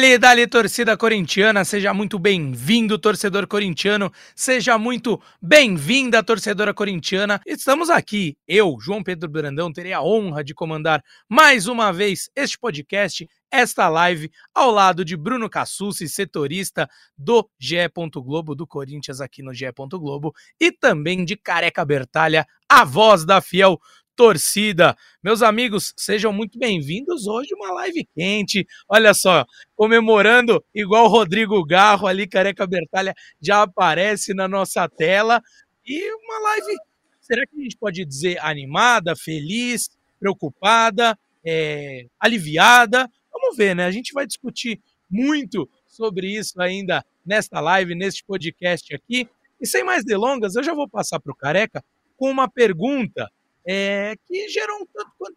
Dali, 0.00 0.16
dali, 0.16 0.46
torcida 0.46 0.96
corintiana, 0.96 1.62
seja 1.62 1.92
muito 1.92 2.18
bem-vindo, 2.18 2.98
torcedor 2.98 3.46
corintiano, 3.46 4.10
seja 4.34 4.78
muito 4.78 5.20
bem-vinda, 5.42 6.22
torcedora 6.22 6.72
corintiana. 6.72 7.38
Estamos 7.46 7.90
aqui, 7.90 8.34
eu, 8.48 8.78
João 8.80 9.02
Pedro 9.02 9.28
Brandão, 9.28 9.70
terei 9.70 9.92
a 9.92 10.00
honra 10.00 10.42
de 10.42 10.54
comandar 10.54 11.04
mais 11.28 11.66
uma 11.66 11.92
vez 11.92 12.30
este 12.34 12.58
podcast, 12.58 13.28
esta 13.50 13.90
live, 13.90 14.30
ao 14.54 14.70
lado 14.70 15.04
de 15.04 15.18
Bruno 15.18 15.50
Cassucci, 15.50 16.08
setorista 16.08 16.88
do 17.18 17.46
GE. 17.58 17.76
Globo, 18.14 18.54
do 18.54 18.66
Corinthians 18.66 19.20
aqui 19.20 19.42
no 19.42 19.52
GE. 19.52 19.66
Globo, 19.76 20.32
e 20.58 20.72
também 20.72 21.26
de 21.26 21.36
Careca 21.36 21.84
Bertalha, 21.84 22.46
a 22.66 22.84
voz 22.84 23.26
da 23.26 23.42
fiel 23.42 23.78
torcida. 24.16 24.96
Meus 25.22 25.42
amigos, 25.42 25.92
sejam 25.96 26.32
muito 26.32 26.58
bem-vindos 26.58 27.26
hoje 27.26 27.54
uma 27.54 27.72
live 27.72 28.06
quente. 28.14 28.66
Olha 28.88 29.14
só, 29.14 29.44
comemorando 29.74 30.62
igual 30.74 31.06
o 31.06 31.08
Rodrigo 31.08 31.64
Garro 31.64 32.06
ali, 32.06 32.26
Careca 32.26 32.66
Bertalha 32.66 33.14
já 33.40 33.62
aparece 33.62 34.34
na 34.34 34.46
nossa 34.46 34.88
tela 34.88 35.42
e 35.86 36.12
uma 36.12 36.38
live, 36.50 36.76
será 37.20 37.46
que 37.46 37.58
a 37.58 37.62
gente 37.62 37.76
pode 37.76 38.04
dizer 38.04 38.38
animada, 38.44 39.16
feliz, 39.16 39.88
preocupada, 40.18 41.18
é, 41.44 42.06
aliviada? 42.18 43.10
Vamos 43.32 43.56
ver, 43.56 43.74
né? 43.74 43.86
A 43.86 43.90
gente 43.90 44.12
vai 44.12 44.26
discutir 44.26 44.80
muito 45.10 45.68
sobre 45.88 46.28
isso 46.28 46.60
ainda 46.60 47.04
nesta 47.24 47.60
live, 47.60 47.94
neste 47.94 48.24
podcast 48.24 48.94
aqui. 48.94 49.28
E 49.60 49.66
sem 49.66 49.84
mais 49.84 50.04
delongas, 50.04 50.54
eu 50.54 50.62
já 50.62 50.74
vou 50.74 50.88
passar 50.88 51.20
para 51.20 51.32
o 51.32 51.36
Careca 51.36 51.84
com 52.16 52.30
uma 52.30 52.48
pergunta 52.48 53.30
é, 53.66 54.14
que 54.26 54.48
gerou 54.48 54.76
um 54.82 54.86
tanto 54.86 55.10
quanto 55.18 55.36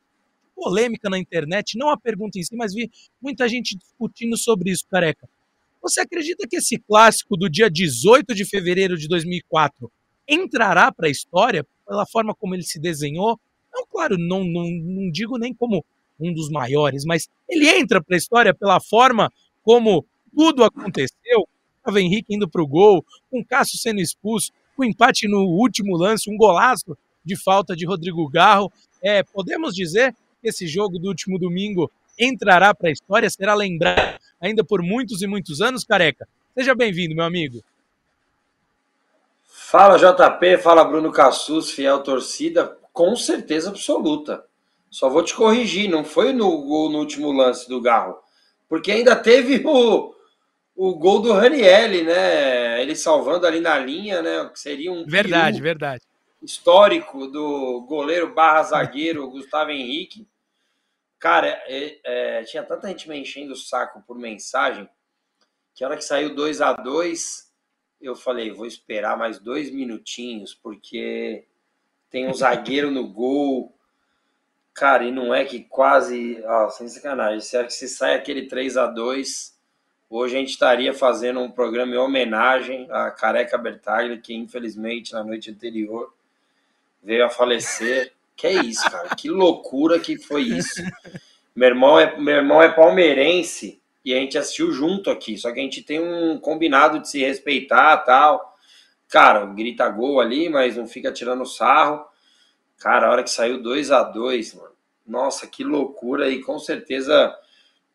polêmica 0.55 1.09
na 1.09 1.17
internet, 1.17 1.77
não 1.77 1.89
a 1.89 1.97
pergunta 1.97 2.37
em 2.37 2.43
si, 2.43 2.55
mas 2.55 2.73
vi 2.73 2.89
muita 3.21 3.47
gente 3.49 3.75
discutindo 3.77 4.37
sobre 4.37 4.71
isso, 4.71 4.85
careca. 4.89 5.27
Você 5.81 5.99
acredita 5.99 6.47
que 6.47 6.57
esse 6.57 6.77
clássico 6.77 7.35
do 7.35 7.49
dia 7.49 7.69
18 7.69 8.33
de 8.33 8.45
fevereiro 8.45 8.97
de 8.97 9.07
2004 9.07 9.91
entrará 10.27 10.91
para 10.91 11.07
a 11.07 11.11
história 11.11 11.65
pela 11.85 12.05
forma 12.05 12.33
como 12.33 12.55
ele 12.55 12.63
se 12.63 12.79
desenhou? 12.79 13.37
Não, 13.73 13.85
claro, 13.87 14.17
não, 14.17 14.43
não, 14.45 14.69
não 14.69 15.11
digo 15.11 15.37
nem 15.37 15.53
como 15.53 15.83
um 16.19 16.33
dos 16.33 16.49
maiores, 16.49 17.03
mas 17.03 17.27
ele 17.49 17.67
entra 17.67 18.01
para 18.01 18.15
a 18.15 18.17
história 18.17 18.53
pela 18.53 18.79
forma 18.79 19.31
como 19.61 20.05
tudo 20.33 20.63
aconteceu. 20.63 21.47
Estava 21.77 21.99
Henrique 21.99 22.33
indo 22.33 22.47
para 22.47 22.63
o 22.63 22.67
gol, 22.67 23.05
com 23.29 23.43
Cássio 23.43 23.77
sendo 23.77 23.99
expulso, 23.99 24.51
com 24.77 24.85
empate 24.85 25.27
no 25.27 25.41
último 25.41 25.97
lance, 25.97 26.29
um 26.29 26.37
golaço 26.37 26.97
de 27.23 27.35
falta 27.35 27.75
de 27.75 27.85
Rodrigo 27.85 28.27
Garro. 28.29 28.71
É, 29.01 29.23
podemos 29.23 29.73
dizer 29.73 30.13
que 30.41 30.49
esse 30.49 30.67
jogo 30.67 30.99
do 30.99 31.07
último 31.07 31.39
domingo 31.39 31.91
entrará 32.19 32.73
para 32.73 32.89
a 32.89 32.91
história, 32.91 33.29
será 33.29 33.53
lembrado 33.53 34.19
ainda 34.39 34.63
por 34.63 34.81
muitos 34.81 35.21
e 35.21 35.27
muitos 35.27 35.61
anos, 35.61 35.85
careca. 35.85 36.27
Seja 36.53 36.75
bem-vindo, 36.75 37.15
meu 37.15 37.23
amigo. 37.23 37.63
Fala 39.47 39.97
JP, 39.97 40.57
fala 40.57 40.83
Bruno 40.83 41.11
Cassus, 41.11 41.71
fiel 41.71 42.03
torcida, 42.03 42.77
com 42.91 43.15
certeza 43.15 43.69
absoluta. 43.69 44.43
Só 44.89 45.09
vou 45.09 45.23
te 45.23 45.33
corrigir, 45.33 45.89
não 45.89 46.03
foi 46.03 46.33
no 46.33 46.61
gol 46.63 46.89
no 46.89 46.99
último 46.99 47.31
lance 47.31 47.67
do 47.67 47.81
Garro, 47.81 48.17
porque 48.69 48.91
ainda 48.91 49.15
teve 49.15 49.63
o, 49.65 50.13
o 50.75 50.95
gol 50.95 51.21
do 51.21 51.33
Ranielli, 51.33 52.03
né? 52.03 52.79
Ele 52.81 52.95
salvando 52.95 53.47
ali 53.47 53.59
na 53.59 53.79
linha, 53.79 54.21
né? 54.21 54.47
Que 54.53 54.59
seria 54.59 54.91
um 54.91 55.05
verdade, 55.05 55.59
verdade 55.59 56.03
histórico 56.43 57.27
do 57.27 57.81
goleiro 57.87 58.33
barra 58.33 58.63
zagueiro 58.63 59.29
Gustavo 59.29 59.71
Henrique. 59.71 60.27
Cara, 61.17 61.47
é, 61.47 61.99
é, 62.03 62.43
tinha 62.43 62.63
tanta 62.63 62.87
gente 62.89 63.07
me 63.07 63.17
enchendo 63.17 63.53
o 63.53 63.57
saco 63.57 64.03
por 64.05 64.17
mensagem 64.17 64.89
que 65.73 65.83
a 65.83 65.87
hora 65.87 65.97
que 65.97 66.03
saiu 66.03 66.35
2 66.35 66.61
a 66.61 66.73
2 66.73 67.51
eu 68.01 68.15
falei, 68.15 68.51
vou 68.51 68.65
esperar 68.65 69.17
mais 69.17 69.39
dois 69.39 69.71
minutinhos, 69.71 70.53
porque 70.53 71.45
tem 72.09 72.27
um 72.27 72.33
zagueiro 72.33 72.91
no 72.91 73.07
gol. 73.07 73.73
Cara, 74.73 75.05
e 75.05 75.11
não 75.11 75.33
é 75.33 75.45
que 75.45 75.61
quase. 75.61 76.43
Sem 76.71 76.89
sacanagem. 76.89 77.39
Será 77.39 77.63
que 77.63 77.73
se 77.73 77.87
sai 77.87 78.15
aquele 78.15 78.47
3 78.47 78.75
a 78.75 78.87
2 78.87 79.53
hoje 80.09 80.35
a 80.35 80.39
gente 80.39 80.49
estaria 80.49 80.93
fazendo 80.93 81.39
um 81.39 81.49
programa 81.49 81.95
em 81.95 81.97
homenagem 81.97 82.87
a 82.91 83.09
Careca 83.09 83.57
Bertaglia, 83.57 84.19
que 84.19 84.33
infelizmente 84.35 85.13
na 85.13 85.23
noite 85.23 85.49
anterior 85.49 86.13
veio 87.03 87.25
a 87.25 87.29
falecer. 87.29 88.13
Que 88.35 88.47
é 88.47 88.53
isso, 88.53 88.89
cara? 88.89 89.15
Que 89.15 89.29
loucura 89.29 89.99
que 89.99 90.17
foi 90.17 90.43
isso. 90.43 90.81
Meu 91.55 91.69
irmão 91.69 91.99
é, 91.99 92.17
meu 92.17 92.35
irmão 92.35 92.61
é 92.61 92.69
palmeirense 92.69 93.79
e 94.03 94.13
a 94.13 94.17
gente 94.17 94.37
assistiu 94.37 94.71
junto 94.71 95.11
aqui, 95.11 95.37
só 95.37 95.51
que 95.51 95.59
a 95.59 95.63
gente 95.63 95.83
tem 95.83 95.99
um 95.99 96.39
combinado 96.39 96.99
de 96.99 97.07
se 97.07 97.19
respeitar 97.19 97.97
tal. 97.97 98.57
Cara, 99.07 99.45
grita 99.45 99.87
gol 99.87 100.19
ali, 100.19 100.49
mas 100.49 100.75
não 100.75 100.87
fica 100.87 101.11
tirando 101.11 101.45
sarro. 101.45 102.03
Cara, 102.79 103.07
a 103.07 103.11
hora 103.11 103.23
que 103.23 103.29
saiu 103.29 103.61
2 103.61 103.91
a 103.91 104.01
2 104.01 104.55
mano. 104.55 104.73
Nossa, 105.05 105.45
que 105.45 105.63
loucura 105.63 106.29
e 106.29 106.41
com 106.41 106.57
certeza 106.57 107.37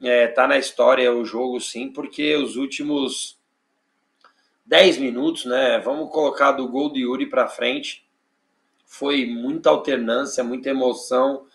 é, 0.00 0.28
tá 0.28 0.46
na 0.46 0.58
história 0.58 1.12
o 1.12 1.24
jogo 1.24 1.60
sim, 1.60 1.90
porque 1.90 2.36
os 2.36 2.56
últimos 2.56 3.36
10 4.66 4.98
minutos, 4.98 5.46
né? 5.46 5.78
Vamos 5.80 6.10
colocar 6.12 6.52
do 6.52 6.68
gol 6.68 6.90
do 6.90 6.98
Yuri 6.98 7.26
para 7.26 7.48
frente 7.48 8.07
foi 8.88 9.24
muita 9.26 9.70
alternância, 9.70 10.42
muita 10.42 10.70
emoção 10.70 11.46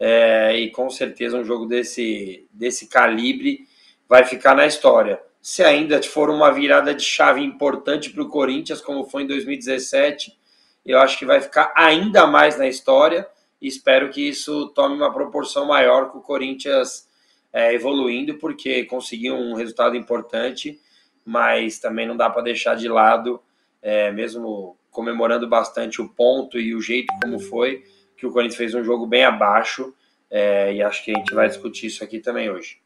é, 0.00 0.58
e 0.58 0.70
com 0.70 0.90
certeza 0.90 1.38
um 1.38 1.44
jogo 1.44 1.66
desse, 1.66 2.44
desse 2.50 2.88
calibre 2.88 3.68
vai 4.08 4.24
ficar 4.24 4.56
na 4.56 4.66
história. 4.66 5.20
Se 5.40 5.62
ainda 5.62 6.02
for 6.02 6.30
uma 6.30 6.50
virada 6.50 6.92
de 6.92 7.04
chave 7.04 7.40
importante 7.40 8.10
para 8.10 8.24
o 8.24 8.28
Corinthians, 8.28 8.80
como 8.80 9.04
foi 9.04 9.22
em 9.22 9.26
2017, 9.28 10.36
eu 10.84 10.98
acho 10.98 11.16
que 11.16 11.24
vai 11.24 11.40
ficar 11.40 11.72
ainda 11.76 12.26
mais 12.26 12.58
na 12.58 12.66
história 12.66 13.28
espero 13.60 14.10
que 14.10 14.28
isso 14.28 14.68
tome 14.68 14.94
uma 14.94 15.12
proporção 15.12 15.66
maior 15.66 16.10
com 16.10 16.18
o 16.18 16.22
Corinthians 16.22 17.08
é, 17.52 17.74
evoluindo, 17.74 18.34
porque 18.34 18.84
conseguiu 18.84 19.34
um 19.34 19.54
resultado 19.54 19.96
importante, 19.96 20.80
mas 21.24 21.78
também 21.78 22.06
não 22.06 22.16
dá 22.16 22.30
para 22.30 22.42
deixar 22.42 22.76
de 22.76 22.88
lado, 22.88 23.42
é, 23.82 24.10
mesmo 24.12 24.76
comemorando 24.90 25.48
bastante 25.48 26.00
o 26.00 26.08
ponto 26.08 26.58
e 26.58 26.74
o 26.74 26.80
jeito 26.80 27.12
como 27.22 27.38
foi, 27.38 27.84
que 28.16 28.26
o 28.26 28.32
Corinthians 28.32 28.56
fez 28.56 28.74
um 28.74 28.82
jogo 28.82 29.06
bem 29.06 29.24
abaixo, 29.24 29.94
é, 30.30 30.74
e 30.74 30.82
acho 30.82 31.04
que 31.04 31.12
a 31.12 31.18
gente 31.18 31.34
vai 31.34 31.48
discutir 31.48 31.86
isso 31.86 32.02
aqui 32.04 32.18
também 32.18 32.50
hoje. 32.50 32.80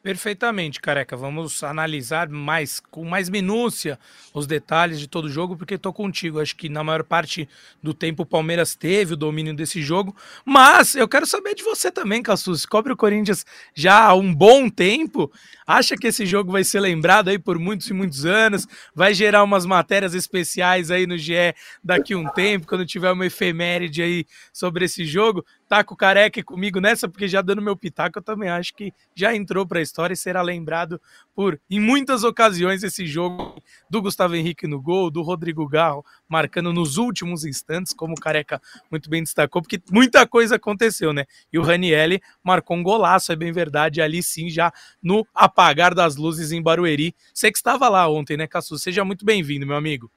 Perfeitamente, 0.00 0.80
careca. 0.80 1.16
Vamos 1.16 1.62
analisar 1.64 2.28
mais 2.28 2.78
com 2.78 3.04
mais 3.04 3.28
minúcia 3.28 3.98
os 4.32 4.46
detalhes 4.46 5.00
de 5.00 5.08
todo 5.08 5.24
o 5.24 5.28
jogo, 5.28 5.56
porque 5.56 5.74
estou 5.74 5.92
contigo. 5.92 6.40
Acho 6.40 6.54
que 6.54 6.68
na 6.68 6.84
maior 6.84 7.02
parte 7.02 7.48
do 7.82 7.92
tempo 7.92 8.22
o 8.22 8.26
Palmeiras 8.26 8.76
teve 8.76 9.14
o 9.14 9.16
domínio 9.16 9.52
desse 9.54 9.82
jogo. 9.82 10.14
Mas 10.44 10.94
eu 10.94 11.08
quero 11.08 11.26
saber 11.26 11.56
de 11.56 11.64
você 11.64 11.90
também, 11.90 12.22
Cassus. 12.22 12.64
Cobre 12.64 12.92
o 12.92 12.96
Corinthians 12.96 13.44
já 13.74 14.04
há 14.04 14.14
um 14.14 14.32
bom 14.32 14.70
tempo. 14.70 15.32
Acha 15.66 15.96
que 15.96 16.06
esse 16.06 16.24
jogo 16.24 16.52
vai 16.52 16.62
ser 16.62 16.78
lembrado 16.78 17.28
aí 17.28 17.38
por 17.38 17.58
muitos 17.58 17.90
e 17.90 17.92
muitos 17.92 18.24
anos? 18.24 18.68
Vai 18.94 19.12
gerar 19.12 19.42
umas 19.42 19.66
matérias 19.66 20.14
especiais 20.14 20.92
aí 20.92 21.08
no 21.08 21.18
GE 21.18 21.54
daqui 21.82 22.14
a 22.14 22.18
um 22.18 22.28
tempo, 22.28 22.68
quando 22.68 22.86
tiver 22.86 23.10
uma 23.10 23.26
efeméride 23.26 24.00
aí 24.00 24.24
sobre 24.52 24.84
esse 24.84 25.04
jogo? 25.04 25.44
Tá 25.68 25.84
com 25.84 25.94
o 25.94 25.96
Careca 25.96 26.42
comigo 26.42 26.80
nessa, 26.80 27.08
porque 27.08 27.28
já 27.28 27.42
dando 27.42 27.60
meu 27.60 27.76
pitaco, 27.76 28.18
eu 28.18 28.22
também 28.22 28.48
acho 28.48 28.74
que 28.74 28.92
já 29.14 29.36
entrou 29.36 29.66
para 29.66 29.78
a 29.78 29.82
história 29.82 30.14
e 30.14 30.16
será 30.16 30.40
lembrado 30.40 31.00
por, 31.34 31.60
em 31.68 31.78
muitas 31.78 32.24
ocasiões, 32.24 32.82
esse 32.82 33.06
jogo 33.06 33.62
do 33.88 34.00
Gustavo 34.00 34.34
Henrique 34.34 34.66
no 34.66 34.80
gol, 34.80 35.10
do 35.10 35.20
Rodrigo 35.22 35.68
Garro 35.68 36.04
marcando 36.28 36.72
nos 36.72 36.96
últimos 36.96 37.44
instantes, 37.44 37.92
como 37.92 38.14
o 38.14 38.20
Careca 38.20 38.60
muito 38.90 39.10
bem 39.10 39.22
destacou, 39.22 39.60
porque 39.60 39.80
muita 39.90 40.26
coisa 40.26 40.56
aconteceu, 40.56 41.12
né? 41.12 41.26
E 41.52 41.58
o 41.58 41.62
Ranielli 41.62 42.20
marcou 42.42 42.76
um 42.76 42.82
golaço, 42.82 43.30
é 43.30 43.36
bem 43.36 43.52
verdade, 43.52 44.00
ali 44.00 44.22
sim, 44.22 44.48
já 44.48 44.72
no 45.02 45.26
apagar 45.34 45.94
das 45.94 46.16
luzes 46.16 46.50
em 46.50 46.62
Barueri. 46.62 47.14
Você 47.32 47.50
que 47.50 47.58
estava 47.58 47.88
lá 47.88 48.08
ontem, 48.08 48.36
né, 48.36 48.46
Cassu? 48.46 48.78
Seja 48.78 49.04
muito 49.04 49.24
bem-vindo, 49.24 49.66
meu 49.66 49.76
amigo. 49.76 50.10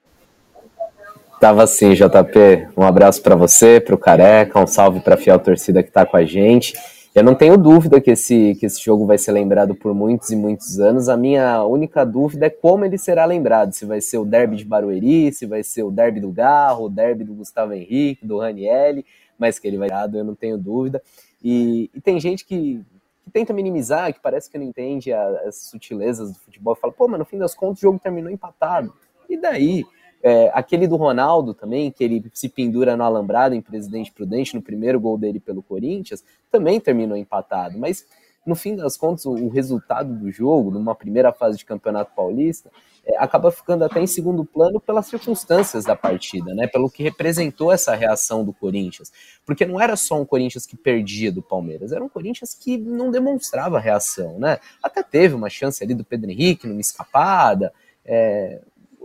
Tava 1.42 1.66
sim, 1.66 1.92
JP. 1.92 2.68
Um 2.76 2.84
abraço 2.84 3.20
para 3.20 3.34
você, 3.34 3.80
para 3.80 3.96
o 3.96 3.98
Careca, 3.98 4.60
um 4.60 4.66
salve 4.68 5.00
para 5.00 5.16
a 5.16 5.18
fiel 5.18 5.40
torcida 5.40 5.82
que 5.82 5.88
está 5.88 6.06
com 6.06 6.16
a 6.16 6.24
gente. 6.24 6.72
Eu 7.12 7.24
não 7.24 7.34
tenho 7.34 7.58
dúvida 7.58 8.00
que 8.00 8.12
esse, 8.12 8.54
que 8.60 8.66
esse 8.66 8.80
jogo 8.80 9.04
vai 9.06 9.18
ser 9.18 9.32
lembrado 9.32 9.74
por 9.74 9.92
muitos 9.92 10.30
e 10.30 10.36
muitos 10.36 10.78
anos. 10.78 11.08
A 11.08 11.16
minha 11.16 11.64
única 11.64 12.06
dúvida 12.06 12.46
é 12.46 12.48
como 12.48 12.84
ele 12.84 12.96
será 12.96 13.24
lembrado. 13.24 13.72
Se 13.72 13.84
vai 13.84 14.00
ser 14.00 14.18
o 14.18 14.24
derby 14.24 14.54
de 14.54 14.64
Barueri, 14.64 15.32
se 15.32 15.44
vai 15.44 15.64
ser 15.64 15.82
o 15.82 15.90
derby 15.90 16.20
do 16.20 16.30
Garro, 16.30 16.84
o 16.84 16.88
derby 16.88 17.24
do 17.24 17.34
Gustavo 17.34 17.72
Henrique, 17.72 18.24
do 18.24 18.38
Ranielli, 18.38 19.04
mas 19.36 19.58
que 19.58 19.66
ele 19.66 19.78
vai 19.78 19.88
ser 19.88 20.16
eu 20.16 20.24
não 20.24 20.36
tenho 20.36 20.56
dúvida. 20.56 21.02
E, 21.42 21.90
e 21.92 22.00
tem 22.00 22.20
gente 22.20 22.44
que, 22.44 22.80
que, 23.24 23.30
tenta 23.32 23.52
minimizar, 23.52 24.14
que 24.14 24.20
parece 24.20 24.48
que 24.48 24.56
não 24.56 24.64
entende 24.64 25.12
as 25.12 25.56
sutilezas 25.56 26.30
do 26.32 26.38
futebol, 26.38 26.74
e 26.74 26.80
fala, 26.80 26.92
pô, 26.92 27.08
mas 27.08 27.18
no 27.18 27.24
fim 27.24 27.36
das 27.36 27.52
contas 27.52 27.78
o 27.78 27.82
jogo 27.82 27.98
terminou 27.98 28.30
empatado. 28.30 28.94
E 29.28 29.36
daí? 29.36 29.84
É, 30.22 30.50
aquele 30.54 30.86
do 30.86 30.96
Ronaldo 30.96 31.52
também, 31.52 31.90
que 31.90 32.04
ele 32.04 32.24
se 32.32 32.48
pendura 32.48 32.96
no 32.96 33.02
alambrado 33.02 33.54
em 33.54 33.60
Presidente 33.60 34.12
Prudente, 34.12 34.54
no 34.54 34.62
primeiro 34.62 35.00
gol 35.00 35.18
dele 35.18 35.40
pelo 35.40 35.62
Corinthians, 35.62 36.22
também 36.50 36.78
terminou 36.78 37.16
empatado. 37.16 37.76
Mas 37.76 38.06
no 38.44 38.54
fim 38.56 38.74
das 38.74 38.96
contas, 38.96 39.24
o, 39.24 39.48
resultado 39.48 40.12
do 40.14 40.30
jogo, 40.30 40.70
numa 40.70 40.94
primeira 40.94 41.32
fase 41.32 41.58
de 41.58 41.64
Campeonato 41.64 42.12
Paulista, 42.14 42.70
é, 43.04 43.16
acaba 43.18 43.50
ficando 43.50 43.84
até 43.84 44.00
em 44.00 44.06
segundo 44.06 44.44
plano 44.44 44.80
pelas 44.80 45.06
circunstâncias 45.06 45.84
da 45.84 45.94
partida, 45.94 46.52
né? 46.54 46.66
Pelo 46.66 46.90
que 46.90 47.02
representou 47.02 47.72
essa 47.72 47.94
reação 47.94 48.44
do 48.44 48.52
Corinthians. 48.52 49.12
Porque 49.44 49.64
não 49.64 49.80
era 49.80 49.96
só 49.96 50.20
um 50.20 50.24
Corinthians 50.24 50.66
que 50.66 50.76
perdia 50.76 51.30
do 51.30 51.42
Palmeiras, 51.42 51.92
era 51.92 52.02
um 52.02 52.08
Corinthians 52.08 52.54
que 52.54 52.76
não 52.76 53.10
demonstrava 53.10 53.78
reação, 53.78 54.38
né? 54.38 54.58
Até 54.82 55.02
teve 55.02 55.34
uma 55.34 55.50
chance 55.50 55.82
ali 55.82 55.94
do 55.94 56.04
Pedro 56.04 56.30
Henrique 56.30 56.66
numa 56.66 56.80
escapada. 56.80 57.72
É... 58.04 58.60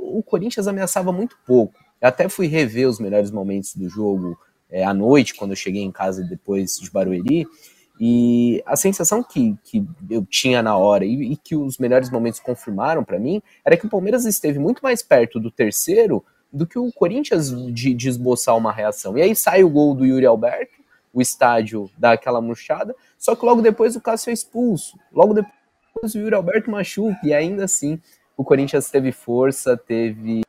O 0.07 0.23
Corinthians 0.23 0.67
ameaçava 0.67 1.11
muito 1.11 1.37
pouco. 1.45 1.73
Eu 2.01 2.07
até 2.07 2.29
fui 2.29 2.47
rever 2.47 2.87
os 2.87 2.99
melhores 2.99 3.31
momentos 3.31 3.75
do 3.75 3.89
jogo 3.89 4.37
é, 4.69 4.83
à 4.83 4.93
noite, 4.93 5.35
quando 5.35 5.51
eu 5.51 5.55
cheguei 5.55 5.81
em 5.81 5.91
casa 5.91 6.23
depois 6.23 6.77
de 6.77 6.89
Barueri. 6.89 7.47
E 7.99 8.61
a 8.65 8.75
sensação 8.75 9.23
que, 9.23 9.55
que 9.63 9.83
eu 10.09 10.23
tinha 10.25 10.61
na 10.61 10.77
hora 10.77 11.03
e, 11.03 11.31
e 11.31 11.35
que 11.35 11.55
os 11.55 11.79
melhores 11.79 12.11
momentos 12.11 12.39
confirmaram 12.39 13.03
para 13.03 13.17
mim 13.17 13.41
era 13.65 13.75
que 13.75 13.87
o 13.87 13.89
Palmeiras 13.89 14.25
esteve 14.25 14.59
muito 14.59 14.81
mais 14.81 15.01
perto 15.01 15.39
do 15.39 15.49
terceiro 15.49 16.23
do 16.53 16.67
que 16.67 16.77
o 16.77 16.91
Corinthians 16.91 17.49
de, 17.73 17.93
de, 17.93 18.09
esboçar 18.09 18.55
uma 18.55 18.71
reação. 18.71 19.17
E 19.17 19.21
aí 19.21 19.35
sai 19.35 19.63
o 19.63 19.69
gol 19.69 19.95
do 19.95 20.05
Yuri 20.05 20.25
Alberto, 20.25 20.77
o 21.13 21.21
estádio 21.21 21.89
dá 21.97 22.11
aquela 22.11 22.39
murchada, 22.39 22.95
só 23.17 23.35
que 23.35 23.43
logo 23.43 23.61
depois 23.61 23.95
o 23.95 24.01
Cássio 24.01 24.29
é 24.29 24.33
expulso. 24.33 24.97
Logo 25.11 25.33
depois 25.33 26.13
o 26.13 26.19
Yuri 26.19 26.35
Alberto 26.35 26.69
machuca, 26.69 27.19
e 27.23 27.33
ainda 27.33 27.65
assim 27.65 27.99
o 28.37 28.43
Corinthians 28.43 28.89
teve 28.89 29.11
força, 29.11 29.75
teve 29.75 30.43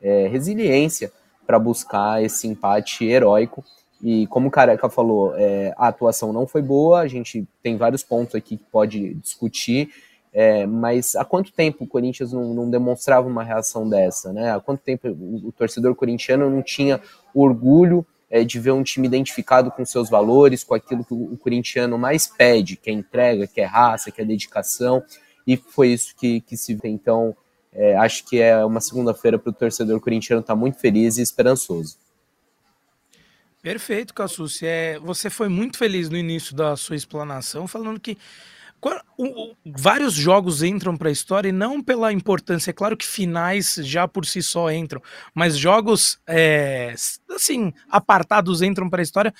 é, 0.00 0.26
resiliência 0.28 1.12
para 1.46 1.58
buscar 1.58 2.22
esse 2.24 2.48
empate 2.48 3.04
heróico. 3.04 3.62
E 4.02 4.26
como 4.28 4.48
o 4.48 4.50
Careca 4.50 4.88
falou, 4.88 5.34
é, 5.36 5.74
a 5.76 5.88
atuação 5.88 6.32
não 6.32 6.46
foi 6.46 6.62
boa, 6.62 7.00
a 7.00 7.06
gente 7.06 7.46
tem 7.62 7.76
vários 7.76 8.02
pontos 8.02 8.34
aqui 8.34 8.56
que 8.56 8.64
pode 8.64 9.14
discutir, 9.14 9.90
é, 10.32 10.66
mas 10.66 11.14
há 11.14 11.24
quanto 11.24 11.52
tempo 11.52 11.84
o 11.84 11.86
Corinthians 11.86 12.32
não, 12.32 12.54
não, 12.54 12.70
demonstrava 12.70 13.28
uma 13.28 13.44
reação 13.44 13.88
dessa, 13.88 14.32
né? 14.32 14.50
Há 14.50 14.58
quanto 14.58 14.80
tempo 14.80 15.06
o, 15.08 15.48
o 15.48 15.52
torcedor 15.52 15.94
corintiano 15.94 16.50
não 16.50 16.62
tinha 16.62 17.00
orgulho 17.34 18.04
é, 18.30 18.42
de 18.42 18.58
ver 18.58 18.72
um 18.72 18.82
time 18.82 19.06
identificado 19.06 19.70
com 19.70 19.84
seus 19.84 20.08
valores, 20.08 20.64
com 20.64 20.74
aquilo 20.74 21.04
que 21.04 21.12
o, 21.12 21.34
o 21.34 21.36
corintiano 21.36 21.98
mais 21.98 22.26
pede, 22.26 22.76
que 22.76 22.88
é 22.88 22.92
entrega, 22.94 23.46
que 23.46 23.60
é 23.60 23.66
raça, 23.66 24.10
que 24.10 24.22
é 24.22 24.24
dedicação, 24.24 25.02
e 25.46 25.56
foi 25.56 25.88
isso 25.88 26.14
que, 26.16 26.40
que 26.40 26.56
se 26.56 26.74
vê. 26.74 26.88
Então, 26.88 27.36
é, 27.72 27.96
acho 27.96 28.24
que 28.26 28.40
é 28.40 28.64
uma 28.64 28.80
segunda-feira 28.80 29.38
para 29.38 29.50
o 29.50 29.52
torcedor 29.52 30.00
corintiano 30.00 30.40
estar 30.40 30.54
tá 30.54 30.58
muito 30.58 30.78
feliz 30.78 31.16
e 31.16 31.22
esperançoso. 31.22 31.96
Perfeito, 33.62 34.12
Cassucci. 34.12 34.66
É, 34.66 34.98
você 34.98 35.30
foi 35.30 35.48
muito 35.48 35.78
feliz 35.78 36.10
no 36.10 36.16
início 36.16 36.54
da 36.54 36.76
sua 36.76 36.96
explanação, 36.96 37.68
falando 37.68 38.00
que 38.00 38.18
vários 39.64 40.14
jogos 40.14 40.62
entram 40.62 40.96
para 40.96 41.08
a 41.08 41.12
história 41.12 41.48
e 41.48 41.52
não 41.52 41.80
pela 41.80 42.12
importância. 42.12 42.70
É 42.70 42.74
claro 42.74 42.96
que 42.96 43.06
finais 43.06 43.74
já 43.80 44.08
por 44.08 44.26
si 44.26 44.42
só 44.42 44.70
entram, 44.72 45.00
mas 45.32 45.56
jogos 45.56 46.18
é, 46.26 46.92
assim 47.30 47.72
apartados 47.88 48.60
entram 48.60 48.90
para 48.90 49.00
a 49.00 49.04
história 49.04 49.32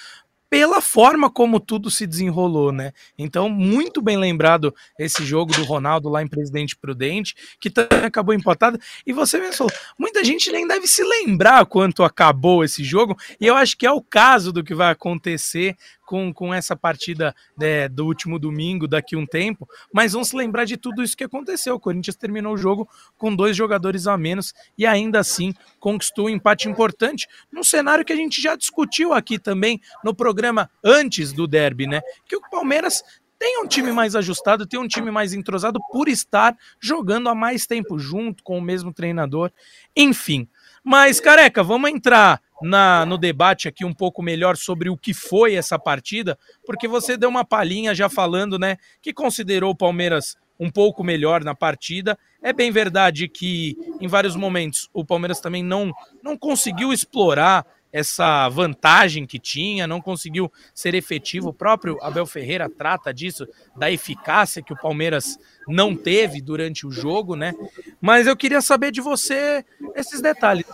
pela 0.52 0.82
forma 0.82 1.30
como 1.30 1.58
tudo 1.58 1.90
se 1.90 2.06
desenrolou, 2.06 2.72
né? 2.72 2.92
Então, 3.16 3.48
muito 3.48 4.02
bem 4.02 4.18
lembrado 4.18 4.74
esse 4.98 5.24
jogo 5.24 5.50
do 5.54 5.64
Ronaldo 5.64 6.10
lá 6.10 6.22
em 6.22 6.28
Presidente 6.28 6.76
Prudente, 6.76 7.34
que 7.58 7.70
também 7.70 8.04
acabou 8.04 8.34
empatado. 8.34 8.78
E 9.06 9.14
você 9.14 9.38
mesmo 9.38 9.54
falou, 9.56 9.72
muita 9.98 10.22
gente 10.22 10.52
nem 10.52 10.68
deve 10.68 10.86
se 10.86 11.02
lembrar 11.02 11.64
quanto 11.64 12.04
acabou 12.04 12.62
esse 12.62 12.84
jogo, 12.84 13.16
e 13.40 13.46
eu 13.46 13.54
acho 13.54 13.78
que 13.78 13.86
é 13.86 13.90
o 13.90 14.02
caso 14.02 14.52
do 14.52 14.62
que 14.62 14.74
vai 14.74 14.90
acontecer 14.90 15.74
com, 16.12 16.30
com 16.30 16.52
essa 16.52 16.76
partida 16.76 17.34
né, 17.56 17.88
do 17.88 18.04
último 18.04 18.38
domingo, 18.38 18.86
daqui 18.86 19.16
um 19.16 19.24
tempo, 19.24 19.66
mas 19.94 20.12
vamos 20.12 20.28
se 20.28 20.36
lembrar 20.36 20.66
de 20.66 20.76
tudo 20.76 21.02
isso 21.02 21.16
que 21.16 21.24
aconteceu. 21.24 21.76
O 21.76 21.80
Corinthians 21.80 22.16
terminou 22.16 22.52
o 22.52 22.58
jogo 22.58 22.86
com 23.16 23.34
dois 23.34 23.56
jogadores 23.56 24.06
a 24.06 24.14
menos 24.18 24.52
e 24.76 24.84
ainda 24.84 25.20
assim 25.20 25.54
conquistou 25.80 26.26
um 26.26 26.28
empate 26.28 26.68
importante 26.68 27.26
num 27.50 27.64
cenário 27.64 28.04
que 28.04 28.12
a 28.12 28.16
gente 28.16 28.42
já 28.42 28.54
discutiu 28.54 29.14
aqui 29.14 29.38
também 29.38 29.80
no 30.04 30.14
programa 30.14 30.68
antes 30.84 31.32
do 31.32 31.46
derby, 31.46 31.86
né? 31.86 32.02
Que 32.28 32.36
o 32.36 32.42
Palmeiras 32.50 33.02
tem 33.38 33.62
um 33.62 33.66
time 33.66 33.90
mais 33.90 34.14
ajustado, 34.14 34.66
tem 34.66 34.78
um 34.78 34.86
time 34.86 35.10
mais 35.10 35.32
entrosado 35.32 35.80
por 35.90 36.08
estar 36.08 36.54
jogando 36.78 37.30
há 37.30 37.34
mais 37.34 37.66
tempo 37.66 37.98
junto 37.98 38.44
com 38.44 38.58
o 38.58 38.62
mesmo 38.62 38.92
treinador. 38.92 39.50
Enfim. 39.96 40.46
Mas, 40.84 41.20
careca, 41.20 41.62
vamos 41.62 41.90
entrar 41.90 42.40
na, 42.62 43.04
no 43.06 43.18
debate 43.18 43.68
aqui 43.68 43.84
um 43.84 43.92
pouco 43.92 44.22
melhor 44.22 44.56
sobre 44.56 44.88
o 44.88 44.96
que 44.96 45.14
foi 45.14 45.54
essa 45.54 45.78
partida, 45.78 46.38
porque 46.64 46.86
você 46.88 47.16
deu 47.16 47.28
uma 47.28 47.44
palhinha 47.44 47.94
já 47.94 48.08
falando, 48.08 48.58
né, 48.58 48.76
que 49.00 49.12
considerou 49.12 49.70
o 49.70 49.76
Palmeiras 49.76 50.36
um 50.58 50.70
pouco 50.70 51.02
melhor 51.02 51.42
na 51.42 51.54
partida. 51.54 52.16
É 52.42 52.52
bem 52.52 52.70
verdade 52.70 53.28
que 53.28 53.76
em 54.00 54.06
vários 54.06 54.36
momentos 54.36 54.88
o 54.92 55.04
Palmeiras 55.04 55.40
também 55.40 55.62
não, 55.62 55.92
não 56.22 56.36
conseguiu 56.36 56.92
explorar 56.92 57.66
essa 57.92 58.48
vantagem 58.48 59.26
que 59.26 59.38
tinha, 59.38 59.86
não 59.86 60.00
conseguiu 60.00 60.50
ser 60.74 60.94
efetivo. 60.94 61.48
O 61.48 61.54
próprio 61.54 62.02
Abel 62.02 62.24
Ferreira 62.26 62.68
trata 62.68 63.12
disso, 63.12 63.46
da 63.76 63.90
eficácia 63.90 64.62
que 64.62 64.72
o 64.72 64.80
Palmeiras 64.80 65.38
não 65.68 65.94
teve 65.94 66.40
durante 66.40 66.86
o 66.86 66.90
jogo, 66.90 67.36
né? 67.36 67.52
Mas 68.00 68.26
eu 68.26 68.36
queria 68.36 68.62
saber 68.62 68.90
de 68.90 69.00
você 69.00 69.64
esses 69.94 70.22
detalhes 70.22 70.66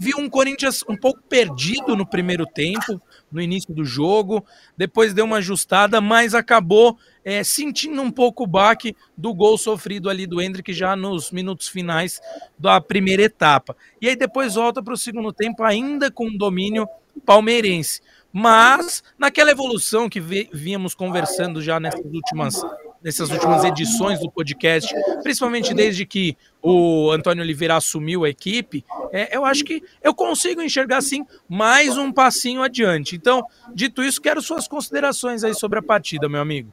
vi 0.00 0.14
um 0.14 0.30
Corinthians 0.30 0.82
um 0.88 0.96
pouco 0.96 1.20
perdido 1.28 1.94
no 1.94 2.06
primeiro 2.06 2.46
tempo, 2.46 2.98
no 3.30 3.40
início 3.40 3.72
do 3.72 3.84
jogo, 3.84 4.44
depois 4.76 5.14
deu 5.14 5.24
uma 5.24 5.36
ajustada, 5.36 6.00
mas 6.00 6.34
acabou 6.34 6.98
é, 7.24 7.44
sentindo 7.44 8.00
um 8.02 8.10
pouco 8.10 8.44
o 8.44 8.46
baque 8.46 8.96
do 9.16 9.32
gol 9.34 9.56
sofrido 9.58 10.08
ali 10.08 10.26
do 10.26 10.40
Hendrick 10.40 10.72
já 10.72 10.96
nos 10.96 11.30
minutos 11.30 11.68
finais 11.68 12.20
da 12.58 12.80
primeira 12.80 13.22
etapa. 13.22 13.76
E 14.00 14.08
aí 14.08 14.16
depois 14.16 14.54
volta 14.54 14.82
para 14.82 14.94
o 14.94 14.98
segundo 14.98 15.32
tempo, 15.32 15.62
ainda 15.62 16.10
com 16.10 16.36
domínio 16.36 16.88
palmeirense. 17.24 18.00
Mas 18.32 19.02
naquela 19.18 19.50
evolução 19.50 20.08
que 20.08 20.20
víamos 20.20 20.94
conversando 20.94 21.60
já 21.60 21.80
nessas 21.80 22.04
últimas 22.04 22.62
nessas 23.02 23.30
últimas 23.30 23.64
edições 23.64 24.20
do 24.20 24.30
podcast, 24.30 24.92
principalmente 25.22 25.72
desde 25.72 26.04
que 26.04 26.36
o 26.62 27.10
Antônio 27.10 27.42
Oliveira 27.42 27.76
assumiu 27.76 28.24
a 28.24 28.28
equipe, 28.28 28.84
é, 29.12 29.36
eu 29.36 29.44
acho 29.44 29.64
que 29.64 29.82
eu 30.02 30.14
consigo 30.14 30.60
enxergar 30.60 30.98
assim 30.98 31.24
mais 31.48 31.96
um 31.96 32.12
passinho 32.12 32.62
adiante. 32.62 33.16
Então, 33.16 33.44
dito 33.74 34.02
isso, 34.02 34.20
quero 34.20 34.42
suas 34.42 34.68
considerações 34.68 35.42
aí 35.42 35.54
sobre 35.54 35.78
a 35.78 35.82
partida, 35.82 36.28
meu 36.28 36.40
amigo. 36.40 36.72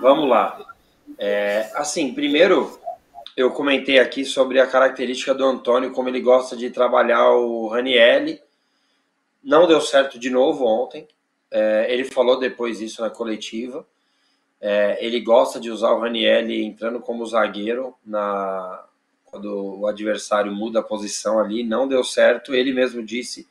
Vamos 0.00 0.28
lá. 0.28 0.58
É, 1.18 1.70
assim, 1.74 2.14
primeiro 2.14 2.78
eu 3.36 3.50
comentei 3.50 3.98
aqui 3.98 4.24
sobre 4.24 4.60
a 4.60 4.66
característica 4.66 5.34
do 5.34 5.44
Antônio, 5.44 5.92
como 5.92 6.08
ele 6.08 6.20
gosta 6.20 6.56
de 6.56 6.70
trabalhar 6.70 7.30
o 7.32 7.68
Ranielli. 7.68 8.40
Não 9.42 9.66
deu 9.66 9.80
certo 9.80 10.18
de 10.18 10.28
novo 10.28 10.66
ontem. 10.66 11.08
É, 11.50 11.86
ele 11.88 12.04
falou 12.04 12.38
depois 12.38 12.80
isso 12.80 13.00
na 13.00 13.10
coletiva. 13.10 13.86
É, 14.60 15.04
ele 15.04 15.20
gosta 15.20 15.58
de 15.58 15.70
usar 15.70 15.90
o 15.92 16.00
Raniel 16.00 16.50
entrando 16.50 17.00
como 17.00 17.24
zagueiro 17.24 17.94
na 18.04 18.84
quando 19.24 19.78
o 19.78 19.86
adversário 19.86 20.52
muda 20.52 20.80
a 20.80 20.82
posição 20.82 21.38
ali, 21.38 21.62
não 21.62 21.86
deu 21.86 22.02
certo. 22.02 22.52
Ele 22.52 22.72
mesmo 22.72 23.00
disse, 23.00 23.48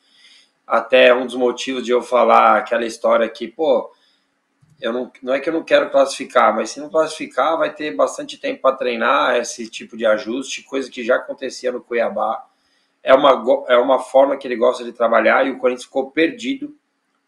até 0.67 1.13
um 1.13 1.25
dos 1.25 1.35
motivos 1.35 1.83
de 1.83 1.91
eu 1.91 2.01
falar 2.01 2.57
aquela 2.57 2.85
história 2.85 3.27
que, 3.29 3.47
pô, 3.47 3.89
eu 4.81 4.91
não, 4.91 5.11
não 5.23 5.33
é 5.33 5.39
que 5.39 5.49
eu 5.49 5.53
não 5.53 5.63
quero 5.63 5.89
classificar, 5.89 6.53
mas 6.53 6.71
se 6.71 6.81
não 6.81 6.89
classificar, 6.89 7.57
vai 7.57 7.73
ter 7.73 7.95
bastante 7.95 8.37
tempo 8.37 8.61
para 8.61 8.75
treinar 8.75 9.37
esse 9.37 9.69
tipo 9.69 9.95
de 9.95 10.05
ajuste, 10.05 10.63
coisa 10.63 10.91
que 10.91 11.03
já 11.03 11.15
acontecia 11.15 11.71
no 11.71 11.81
Cuiabá. 11.81 12.45
É 13.01 13.13
uma, 13.13 13.65
é 13.69 13.77
uma 13.77 13.99
forma 13.99 14.35
que 14.35 14.45
ele 14.45 14.57
gosta 14.57 14.83
de 14.83 14.91
trabalhar 14.91 15.47
e 15.47 15.51
o 15.51 15.59
Corinthians 15.59 15.85
ficou 15.85 16.11
perdido 16.11 16.75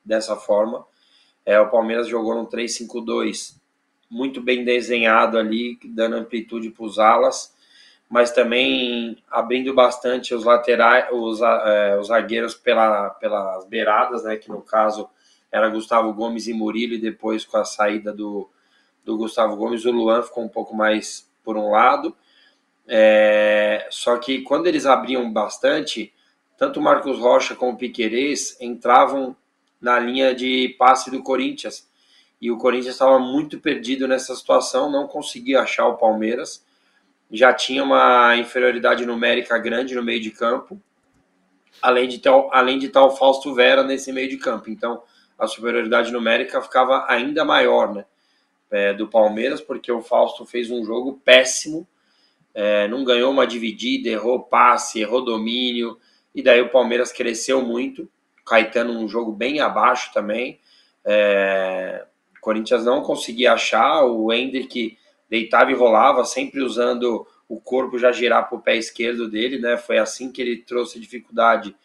dessa 0.04 0.36
forma. 0.36 0.86
É, 1.46 1.60
o 1.60 1.70
Palmeiras 1.70 2.08
jogou 2.08 2.36
no 2.36 2.48
3-5-2 2.48 3.61
muito 4.12 4.42
bem 4.42 4.66
desenhado 4.66 5.38
ali, 5.38 5.80
dando 5.86 6.18
amplitude 6.18 6.70
para 6.70 6.84
os 6.84 7.00
alas, 7.00 7.56
mas 8.10 8.34
também 8.34 9.18
abrindo 9.32 9.74
bastante 9.74 10.36
os 10.36 10.44
laterais, 10.44 11.06
os, 11.14 11.42
é, 11.42 11.98
os 11.98 12.08
zagueiros 12.08 12.54
pela, 12.54 13.10
pelas 13.12 13.66
beiradas, 13.66 14.26
né, 14.26 14.36
que 14.36 14.50
no 14.50 14.62
caso 14.62 15.10
era 15.50 15.70
Gustavo 15.70 16.14
Gomes 16.14 16.46
e 16.48 16.54
Murilo, 16.54 16.94
e 16.94 17.00
depois 17.00 17.46
com 17.46 17.56
a 17.56 17.64
saída 17.64 18.12
do, 18.12 18.50
do 19.06 19.16
Gustavo 19.16 19.56
Gomes, 19.56 19.86
o 19.86 19.92
Luan 19.92 20.22
ficou 20.22 20.44
um 20.44 20.50
pouco 20.50 20.76
mais 20.76 21.30
por 21.42 21.56
um 21.56 21.72
lado. 21.72 22.14
É, 22.86 23.88
só 23.90 24.18
que 24.18 24.42
quando 24.42 24.68
eles 24.68 24.86
abriam 24.86 25.32
bastante, 25.32 26.14
tanto 26.58 26.82
o 26.82 26.84
Marcos 26.84 27.18
Rocha 27.18 27.56
como 27.56 27.74
o 27.74 27.78
Piquerez 27.78 28.60
entravam 28.60 29.36
na 29.80 29.98
linha 29.98 30.36
de 30.36 30.76
passe 30.78 31.10
do 31.10 31.24
Corinthians 31.24 31.90
e 32.42 32.50
o 32.50 32.58
Corinthians 32.58 32.96
estava 32.96 33.20
muito 33.20 33.60
perdido 33.60 34.08
nessa 34.08 34.36
situação, 34.36 34.92
não 34.92 35.08
conseguia 35.08 35.62
achar 35.62 35.88
o 35.88 35.98
Palmeiras. 35.98 36.66
Já 37.30 37.54
tinha 37.54 37.84
uma 37.84 38.36
inferioridade 38.36 39.06
numérica 39.06 39.58
grande 39.60 39.94
no 39.94 40.02
meio 40.02 40.20
de 40.20 40.32
campo, 40.32 40.82
além 41.82 42.08
de 42.08 42.18
tal, 42.18 42.50
além 42.52 42.80
de 42.80 42.90
tal 42.90 43.16
Fausto 43.16 43.54
Vera 43.54 43.84
nesse 43.84 44.12
meio 44.12 44.28
de 44.28 44.38
campo. 44.38 44.72
Então, 44.72 45.04
a 45.38 45.46
superioridade 45.46 46.12
numérica 46.12 46.62
ficava 46.62 47.06
ainda 47.08 47.46
maior, 47.46 47.94
né? 47.94 48.06
É, 48.72 48.94
do 48.94 49.08
Palmeiras, 49.08 49.60
porque 49.60 49.92
o 49.92 50.02
Fausto 50.02 50.46
fez 50.46 50.72
um 50.72 50.84
jogo 50.86 51.22
péssimo, 51.26 51.86
é, 52.54 52.88
não 52.88 53.04
ganhou 53.04 53.30
uma 53.30 53.46
dividida, 53.46 54.10
errou 54.10 54.44
passe, 54.44 55.02
errou 55.02 55.26
domínio, 55.26 56.00
e 56.34 56.42
daí 56.42 56.62
o 56.62 56.70
Palmeiras 56.70 57.12
cresceu 57.12 57.62
muito. 57.62 58.10
Caetano, 58.46 58.98
um 58.98 59.10
jogo 59.10 59.34
bem 59.34 59.60
abaixo 59.60 60.12
também. 60.14 60.60
É, 61.04 62.06
Corinthians 62.42 62.84
não 62.84 63.04
conseguia 63.04 63.54
achar, 63.54 64.04
o 64.04 64.34
Hendrick 64.34 64.98
deitava 65.30 65.72
e 65.72 65.76
rolava, 65.76 66.26
sempre 66.26 66.62
usando 66.62 67.26
o 67.48 67.62
corpo 67.62 68.00
já 68.00 68.12
girar 68.12 68.50
para 68.50 68.58
o 68.58 68.62
pé 68.62 68.76
esquerdo 68.76 69.30
dele, 69.30 69.60
né? 69.60 69.78
Foi 69.78 69.98
assim 69.98 70.32
que 70.32 70.42
ele 70.42 70.58
trouxe 70.58 71.00
dificuldade 71.00 71.76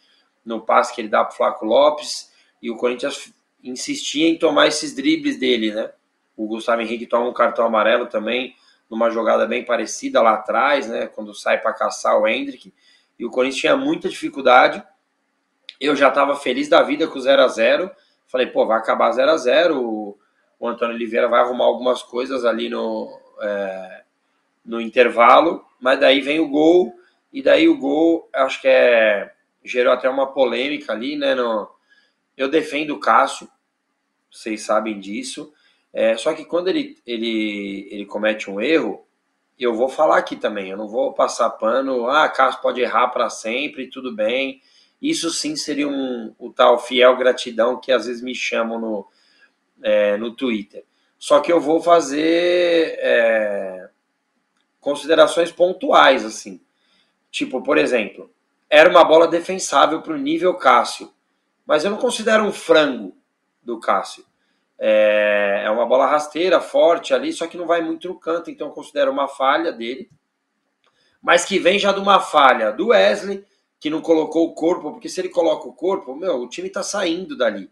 no 0.45 0.61
passe 0.61 0.95
que 0.95 1.01
ele 1.01 1.09
dá 1.09 1.25
para 1.25 1.35
o 1.35 1.37
Flaco 1.37 1.67
Lopes, 1.67 2.33
e 2.63 2.71
o 2.71 2.77
Corinthians 2.77 3.33
insistia 3.63 4.29
em 4.29 4.39
tomar 4.39 4.69
esses 4.69 4.95
dribles 4.95 5.39
dele, 5.39 5.75
né? 5.75 5.91
O 6.37 6.47
Gustavo 6.47 6.81
Henrique 6.83 7.07
toma 7.07 7.29
um 7.29 7.35
cartão 7.35 7.67
amarelo 7.67 8.07
também, 8.07 8.55
numa 8.89 9.11
jogada 9.11 9.47
bem 9.47 9.65
parecida 9.65 10.23
lá 10.23 10.35
atrás, 10.35 10.89
né? 10.89 11.07
Quando 11.09 11.35
sai 11.35 11.61
para 11.61 11.73
caçar 11.73 12.19
o 12.19 12.27
Hendrick. 12.27 12.73
E 13.19 13.25
o 13.25 13.31
Corinthians 13.31 13.61
tinha 13.61 13.77
muita 13.77 14.09
dificuldade. 14.09 14.83
Eu 15.81 15.97
já 15.97 16.09
estava 16.09 16.37
feliz 16.37 16.69
da 16.69 16.83
vida 16.83 17.09
com 17.09 17.19
o 17.19 17.21
0 17.21 17.43
a 17.43 17.49
0 17.49 17.91
Falei, 18.27 18.49
pô, 18.49 18.67
vai 18.67 18.79
acabar 18.79 19.13
0 19.13 19.31
a 19.31 19.37
0 19.37 20.06
o, 20.59 20.69
Antônio 20.69 20.95
Oliveira 20.95 21.29
vai 21.29 21.41
arrumar 21.41 21.65
algumas 21.65 22.03
coisas 22.03 22.45
ali 22.45 22.69
no, 22.69 23.21
é, 23.41 24.03
no 24.65 24.81
intervalo, 24.81 25.65
mas 25.81 26.01
daí 26.01 26.21
vem 26.21 26.41
o 26.41 26.49
gol, 26.49 26.93
e 27.33 27.43
daí 27.43 27.69
o 27.69 27.79
gol, 27.79 28.29
acho 28.33 28.61
que 28.61 28.69
é 28.69 29.33
gerou 29.67 29.93
até 29.93 30.09
uma 30.09 30.33
polêmica 30.33 30.93
ali, 30.93 31.17
né? 31.17 31.35
No, 31.35 31.69
eu 32.37 32.49
defendo 32.49 32.93
o 32.93 33.01
Cássio, 33.01 33.49
vocês 34.31 34.63
sabem 34.63 35.01
disso. 35.01 35.53
É, 35.93 36.17
só 36.17 36.33
que 36.33 36.45
quando 36.45 36.69
ele, 36.69 36.97
ele, 37.07 37.89
ele 37.91 38.07
comete 38.07 38.51
um 38.51 38.61
erro, 38.61 39.05
eu 39.59 39.75
vou 39.75 39.89
falar 39.89 40.19
aqui 40.19 40.37
também. 40.37 40.71
Eu 40.71 40.77
não 40.77 40.89
vou 40.89 41.13
passar 41.13 41.51
pano. 41.51 42.09
Ah, 42.09 42.29
Cássio 42.29 42.61
pode 42.61 42.81
errar 42.81 43.09
para 43.09 43.29
sempre, 43.29 43.89
tudo 43.89 44.15
bem. 44.15 44.61
Isso 45.01 45.31
sim 45.31 45.57
seria 45.57 45.89
um, 45.89 46.35
o 46.39 46.51
tal 46.51 46.79
fiel 46.79 47.17
gratidão 47.17 47.81
que 47.81 47.93
às 47.93 48.07
vezes 48.07 48.23
me 48.23 48.35
chamam 48.35 48.79
no, 48.79 49.09
é, 49.83 50.17
no 50.17 50.35
Twitter. 50.35 50.85
Só 51.19 51.41
que 51.41 51.53
eu 51.53 51.61
vou 51.61 51.81
fazer 51.81 52.99
é, 52.99 53.89
considerações 54.81 55.51
pontuais, 55.51 56.25
assim. 56.25 56.61
Tipo, 57.31 57.63
por 57.63 57.79
exemplo, 57.79 58.31
era 58.69 58.89
uma 58.89 59.05
bola 59.05 59.29
defensável 59.29 60.03
para 60.03 60.15
o 60.15 60.19
nível 60.19 60.55
Cássio. 60.55 61.13
Mas 61.65 61.85
eu 61.85 61.91
não 61.91 61.99
considero 61.99 62.45
um 62.45 62.53
frango 62.53 63.17
do 63.63 63.81
Cássio. 63.81 64.25
É, 64.79 65.63
é 65.65 65.71
uma 65.71 65.87
bola 65.87 66.07
rasteira, 66.07 66.61
forte 66.61 67.15
ali, 67.15 67.33
só 67.33 67.47
que 67.47 67.57
não 67.57 67.67
vai 67.67 67.83
muito 67.83 68.09
no 68.09 68.19
canto, 68.19 68.51
então 68.51 68.69
eu 68.69 68.73
considero 68.73 69.11
uma 69.11 69.27
falha 69.27 69.73
dele. 69.73 70.11
Mas 71.21 71.45
que 71.45 71.59
vem 71.59 71.79
já 71.79 71.93
de 71.93 71.99
uma 71.99 72.21
falha 72.21 72.71
do 72.71 72.89
Wesley, 72.89 73.45
que 73.81 73.91
não 73.91 74.01
colocou 74.01 74.47
o 74.47 74.55
corpo, 74.55 74.93
porque 74.93 75.09
se 75.09 75.21
ele 75.21 75.29
coloca 75.29 75.67
o 75.67 75.73
corpo, 75.73 76.15
meu, 76.15 76.41
o 76.41 76.49
time 76.49 76.71
tá 76.71 76.83
saindo 76.83 77.37
dali. 77.37 77.71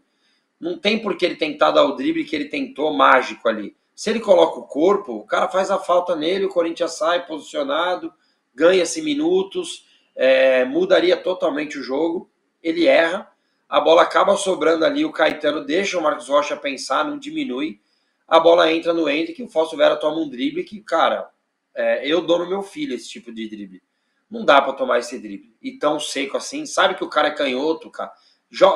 Não 0.59 0.77
tem 0.77 1.01
por 1.01 1.17
que 1.17 1.25
ele 1.25 1.35
tentar 1.35 1.71
dar 1.71 1.83
o 1.83 1.95
drible 1.95 2.25
que 2.25 2.35
ele 2.35 2.45
tentou 2.45 2.93
mágico 2.93 3.47
ali. 3.47 3.75
Se 3.93 4.09
ele 4.09 4.19
coloca 4.19 4.59
o 4.59 4.67
corpo, 4.67 5.13
o 5.13 5.25
cara 5.25 5.47
faz 5.47 5.71
a 5.71 5.79
falta 5.79 6.15
nele, 6.15 6.45
o 6.45 6.49
Corinthians 6.49 6.97
sai 6.97 7.25
posicionado, 7.25 8.13
ganha-se 8.53 9.01
minutos, 9.01 9.85
é, 10.15 10.65
mudaria 10.65 11.15
totalmente 11.15 11.77
o 11.77 11.83
jogo. 11.83 12.29
Ele 12.61 12.87
erra, 12.87 13.29
a 13.69 13.79
bola 13.79 14.01
acaba 14.01 14.35
sobrando 14.35 14.85
ali, 14.85 15.05
o 15.05 15.11
Caetano 15.11 15.65
deixa 15.65 15.97
o 15.97 16.01
Marcos 16.01 16.27
Rocha 16.27 16.57
pensar, 16.57 17.05
não 17.05 17.17
diminui. 17.17 17.79
A 18.27 18.39
bola 18.39 18.71
entra 18.71 18.93
no 18.93 19.07
Hendrick, 19.07 19.41
o 19.43 19.49
Fausto 19.49 19.77
Vera 19.77 19.95
toma 19.95 20.17
um 20.17 20.29
drible 20.29 20.63
que, 20.63 20.81
cara, 20.81 21.29
é, 21.73 22.07
eu 22.07 22.21
dou 22.21 22.39
no 22.39 22.49
meu 22.49 22.63
filho 22.63 22.95
esse 22.95 23.09
tipo 23.09 23.31
de 23.31 23.47
drible. 23.47 23.83
Não 24.29 24.43
dá 24.43 24.61
para 24.61 24.73
tomar 24.73 24.99
esse 24.99 25.19
drible. 25.19 25.55
E 25.61 25.77
tão 25.77 25.99
seco 25.99 26.37
assim, 26.37 26.65
sabe 26.65 26.95
que 26.95 27.03
o 27.03 27.09
cara 27.09 27.27
é 27.27 27.31
canhoto, 27.31 27.89
cara. 27.91 28.11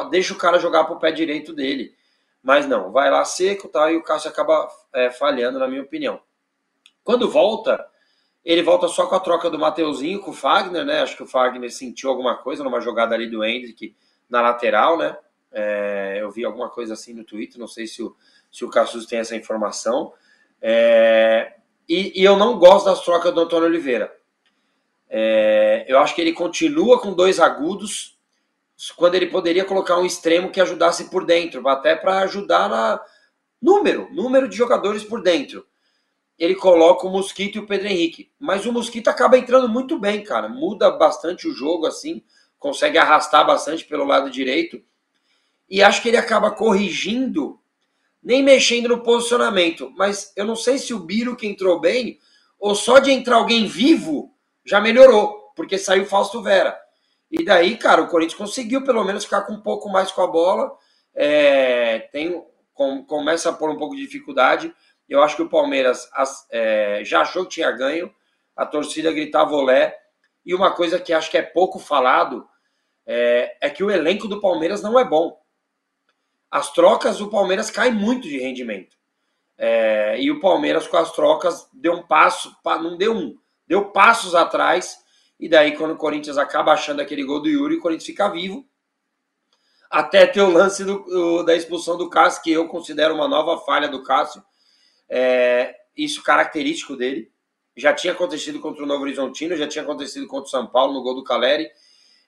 Deixa 0.09 0.33
o 0.33 0.37
cara 0.37 0.59
jogar 0.59 0.85
pro 0.85 0.99
pé 0.99 1.11
direito 1.11 1.53
dele. 1.53 1.93
Mas 2.41 2.67
não, 2.67 2.91
vai 2.91 3.11
lá 3.11 3.23
seco 3.25 3.67
tá, 3.67 3.91
e 3.91 3.97
o 3.97 4.03
Cássio 4.03 4.29
acaba 4.29 4.67
é, 4.93 5.11
falhando, 5.11 5.59
na 5.59 5.67
minha 5.67 5.81
opinião. 5.81 6.21
Quando 7.03 7.29
volta, 7.29 7.85
ele 8.43 8.63
volta 8.63 8.87
só 8.87 9.07
com 9.07 9.15
a 9.15 9.19
troca 9.19 9.49
do 9.49 9.59
Mateuzinho 9.59 10.19
com 10.21 10.31
o 10.31 10.33
Fagner, 10.33 10.85
né? 10.85 11.01
Acho 11.01 11.17
que 11.17 11.23
o 11.23 11.27
Fagner 11.27 11.71
sentiu 11.71 12.09
alguma 12.09 12.37
coisa 12.37 12.63
numa 12.63 12.79
jogada 12.79 13.13
ali 13.13 13.27
do 13.27 13.43
Hendrick 13.43 13.95
na 14.29 14.41
lateral, 14.41 14.97
né? 14.97 15.17
É, 15.51 16.17
eu 16.21 16.29
vi 16.31 16.45
alguma 16.45 16.69
coisa 16.69 16.93
assim 16.93 17.13
no 17.13 17.23
Twitter, 17.23 17.59
não 17.59 17.67
sei 17.67 17.87
se 17.87 18.03
o, 18.03 18.15
se 18.51 18.63
o 18.63 18.69
tem 19.07 19.19
essa 19.19 19.35
informação. 19.35 20.13
É, 20.61 21.55
e, 21.87 22.21
e, 22.21 22.23
eu 22.23 22.37
não 22.37 22.59
gosto 22.59 22.85
das 22.85 23.03
trocas 23.03 23.33
do 23.33 23.41
Antônio 23.41 23.67
Oliveira. 23.67 24.15
É, 25.09 25.85
eu 25.87 25.97
acho 25.97 26.13
que 26.13 26.21
ele 26.21 26.33
continua 26.33 26.99
com 27.01 27.13
dois 27.13 27.39
agudos, 27.39 28.18
quando 28.95 29.15
ele 29.15 29.27
poderia 29.27 29.65
colocar 29.65 29.97
um 29.97 30.05
extremo 30.05 30.51
que 30.51 30.61
ajudasse 30.61 31.09
por 31.09 31.25
dentro, 31.25 31.67
até 31.67 31.95
para 31.95 32.19
ajudar 32.19 32.69
na 32.69 33.01
número, 33.61 34.07
número 34.13 34.47
de 34.47 34.55
jogadores 34.55 35.03
por 35.03 35.21
dentro 35.21 35.65
ele 36.39 36.55
coloca 36.55 37.05
o 37.05 37.11
Mosquito 37.11 37.57
e 37.57 37.59
o 37.59 37.67
Pedro 37.67 37.89
Henrique. 37.89 38.31
Mas 38.39 38.65
o 38.65 38.71
Mosquito 38.71 39.09
acaba 39.09 39.37
entrando 39.37 39.67
muito 39.67 39.99
bem, 39.99 40.23
cara. 40.23 40.47
Muda 40.47 40.89
bastante 40.89 41.47
o 41.47 41.53
jogo, 41.53 41.85
assim. 41.85 42.23
Consegue 42.57 42.97
arrastar 42.97 43.45
bastante 43.45 43.83
pelo 43.83 44.05
lado 44.05 44.31
direito. 44.31 44.81
E 45.69 45.83
acho 45.83 46.01
que 46.01 46.07
ele 46.07 46.17
acaba 46.17 46.49
corrigindo, 46.49 47.59
nem 48.23 48.41
mexendo 48.41 48.87
no 48.87 49.03
posicionamento. 49.03 49.91
Mas 49.97 50.31
eu 50.35 50.45
não 50.45 50.55
sei 50.55 50.77
se 50.77 50.93
o 50.93 50.99
Biro 50.99 51.35
que 51.35 51.45
entrou 51.45 51.77
bem, 51.77 52.17
ou 52.57 52.73
só 52.73 52.99
de 52.99 53.11
entrar 53.11 53.35
alguém 53.35 53.67
vivo, 53.67 54.33
já 54.63 54.79
melhorou. 54.79 55.51
Porque 55.57 55.77
saiu 55.77 56.05
Fausto 56.05 56.41
Vera. 56.41 56.79
E 57.29 57.43
daí, 57.45 57.77
cara, 57.77 58.01
o 58.01 58.07
Corinthians 58.07 58.37
conseguiu 58.37 58.83
pelo 58.83 59.03
menos 59.03 59.23
ficar 59.23 59.41
com 59.41 59.53
um 59.53 59.61
pouco 59.61 59.89
mais 59.89 60.11
com 60.11 60.21
a 60.21 60.27
bola. 60.27 60.75
É, 61.13 61.99
tem, 62.11 62.43
com, 62.73 63.03
começa 63.05 63.49
a 63.49 63.53
pôr 63.53 63.69
um 63.69 63.77
pouco 63.77 63.95
de 63.95 64.01
dificuldade 64.01 64.73
eu 65.09 65.23
acho 65.23 65.35
que 65.35 65.41
o 65.41 65.49
Palmeiras 65.49 66.07
é, 66.51 67.01
já 67.03 67.21
achou 67.21 67.43
que 67.43 67.55
tinha 67.55 67.71
ganho, 67.71 68.13
a 68.55 68.65
torcida 68.65 69.11
gritava 69.11 69.55
olé. 69.55 69.97
E 70.45 70.53
uma 70.53 70.71
coisa 70.71 70.99
que 70.99 71.11
acho 71.11 71.31
que 71.31 71.37
é 71.37 71.41
pouco 71.41 71.79
falado 71.79 72.47
é, 73.05 73.57
é 73.59 73.69
que 73.69 73.83
o 73.83 73.89
elenco 73.89 74.27
do 74.27 74.39
Palmeiras 74.39 74.83
não 74.83 74.99
é 74.99 75.03
bom. 75.03 75.37
As 76.49 76.71
trocas 76.71 77.17
do 77.17 77.29
Palmeiras 77.29 77.71
caem 77.71 77.93
muito 77.93 78.27
de 78.27 78.37
rendimento. 78.37 78.95
É, 79.57 80.19
e 80.21 80.31
o 80.31 80.39
Palmeiras, 80.39 80.87
com 80.87 80.97
as 80.97 81.11
trocas, 81.11 81.67
deu 81.73 81.93
um 81.93 82.03
passo, 82.03 82.55
não 82.63 82.95
deu 82.95 83.13
um, 83.13 83.37
deu 83.67 83.91
passos 83.91 84.35
atrás. 84.35 84.97
E 85.39 85.47
daí, 85.47 85.77
quando 85.77 85.91
o 85.91 85.97
Corinthians 85.97 86.37
acaba 86.37 86.73
achando 86.73 87.01
aquele 87.01 87.23
gol 87.23 87.41
do 87.41 87.47
Yuri, 87.47 87.75
o 87.75 87.79
Corinthians 87.79 88.05
fica 88.05 88.27
vivo. 88.29 88.67
Até 89.89 90.27
ter 90.27 90.41
o 90.41 90.51
lance 90.51 90.83
do, 90.83 91.43
da 91.43 91.55
expulsão 91.55 91.97
do 91.97 92.09
Cássio, 92.09 92.43
que 92.43 92.51
eu 92.51 92.67
considero 92.67 93.15
uma 93.15 93.27
nova 93.27 93.57
falha 93.59 93.87
do 93.87 94.03
Cássio 94.03 94.43
é, 95.09 95.75
isso 95.97 96.21
característico 96.21 96.95
dele. 96.95 97.31
Já 97.75 97.93
tinha 97.93 98.13
acontecido 98.13 98.59
contra 98.59 98.83
o 98.83 98.85
Novo 98.85 99.03
Horizontino, 99.03 99.55
já 99.55 99.67
tinha 99.67 99.83
acontecido 99.83 100.27
contra 100.27 100.47
o 100.47 100.49
São 100.49 100.67
Paulo 100.67 100.93
no 100.93 101.01
gol 101.01 101.15
do 101.15 101.23
Caleri. 101.23 101.69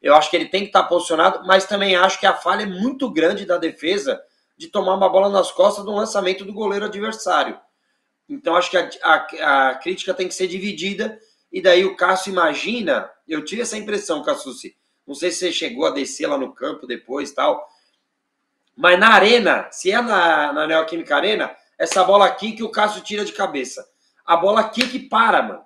Eu 0.02 0.16
acho 0.16 0.30
que 0.30 0.36
ele 0.36 0.48
tem 0.48 0.62
que 0.62 0.68
estar 0.68 0.84
posicionado, 0.84 1.46
mas 1.46 1.66
também 1.66 1.96
acho 1.96 2.20
que 2.20 2.26
a 2.26 2.34
falha 2.34 2.64
é 2.64 2.66
muito 2.66 3.10
grande 3.12 3.46
da 3.46 3.58
defesa 3.58 4.20
de 4.58 4.68
tomar 4.68 4.96
uma 4.96 5.10
bola 5.10 5.30
nas 5.30 5.52
costas 5.52 5.86
do 5.86 5.92
lançamento 5.92 6.44
do 6.46 6.54
goleiro 6.54 6.86
adversário. 6.86 7.60
Então 8.28 8.56
acho 8.56 8.72
que 8.72 8.78
a, 8.78 8.90
a, 9.04 9.70
a 9.70 9.76
crítica 9.76 10.14
tem 10.14 10.28
que 10.28 10.34
ser 10.34 10.48
dividida. 10.48 11.20
E 11.52 11.62
daí 11.62 11.84
o 11.84 11.96
Cássio 11.96 12.32
imagina, 12.32 13.10
eu 13.28 13.44
tive 13.44 13.62
essa 13.62 13.78
impressão, 13.78 14.24
Cassucci. 14.24 14.76
Não 15.06 15.14
sei 15.14 15.32
se 15.32 15.40
você 15.40 15.52
chegou 15.52 15.86
a 15.86 15.92
descer 15.92 16.28
lá 16.28 16.38
no 16.38 16.54
campo 16.54 16.88
depois 16.88 17.32
tal. 17.32 17.68
Mas 18.76 18.98
na 18.98 19.10
arena, 19.10 19.68
se 19.72 19.92
é 19.92 20.02
na, 20.02 20.54
na 20.54 20.68
Neoquímica 20.68 21.16
Arena, 21.16 21.56
essa 21.78 22.04
bola 22.04 22.26
aqui 22.26 22.54
que 22.54 22.64
o 22.64 22.72
Cássio 22.72 23.04
tira 23.04 23.26
de 23.26 23.34
cabeça. 23.34 23.86
A 24.26 24.38
bola 24.38 24.62
aqui 24.62 24.88
que 24.88 25.00
para, 25.00 25.42
mano. 25.42 25.64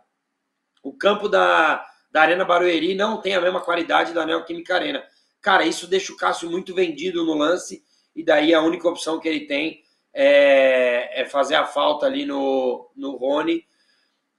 O 0.81 0.93
campo 0.93 1.27
da, 1.27 1.85
da 2.11 2.21
Arena 2.21 2.45
Barueri 2.45 2.95
não 2.95 3.21
tem 3.21 3.35
a 3.35 3.41
mesma 3.41 3.59
qualidade 3.61 4.13
da 4.13 4.25
Neoquímica 4.25 4.75
Arena. 4.75 5.03
Cara, 5.41 5.65
isso 5.65 5.85
deixa 5.85 6.11
o 6.11 6.17
Cássio 6.17 6.49
muito 6.49 6.73
vendido 6.73 7.23
no 7.23 7.35
lance, 7.35 7.83
e 8.15 8.23
daí 8.23 8.53
a 8.53 8.61
única 8.61 8.87
opção 8.87 9.19
que 9.19 9.27
ele 9.27 9.41
tem 9.41 9.83
é, 10.13 11.21
é 11.21 11.25
fazer 11.25 11.55
a 11.55 11.65
falta 11.65 12.05
ali 12.05 12.25
no, 12.25 12.89
no 12.95 13.15
Rony. 13.17 13.63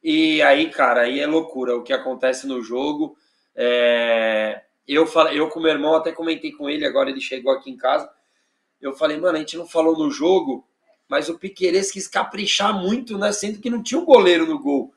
E 0.08 0.40
aí, 0.40 0.70
cara, 0.70 1.00
aí 1.00 1.18
é 1.18 1.26
loucura 1.26 1.76
o 1.76 1.82
que 1.82 1.92
acontece 1.92 2.46
no 2.46 2.62
jogo. 2.62 3.18
É, 3.56 4.62
eu, 4.86 5.04
falei, 5.04 5.36
eu 5.36 5.48
com 5.48 5.58
meu 5.58 5.72
irmão 5.72 5.96
até 5.96 6.12
comentei 6.12 6.52
com 6.52 6.70
ele, 6.70 6.86
agora 6.86 7.10
ele 7.10 7.20
chegou 7.20 7.52
aqui 7.52 7.72
em 7.72 7.76
casa. 7.76 8.08
Eu 8.80 8.94
falei, 8.94 9.18
mano, 9.18 9.34
a 9.34 9.40
gente 9.40 9.56
não 9.56 9.66
falou 9.66 9.98
no 9.98 10.08
jogo, 10.08 10.64
mas 11.08 11.28
o 11.28 11.36
Piqueires 11.36 11.90
quis 11.90 12.06
caprichar 12.06 12.72
muito, 12.72 13.18
né? 13.18 13.32
Sendo 13.32 13.58
que 13.58 13.68
não 13.68 13.82
tinha 13.82 14.00
um 14.00 14.04
goleiro 14.04 14.46
no 14.46 14.60
gol. 14.60 14.94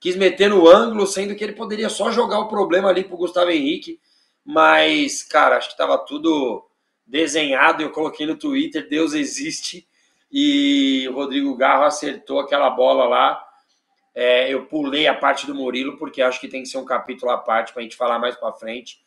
Quis 0.00 0.16
meter 0.16 0.48
no 0.48 0.66
ângulo, 0.66 1.06
sendo 1.06 1.34
que 1.34 1.44
ele 1.44 1.52
poderia 1.52 1.90
só 1.90 2.10
jogar 2.10 2.38
o 2.38 2.48
problema 2.48 2.88
ali 2.88 3.04
pro 3.04 3.18
Gustavo 3.18 3.50
Henrique. 3.50 4.00
Mas, 4.42 5.22
cara, 5.22 5.58
acho 5.58 5.68
que 5.68 5.76
tava 5.76 5.98
tudo 5.98 6.66
desenhado, 7.06 7.82
eu 7.82 7.90
coloquei 7.90 8.24
no 8.24 8.38
Twitter, 8.38 8.88
Deus 8.88 9.12
existe, 9.12 9.86
e 10.32 11.06
o 11.10 11.12
Rodrigo 11.12 11.54
Garro 11.54 11.84
acertou 11.84 12.40
aquela 12.40 12.70
bola 12.70 13.04
lá. 13.04 13.45
É, 14.18 14.50
eu 14.50 14.64
pulei 14.64 15.06
a 15.06 15.14
parte 15.14 15.46
do 15.46 15.54
Murilo, 15.54 15.98
porque 15.98 16.22
acho 16.22 16.40
que 16.40 16.48
tem 16.48 16.62
que 16.62 16.70
ser 16.70 16.78
um 16.78 16.86
capítulo 16.86 17.30
à 17.30 17.36
parte 17.36 17.74
para 17.74 17.80
a 17.80 17.82
gente 17.82 17.96
falar 17.96 18.18
mais 18.18 18.34
para 18.34 18.50
frente, 18.54 18.98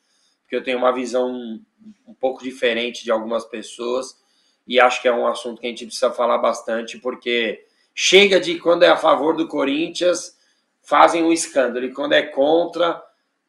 porque 0.44 0.56
eu 0.56 0.64
tenho 0.64 0.78
uma 0.78 0.94
visão 0.94 1.60
um 2.08 2.14
pouco 2.14 2.44
diferente 2.44 3.04
de 3.04 3.10
algumas 3.10 3.44
pessoas, 3.44 4.22
e 4.68 4.80
acho 4.80 5.02
que 5.02 5.08
é 5.08 5.12
um 5.12 5.26
assunto 5.26 5.60
que 5.60 5.66
a 5.66 5.70
gente 5.72 5.88
precisa 5.88 6.12
falar 6.12 6.38
bastante, 6.38 7.00
porque 7.00 7.66
chega 7.96 8.40
de 8.40 8.60
quando 8.60 8.84
é 8.84 8.90
a 8.90 8.98
favor 8.98 9.36
do 9.36 9.48
Corinthians, 9.48 10.38
fazem 10.84 11.24
um 11.24 11.34
escândalo, 11.34 11.88
e 11.88 11.92
quando 11.92 12.14
é 12.14 12.22
contra, 12.22 13.02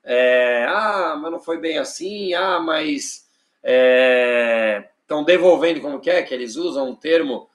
é, 0.03 0.65
ah, 0.67 1.19
mas 1.21 1.31
não 1.31 1.41
foi 1.41 1.59
bem 1.59 1.77
assim, 1.77 2.33
ah, 2.33 2.59
mas 2.59 3.29
estão 3.63 5.21
é, 5.21 5.25
devolvendo, 5.27 5.83
como 5.83 6.01
que 6.01 6.09
é 6.09 6.23
que 6.23 6.33
eles 6.33 6.57
usam 6.57 6.89
um 6.89 6.97
termo, 6.97 7.51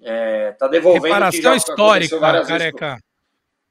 é, 0.00 0.52
tá 0.52 0.68
devolvendo 0.68 1.14
Reparação 1.14 1.36
que 1.36 1.42
já 1.42 1.56
histórica, 1.56 2.20
careca. 2.20 2.90
Vezes, 2.90 3.09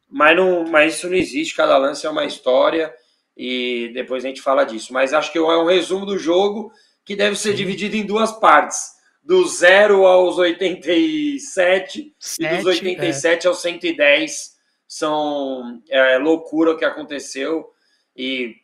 mas, 0.10 0.36
não, 0.36 0.66
mas 0.68 0.96
isso 0.96 1.08
não 1.08 1.16
existe, 1.16 1.56
cada 1.56 1.78
lance 1.78 2.06
é 2.06 2.10
uma 2.10 2.26
história 2.26 2.94
e 3.38 3.92
depois 3.94 4.26
a 4.26 4.28
gente 4.28 4.42
fala 4.42 4.66
disso. 4.66 4.92
Mas 4.92 5.14
acho 5.14 5.32
que 5.32 5.38
é 5.38 5.42
um 5.42 5.68
resumo 5.68 6.06
do 6.06 6.18
jogo 6.18 6.72
que 7.06 7.16
deve 7.16 7.36
ser 7.36 7.52
Sim. 7.52 7.58
dividido 7.58 7.96
em 7.96 8.06
duas 8.06 8.32
partes. 8.32 8.98
Do 9.22 9.46
0 9.48 10.06
aos 10.06 10.38
87 10.38 11.40
Sete, 11.40 12.14
e 12.40 12.58
dos 12.58 12.66
87 12.66 13.46
é. 13.46 13.48
aos 13.48 13.62
110 13.62 14.58
são 14.88 15.82
é, 15.90 16.18
loucura 16.18 16.72
o 16.72 16.78
que 16.78 16.86
aconteceu 16.86 17.70
e 18.16 18.56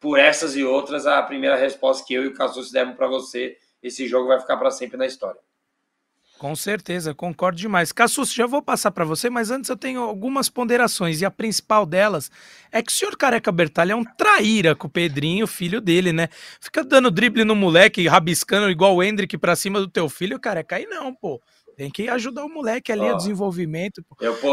por 0.00 0.18
essas 0.18 0.56
e 0.56 0.64
outras, 0.64 1.06
a 1.06 1.22
primeira 1.22 1.56
resposta 1.56 2.04
que 2.06 2.14
eu 2.14 2.24
e 2.24 2.28
o 2.28 2.34
Cassus 2.34 2.70
demos 2.70 2.96
para 2.96 3.08
você, 3.08 3.56
esse 3.82 4.06
jogo 4.06 4.28
vai 4.28 4.40
ficar 4.40 4.56
para 4.56 4.70
sempre 4.70 4.96
na 4.96 5.06
história. 5.06 5.40
Com 6.38 6.54
certeza, 6.54 7.12
concordo 7.12 7.58
demais. 7.58 7.90
Cassus, 7.90 8.32
já 8.32 8.46
vou 8.46 8.62
passar 8.62 8.92
para 8.92 9.04
você, 9.04 9.28
mas 9.28 9.50
antes 9.50 9.68
eu 9.68 9.76
tenho 9.76 10.00
algumas 10.00 10.48
ponderações, 10.48 11.20
e 11.20 11.24
a 11.24 11.30
principal 11.30 11.84
delas 11.84 12.30
é 12.70 12.80
que 12.80 12.92
o 12.92 12.94
senhor 12.94 13.16
Careca 13.16 13.50
Bertalha 13.50 13.92
é 13.92 13.96
um 13.96 14.04
traíra 14.04 14.76
com 14.76 14.86
o 14.86 14.90
Pedrinho, 14.90 15.46
filho 15.48 15.80
dele, 15.80 16.12
né? 16.12 16.28
Fica 16.60 16.84
dando 16.84 17.10
drible 17.10 17.44
no 17.44 17.56
moleque, 17.56 18.06
rabiscando 18.06 18.70
igual 18.70 18.94
o 18.94 19.02
Hendrick 19.02 19.36
pra 19.36 19.56
cima 19.56 19.80
do 19.80 19.88
teu 19.88 20.08
filho, 20.08 20.38
Careca, 20.38 20.76
aí 20.76 20.86
não, 20.86 21.12
pô. 21.12 21.40
Tem 21.76 21.90
que 21.92 22.08
ajudar 22.08 22.44
o 22.44 22.48
moleque 22.48 22.90
ali, 22.90 23.02
oh, 23.02 23.14
o 23.14 23.16
desenvolvimento. 23.16 24.04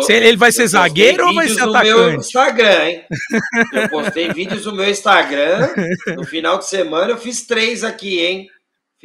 Se 0.06 0.14
ele, 0.14 0.28
ele 0.28 0.38
vai 0.38 0.52
ser 0.52 0.68
zagueiro 0.68 1.26
ou 1.26 1.34
vai 1.34 1.50
ser 1.50 1.62
atacante? 1.62 1.90
No 1.90 1.98
meu 1.98 2.16
Instagram, 2.20 2.86
hein? 2.86 3.04
Eu 3.74 3.90
postei 3.90 4.32
vídeos 4.32 4.66
no 4.68 4.74
meu 4.74 4.88
Instagram. 4.88 5.68
No 6.16 6.24
final 6.24 6.60
de 6.60 6.68
semana 6.68 7.14
eu 7.14 7.18
fiz 7.18 7.48
três 7.48 7.84
aqui, 7.84 8.20
hein? 8.20 8.48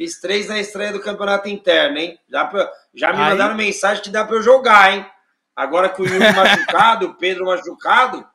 Fiz 0.01 0.19
três 0.19 0.47
na 0.47 0.59
estreia 0.59 0.91
do 0.91 0.99
campeonato 0.99 1.47
interno, 1.47 1.99
hein? 1.99 2.17
Já, 2.27 2.45
pra, 2.45 2.71
já 2.91 3.13
me 3.13 3.21
Aí... 3.21 3.29
mandaram 3.29 3.53
mensagem 3.53 4.01
que 4.01 4.09
dá 4.09 4.25
para 4.25 4.35
eu 4.35 4.41
jogar, 4.41 4.91
hein? 4.91 5.05
Agora 5.55 5.89
com 5.89 6.01
o 6.01 6.07
Yuri 6.07 6.17
machucado, 6.33 7.05
o 7.05 7.13
Pedro 7.13 7.45
machucado. 7.45 8.27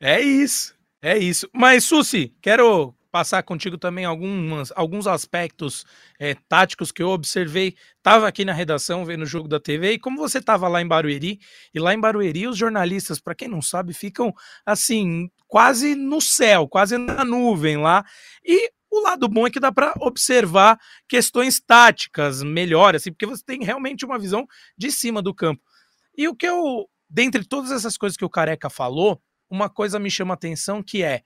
É 0.00 0.20
isso, 0.20 0.74
é 1.00 1.16
isso. 1.16 1.48
Mas, 1.52 1.84
Susi, 1.84 2.34
quero 2.42 2.92
passar 3.12 3.44
contigo 3.44 3.78
também 3.78 4.04
algumas, 4.04 4.72
alguns 4.74 5.06
aspectos 5.06 5.86
é, 6.18 6.34
táticos 6.48 6.90
que 6.90 7.00
eu 7.00 7.10
observei. 7.10 7.76
Estava 7.98 8.26
aqui 8.26 8.44
na 8.44 8.52
redação 8.52 9.04
vendo 9.04 9.22
o 9.22 9.26
jogo 9.26 9.46
da 9.46 9.60
TV 9.60 9.92
e 9.92 9.98
como 10.00 10.18
você 10.18 10.38
estava 10.38 10.66
lá 10.66 10.82
em 10.82 10.88
Barueri, 10.88 11.38
e 11.72 11.78
lá 11.78 11.94
em 11.94 12.00
Barueri 12.00 12.48
os 12.48 12.58
jornalistas, 12.58 13.20
para 13.20 13.36
quem 13.36 13.46
não 13.46 13.62
sabe, 13.62 13.94
ficam 13.94 14.34
assim, 14.66 15.30
quase 15.46 15.94
no 15.94 16.20
céu, 16.20 16.66
quase 16.66 16.98
na 16.98 17.24
nuvem 17.24 17.76
lá. 17.76 18.04
E 18.44 18.74
o 18.96 19.02
lado 19.02 19.28
bom 19.28 19.46
é 19.46 19.50
que 19.50 19.60
dá 19.60 19.70
para 19.70 19.94
observar 20.00 20.78
questões 21.08 21.60
táticas 21.60 22.42
melhor, 22.42 22.94
assim, 22.94 23.10
porque 23.10 23.26
você 23.26 23.42
tem 23.44 23.62
realmente 23.62 24.04
uma 24.04 24.18
visão 24.18 24.46
de 24.76 24.90
cima 24.90 25.22
do 25.22 25.34
campo. 25.34 25.62
E 26.16 26.28
o 26.28 26.34
que 26.34 26.46
eu, 26.46 26.88
dentre 27.08 27.44
todas 27.44 27.70
essas 27.70 27.96
coisas 27.96 28.16
que 28.16 28.24
o 28.24 28.30
Careca 28.30 28.70
falou, 28.70 29.20
uma 29.50 29.68
coisa 29.68 29.98
me 29.98 30.10
chama 30.10 30.34
atenção 30.34 30.82
que 30.82 31.02
é 31.02 31.22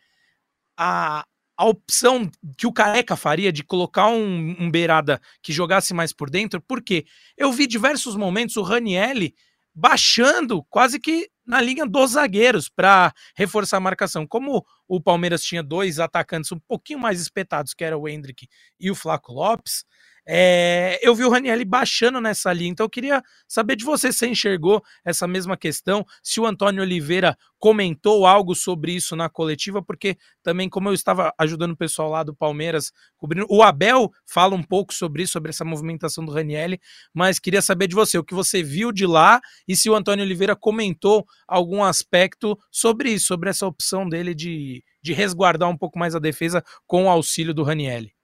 a, 0.77 1.25
a 1.57 1.64
opção 1.66 2.31
que 2.57 2.66
o 2.66 2.73
Careca 2.73 3.16
faria 3.16 3.53
de 3.53 3.62
colocar 3.62 4.09
um, 4.09 4.57
um 4.59 4.71
beirada 4.71 5.21
que 5.42 5.53
jogasse 5.53 5.92
mais 5.95 6.12
por 6.12 6.31
dentro, 6.31 6.61
porque 6.61 7.05
eu 7.37 7.53
vi 7.53 7.66
diversos 7.66 8.16
momentos 8.16 8.57
o 8.57 8.62
Ranielli 8.62 9.35
baixando 9.75 10.64
quase 10.64 10.99
que 10.99 11.31
na 11.51 11.61
linha 11.61 11.85
dos 11.85 12.13
zagueiros 12.13 12.69
para 12.69 13.13
reforçar 13.35 13.79
a 13.79 13.81
marcação. 13.81 14.25
Como 14.25 14.65
o 14.87 15.01
Palmeiras 15.01 15.43
tinha 15.43 15.65
dois 15.65 15.99
atacantes 15.99 16.53
um 16.53 16.61
pouquinho 16.61 17.01
mais 17.01 17.21
espetados, 17.21 17.75
que 17.75 17.83
era 17.83 17.99
o 17.99 18.09
Hendrick 18.09 18.47
e 18.79 18.89
o 18.89 18.95
Flaco 18.95 19.33
Lopes, 19.33 19.85
é, 20.27 20.99
eu 21.03 21.15
vi 21.15 21.25
o 21.25 21.31
Ranielli 21.31 21.65
baixando 21.65 22.21
nessa 22.21 22.53
linha, 22.53 22.71
então 22.71 22.85
eu 22.87 22.91
queria 22.91 23.23
saber 23.49 23.77
de 23.77 23.85
você 23.85 24.13
se 24.13 24.27
enxergou 24.27 24.83
essa 25.05 25.27
mesma 25.27 25.57
questão, 25.57 26.05
se 26.23 26.41
o 26.41 26.47
Antônio 26.47 26.83
Oliveira 26.83 27.37
comentou 27.59 28.27
algo 28.27 28.55
sobre 28.55 28.95
isso 28.95 29.15
na 29.15 29.29
coletiva, 29.29 29.83
porque 29.83 30.17
também, 30.43 30.69
como 30.69 30.89
eu 30.89 30.95
estava 30.95 31.33
ajudando 31.39 31.73
o 31.73 31.77
pessoal 31.77 32.09
lá 32.09 32.23
do 32.23 32.35
Palmeiras, 32.35 32.91
cobrindo, 33.19 33.47
o 33.51 33.63
Abel 33.63 34.11
fala 34.27 34.55
um 34.55 34.63
pouco 34.63 34.95
sobre 34.95 35.23
isso, 35.23 35.33
sobre 35.33 35.51
essa 35.51 35.65
movimentação 35.65 36.25
do 36.25 36.33
Ranielli, 36.33 36.81
mas 37.13 37.39
queria 37.39 37.61
saber 37.61 37.87
de 37.87 37.95
você, 37.95 38.17
o 38.17 38.25
que 38.25 38.35
você 38.35 38.63
viu 38.63 38.91
de 38.93 39.07
lá 39.07 39.41
e 39.69 39.77
se 39.77 39.91
o 39.91 39.95
Antônio 39.95 40.25
Oliveira 40.25 40.57
comentou 40.57 41.27
algum 41.47 41.85
aspecto 41.85 42.59
sobre 42.71 43.11
isso, 43.13 43.27
sobre 43.27 43.51
essa 43.51 43.67
opção 43.67 44.09
dele 44.09 44.35
de, 44.35 44.83
de 45.03 45.13
resguardar 45.13 45.69
um 45.69 45.77
pouco 45.77 45.99
mais 45.99 46.15
a 46.15 46.19
defesa 46.19 46.65
com 46.87 47.05
o 47.05 47.11
auxílio 47.11 47.53
do 47.53 47.63
Ranielli. 47.63 48.20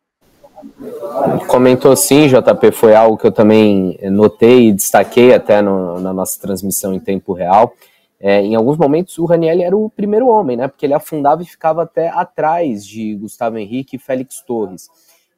Comentou 1.48 1.94
sim, 1.96 2.28
JP, 2.28 2.72
foi 2.72 2.94
algo 2.94 3.16
que 3.16 3.26
eu 3.26 3.32
também 3.32 3.98
notei 4.10 4.68
e 4.68 4.72
destaquei 4.72 5.34
até 5.34 5.60
no, 5.60 6.00
na 6.00 6.12
nossa 6.12 6.40
transmissão 6.40 6.92
em 6.94 7.00
tempo 7.00 7.32
real. 7.32 7.74
É, 8.18 8.40
em 8.40 8.54
alguns 8.54 8.78
momentos 8.78 9.18
o 9.18 9.26
Raniel 9.26 9.60
era 9.60 9.76
o 9.76 9.90
primeiro 9.90 10.26
homem, 10.28 10.56
né? 10.56 10.68
Porque 10.68 10.86
ele 10.86 10.94
afundava 10.94 11.42
e 11.42 11.46
ficava 11.46 11.82
até 11.82 12.08
atrás 12.08 12.86
de 12.86 13.14
Gustavo 13.14 13.58
Henrique 13.58 13.96
e 13.96 13.98
Félix 13.98 14.40
Torres. 14.40 14.88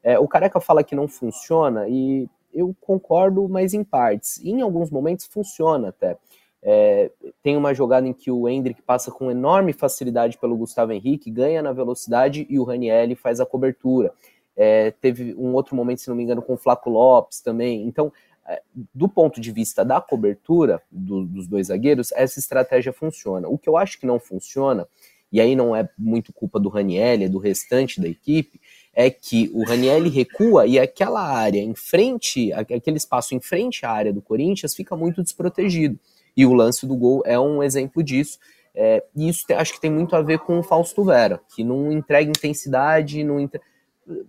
É, 0.03 0.19
o 0.19 0.29
Careca 0.29 0.61
fala 0.61 0.85
que 0.85 0.95
não 0.95 1.09
funciona 1.09 1.89
e 1.89 2.29
eu 2.55 2.75
concordo, 2.81 3.49
mas 3.49 3.75
em 3.75 3.85
partes. 3.85 4.43
em 4.45 4.61
alguns 4.61 4.91
momentos 4.91 5.27
funciona 5.27 5.89
até. 5.89 6.17
É, 6.63 7.11
tem 7.43 7.57
uma 7.57 7.73
jogada 7.73 8.07
em 8.07 8.13
que 8.13 8.31
o 8.31 8.49
Hendrick 8.49 8.83
passa 8.83 9.11
com 9.11 9.31
enorme 9.31 9.73
facilidade 9.73 10.39
pelo 10.39 10.57
Gustavo 10.57 10.93
Henrique, 10.93 11.31
ganha 11.31 11.63
na 11.63 11.73
velocidade 11.73 12.47
e 12.49 12.59
o 12.59 12.65
Raniel 12.65 13.15
faz 13.17 13.41
a 13.41 13.47
cobertura. 13.47 14.13
É, 14.61 14.91
teve 14.91 15.37
um 15.39 15.55
outro 15.55 15.77
momento, 15.77 16.01
se 16.01 16.09
não 16.09 16.17
me 16.17 16.25
engano, 16.25 16.43
com 16.43 16.55
o 16.55 16.57
Flaco 16.57 16.91
Lopes 16.91 17.41
também. 17.41 17.87
Então, 17.87 18.13
é, 18.45 18.61
do 18.93 19.09
ponto 19.09 19.41
de 19.41 19.53
vista 19.53 19.85
da 19.85 20.01
cobertura 20.01 20.83
do, 20.91 21.25
dos 21.25 21.47
dois 21.47 21.69
zagueiros, 21.69 22.11
essa 22.13 22.41
estratégia 22.41 22.93
funciona. 22.93 23.47
O 23.47 23.57
que 23.57 23.69
eu 23.69 23.77
acho 23.77 24.01
que 24.01 24.07
não 24.07 24.19
funciona, 24.19 24.89
e 25.31 25.41
aí 25.41 25.55
não 25.55 25.77
é 25.77 25.89
muito 25.97 26.33
culpa 26.33 26.59
do 26.59 26.69
Raniel, 26.69 27.23
é 27.23 27.29
do 27.29 27.39
restante 27.39 28.01
da 28.01 28.09
equipe, 28.09 28.61
é 28.93 29.09
que 29.09 29.49
o 29.55 29.65
Raniel 29.65 30.03
recua 30.11 30.67
e 30.67 30.77
aquela 30.77 31.23
área 31.23 31.61
em 31.61 31.75
frente, 31.77 32.53
aquele 32.53 32.97
espaço 32.97 33.37
em 33.37 33.41
frente 33.41 33.87
à 33.87 33.93
área 33.93 34.13
do 34.13 34.21
Corinthians 34.21 34.75
fica 34.75 34.97
muito 34.97 35.23
desprotegido. 35.23 35.97
E 36.37 36.45
o 36.45 36.53
lance 36.53 36.85
do 36.85 36.97
gol 36.97 37.23
é 37.25 37.39
um 37.39 37.63
exemplo 37.63 38.03
disso. 38.03 38.41
É, 38.75 39.05
e 39.15 39.29
isso 39.29 39.45
acho 39.57 39.73
que 39.75 39.81
tem 39.81 39.91
muito 39.91 40.17
a 40.17 40.23
ver 40.23 40.41
com 40.41 40.59
o 40.59 40.63
Fausto 40.65 41.05
Vera, 41.05 41.41
que 41.55 41.63
não 41.63 41.93
entrega 41.93 42.29
intensidade, 42.29 43.23
não 43.23 43.39
entrega 43.39 43.65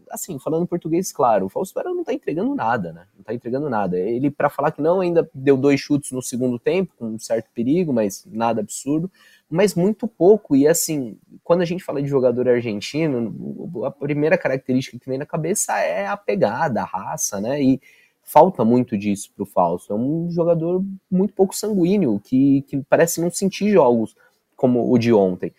assim, 0.10 0.38
falando 0.40 0.68
português, 0.68 1.12
claro, 1.12 1.46
o 1.46 1.50
Fausto 1.50 1.74
Vera 1.74 1.94
não 1.94 2.04
tá 2.04 2.14
entregando 2.14 2.54
nada, 2.56 2.92
né? 2.92 3.06
Não 3.16 3.24
tá 3.24 3.34
entregando 3.34 3.70
nada. 3.70 3.98
Ele, 3.98 4.30
para 4.30 4.50
falar 4.50 4.72
que 4.72 4.82
não, 4.82 5.02
ainda 5.02 5.30
deu 5.34 5.58
dois 5.58 5.80
chutes 5.80 6.12
no 6.12 6.22
segundo 6.22 6.60
tempo, 6.60 6.94
com 6.98 7.06
um 7.06 7.20
certo 7.20 7.50
perigo, 7.54 7.94
mas 7.94 8.26
nada 8.30 8.62
absurdo, 8.62 9.12
mas 9.50 9.76
muito 9.76 10.08
pouco. 10.08 10.56
E 10.56 10.68
assim, 10.68 11.18
quando 11.44 11.62
a 11.62 11.66
gente 11.66 11.84
fala 11.84 12.02
de 12.02 12.08
jogador 12.08 12.48
argentino, 12.48 13.84
a 13.86 13.92
primeira 13.92 14.38
característica 14.38 15.00
que 15.00 15.10
vem 15.10 15.18
na 15.18 15.26
cabeça 15.26 15.78
é 15.80 16.08
a 16.08 16.18
pegada, 16.18 16.82
a 16.82 16.86
raça, 16.86 17.40
né? 17.40 17.62
E 17.62 17.82
falta 18.24 18.64
muito 18.64 18.98
disso 18.98 19.32
pro 19.36 19.46
Fausto. 19.46 19.92
É 19.92 19.96
um 19.96 20.30
jogador 20.30 20.84
muito 21.10 21.34
pouco 21.34 21.56
sanguíneo, 21.56 22.22
que, 22.24 22.62
que 22.64 22.82
parece 22.90 23.20
não 23.20 23.32
sentir 23.32 23.72
jogos 23.72 24.16
como 24.56 24.92
o 24.92 24.98
de 24.98 25.12
ontem. 25.12 25.54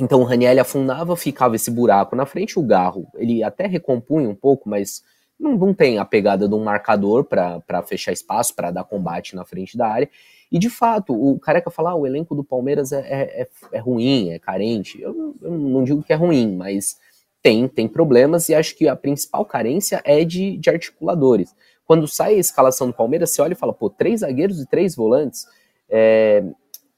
Então 0.00 0.20
o 0.20 0.24
Raniel 0.24 0.58
afundava, 0.60 1.14
ficava 1.14 1.54
esse 1.54 1.70
buraco 1.70 2.16
na 2.16 2.24
frente, 2.24 2.58
o 2.58 2.62
Garro, 2.62 3.06
ele 3.16 3.44
até 3.44 3.66
recompunha 3.66 4.28
um 4.28 4.34
pouco, 4.34 4.66
mas 4.68 5.02
não, 5.38 5.56
não 5.56 5.74
tem 5.74 5.98
a 5.98 6.04
pegada 6.06 6.48
de 6.48 6.54
um 6.54 6.64
marcador 6.64 7.24
para 7.24 7.82
fechar 7.82 8.10
espaço, 8.10 8.54
para 8.54 8.70
dar 8.70 8.84
combate 8.84 9.36
na 9.36 9.44
frente 9.44 9.76
da 9.76 9.86
área. 9.86 10.08
E 10.50 10.58
de 10.58 10.70
fato, 10.70 11.12
o 11.12 11.38
Careca 11.38 11.70
fala, 11.70 11.90
ah, 11.90 11.94
o 11.94 12.06
elenco 12.06 12.34
do 12.34 12.42
Palmeiras 12.42 12.92
é, 12.92 13.00
é, 13.00 13.42
é, 13.42 13.48
é 13.72 13.78
ruim, 13.78 14.30
é 14.30 14.38
carente. 14.38 15.00
Eu, 15.00 15.36
eu, 15.40 15.50
não 15.52 15.84
digo 15.84 16.02
que 16.02 16.12
é 16.12 16.16
ruim, 16.16 16.56
mas 16.56 16.98
tem, 17.42 17.68
tem 17.68 17.86
problemas 17.86 18.48
e 18.48 18.54
acho 18.54 18.76
que 18.76 18.88
a 18.88 18.96
principal 18.96 19.44
carência 19.44 20.00
é 20.04 20.24
de, 20.24 20.56
de 20.56 20.70
articuladores. 20.70 21.54
Quando 21.86 22.08
sai 22.08 22.34
a 22.34 22.38
escalação 22.38 22.86
do 22.86 22.94
Palmeiras, 22.94 23.30
você 23.30 23.42
olha 23.42 23.52
e 23.52 23.56
fala, 23.56 23.72
pô, 23.72 23.90
três 23.90 24.20
zagueiros 24.20 24.60
e 24.60 24.66
três 24.66 24.96
volantes. 24.96 25.46
É, 25.88 26.42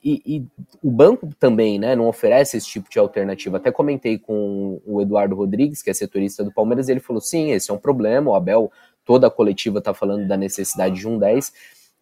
e, 0.04 0.22
e, 0.26 0.46
o 0.82 0.90
banco 0.90 1.28
também 1.38 1.78
né, 1.78 1.94
não 1.94 2.08
oferece 2.08 2.56
esse 2.56 2.66
tipo 2.66 2.90
de 2.90 2.98
alternativa. 2.98 3.56
Até 3.56 3.70
comentei 3.70 4.18
com 4.18 4.80
o 4.84 5.00
Eduardo 5.00 5.36
Rodrigues, 5.36 5.80
que 5.80 5.90
é 5.90 5.94
setorista 5.94 6.42
do 6.42 6.52
Palmeiras, 6.52 6.88
e 6.88 6.92
ele 6.92 7.00
falou: 7.00 7.20
sim, 7.20 7.52
esse 7.52 7.70
é 7.70 7.74
um 7.74 7.78
problema. 7.78 8.30
O 8.30 8.34
Abel, 8.34 8.70
toda 9.04 9.28
a 9.28 9.30
coletiva 9.30 9.78
está 9.78 9.94
falando 9.94 10.26
da 10.26 10.36
necessidade 10.36 10.96
de 10.96 11.06
um 11.06 11.18
10. 11.18 11.52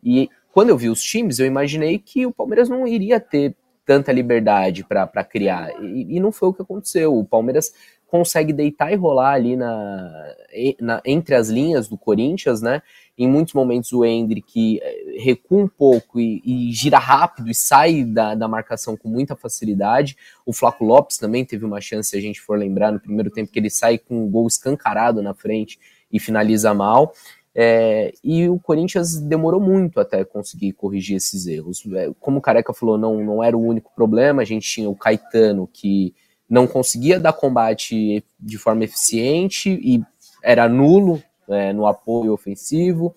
E 0.03 0.31
quando 0.53 0.71
eu 0.71 0.79
vi 0.79 0.89
os 0.89 1.03
times, 1.03 1.39
eu 1.39 1.47
imaginei 1.47 1.99
que 1.99 2.25
o 2.25 2.33
Palmeiras 2.33 2.69
não 2.69 2.87
iria 2.87 3.21
ter 3.21 3.55
tanta 3.85 4.13
liberdade 4.13 4.85
para 4.85 5.25
criar. 5.25 5.71
E, 5.83 6.17
e, 6.17 6.21
não 6.21 6.33
foi 6.33 6.49
o 6.49 6.55
que 6.55 6.63
aconteceu. 6.63 7.17
O 7.17 7.25
Palmeiras 7.25 7.73
consegue 8.11 8.53
deitar 8.53 8.93
e 8.93 8.97
rolar 8.97 9.35
ali 9.35 9.57
na, 9.57 10.35
na, 10.81 11.01
entre 11.05 11.37
as 11.37 11.49
linhas 11.49 11.89
do 11.89 11.97
Corinthians, 11.97 12.61
né? 12.61 12.83
Em 13.17 13.29
muitos 13.29 13.55
momentos 13.55 13.93
o 13.93 14.05
Hendrick 14.05 14.81
eh, 14.83 15.17
recua 15.19 15.63
um 15.63 15.69
pouco 15.69 16.19
e, 16.19 16.43
e 16.45 16.73
gira 16.73 16.99
rápido 16.99 17.49
e 17.51 17.55
sai 17.55 18.03
da, 18.03 18.35
da, 18.35 18.49
marcação 18.49 18.97
com 18.97 19.09
muita 19.09 19.37
facilidade. 19.37 20.17
O 20.45 20.53
Flaco 20.53 20.85
Lopes 20.85 21.19
também 21.19 21.45
teve 21.45 21.65
uma 21.65 21.81
chance, 21.81 22.11
se 22.11 22.17
a 22.17 22.21
gente 22.21 22.41
for 22.41 22.59
lembrar, 22.59 22.91
no 22.91 22.99
primeiro 22.99 23.31
tempo 23.31 23.53
que 23.53 23.59
ele 23.59 23.71
sai 23.71 23.97
com 23.97 24.25
um 24.25 24.29
gol 24.29 24.47
escancarado 24.49 25.23
na 25.23 25.35
frente 25.35 25.79
e 26.11 26.19
finaliza 26.19 26.75
mal. 26.75 27.13
É, 27.55 28.13
e 28.25 28.49
o 28.49 28.59
Corinthians 28.59 29.21
demorou 29.21 29.61
muito 29.61 30.01
até 30.01 30.25
conseguir 30.25 30.73
corrigir 30.73 31.17
esses 31.17 31.47
erros. 31.47 31.85
É, 31.95 32.11
como 32.19 32.39
o 32.39 32.43
Careca 32.43 32.73
falou, 32.73 32.99
não, 32.99 33.23
não 33.23 33.45
era 33.45 33.57
o 33.57 33.63
único 33.63 33.93
problema. 33.95 34.43
A 34.43 34.45
gente 34.45 34.69
tinha 34.69 34.89
o 34.89 34.97
Caetano 34.97 35.69
que 35.73 36.15
não 36.51 36.67
conseguia 36.67 37.21
dar 37.21 37.33
combate 37.33 38.25
de 38.39 38.59
forma 38.59 38.83
eficiente 38.83 39.71
e 39.71 40.03
era 40.43 40.69
nulo 40.69 41.23
é, 41.49 41.73
no 41.73 41.87
apoio 41.87 42.33
ofensivo. 42.33 43.15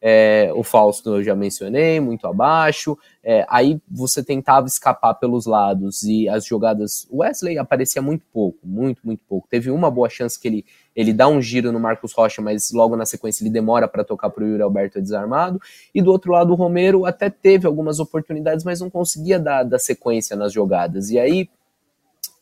É, 0.00 0.52
o 0.54 0.62
Fausto 0.62 1.16
eu 1.16 1.24
já 1.24 1.34
mencionei, 1.34 1.98
muito 1.98 2.28
abaixo. 2.28 2.96
É, 3.24 3.44
aí 3.48 3.80
você 3.90 4.22
tentava 4.22 4.68
escapar 4.68 5.14
pelos 5.14 5.46
lados 5.46 6.04
e 6.04 6.28
as 6.28 6.44
jogadas. 6.44 7.08
O 7.10 7.22
Wesley 7.22 7.58
aparecia 7.58 8.00
muito 8.00 8.24
pouco, 8.32 8.58
muito, 8.62 9.00
muito 9.04 9.24
pouco. 9.28 9.48
Teve 9.50 9.68
uma 9.70 9.90
boa 9.90 10.08
chance 10.08 10.38
que 10.38 10.46
ele, 10.46 10.64
ele 10.94 11.12
dá 11.12 11.26
um 11.26 11.42
giro 11.42 11.72
no 11.72 11.80
Marcos 11.80 12.12
Rocha, 12.12 12.40
mas 12.40 12.70
logo 12.70 12.94
na 12.94 13.04
sequência 13.06 13.42
ele 13.42 13.50
demora 13.50 13.88
para 13.88 14.04
tocar 14.04 14.30
para 14.30 14.44
o 14.44 14.46
Yuri 14.46 14.62
Alberto 14.62 15.00
desarmado. 15.00 15.60
E 15.92 16.00
do 16.00 16.12
outro 16.12 16.30
lado, 16.30 16.52
o 16.52 16.56
Romero 16.56 17.04
até 17.04 17.28
teve 17.28 17.66
algumas 17.66 17.98
oportunidades, 17.98 18.64
mas 18.64 18.80
não 18.80 18.90
conseguia 18.90 19.40
dar, 19.40 19.64
dar 19.64 19.80
sequência 19.80 20.36
nas 20.36 20.52
jogadas. 20.52 21.10
E 21.10 21.18
aí 21.18 21.48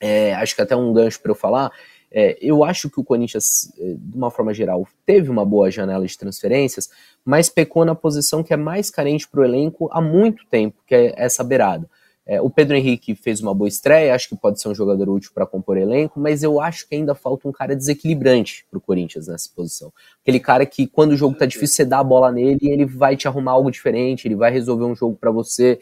é, 0.04 0.34
acho 0.34 0.54
que 0.54 0.60
até 0.60 0.76
um 0.76 0.92
gancho 0.92 1.18
para 1.18 1.30
eu 1.30 1.34
falar. 1.34 1.72
É, 2.12 2.36
eu 2.40 2.62
acho 2.62 2.90
que 2.90 3.00
o 3.00 3.04
Corinthians, 3.04 3.72
é, 3.78 3.94
de 3.98 4.16
uma 4.16 4.30
forma 4.30 4.52
geral, 4.52 4.86
teve 5.06 5.30
uma 5.30 5.46
boa 5.46 5.70
janela 5.70 6.06
de 6.06 6.18
transferências, 6.18 6.90
mas 7.24 7.48
pecou 7.48 7.86
na 7.86 7.94
posição 7.94 8.42
que 8.42 8.52
é 8.52 8.56
mais 8.56 8.90
carente 8.90 9.26
para 9.26 9.40
o 9.40 9.44
elenco 9.44 9.88
há 9.90 10.02
muito 10.02 10.44
tempo, 10.50 10.76
que 10.86 10.94
é 10.94 11.14
essa 11.16 11.42
beirada. 11.42 11.88
É, 12.26 12.40
o 12.40 12.48
Pedro 12.48 12.76
Henrique 12.76 13.14
fez 13.14 13.40
uma 13.40 13.54
boa 13.54 13.68
estreia, 13.68 14.14
acho 14.14 14.28
que 14.28 14.36
pode 14.36 14.60
ser 14.60 14.68
um 14.68 14.74
jogador 14.74 15.10
útil 15.10 15.30
para 15.34 15.46
compor 15.46 15.76
elenco, 15.76 16.18
mas 16.18 16.42
eu 16.42 16.58
acho 16.58 16.88
que 16.88 16.94
ainda 16.94 17.14
falta 17.14 17.46
um 17.46 17.52
cara 17.52 17.74
desequilibrante 17.76 18.66
para 18.70 18.78
o 18.78 18.80
Corinthians 18.80 19.26
nessa 19.26 19.48
posição. 19.54 19.92
Aquele 20.22 20.40
cara 20.40 20.64
que, 20.64 20.86
quando 20.86 21.12
o 21.12 21.16
jogo 21.16 21.36
tá 21.36 21.44
difícil, 21.44 21.76
você 21.76 21.84
dá 21.84 21.98
a 21.98 22.04
bola 22.04 22.32
nele 22.32 22.58
e 22.62 22.68
ele 22.68 22.86
vai 22.86 23.14
te 23.16 23.28
arrumar 23.28 23.52
algo 23.52 23.70
diferente, 23.70 24.26
ele 24.26 24.36
vai 24.36 24.50
resolver 24.50 24.84
um 24.84 24.94
jogo 24.94 25.16
para 25.16 25.30
você. 25.30 25.78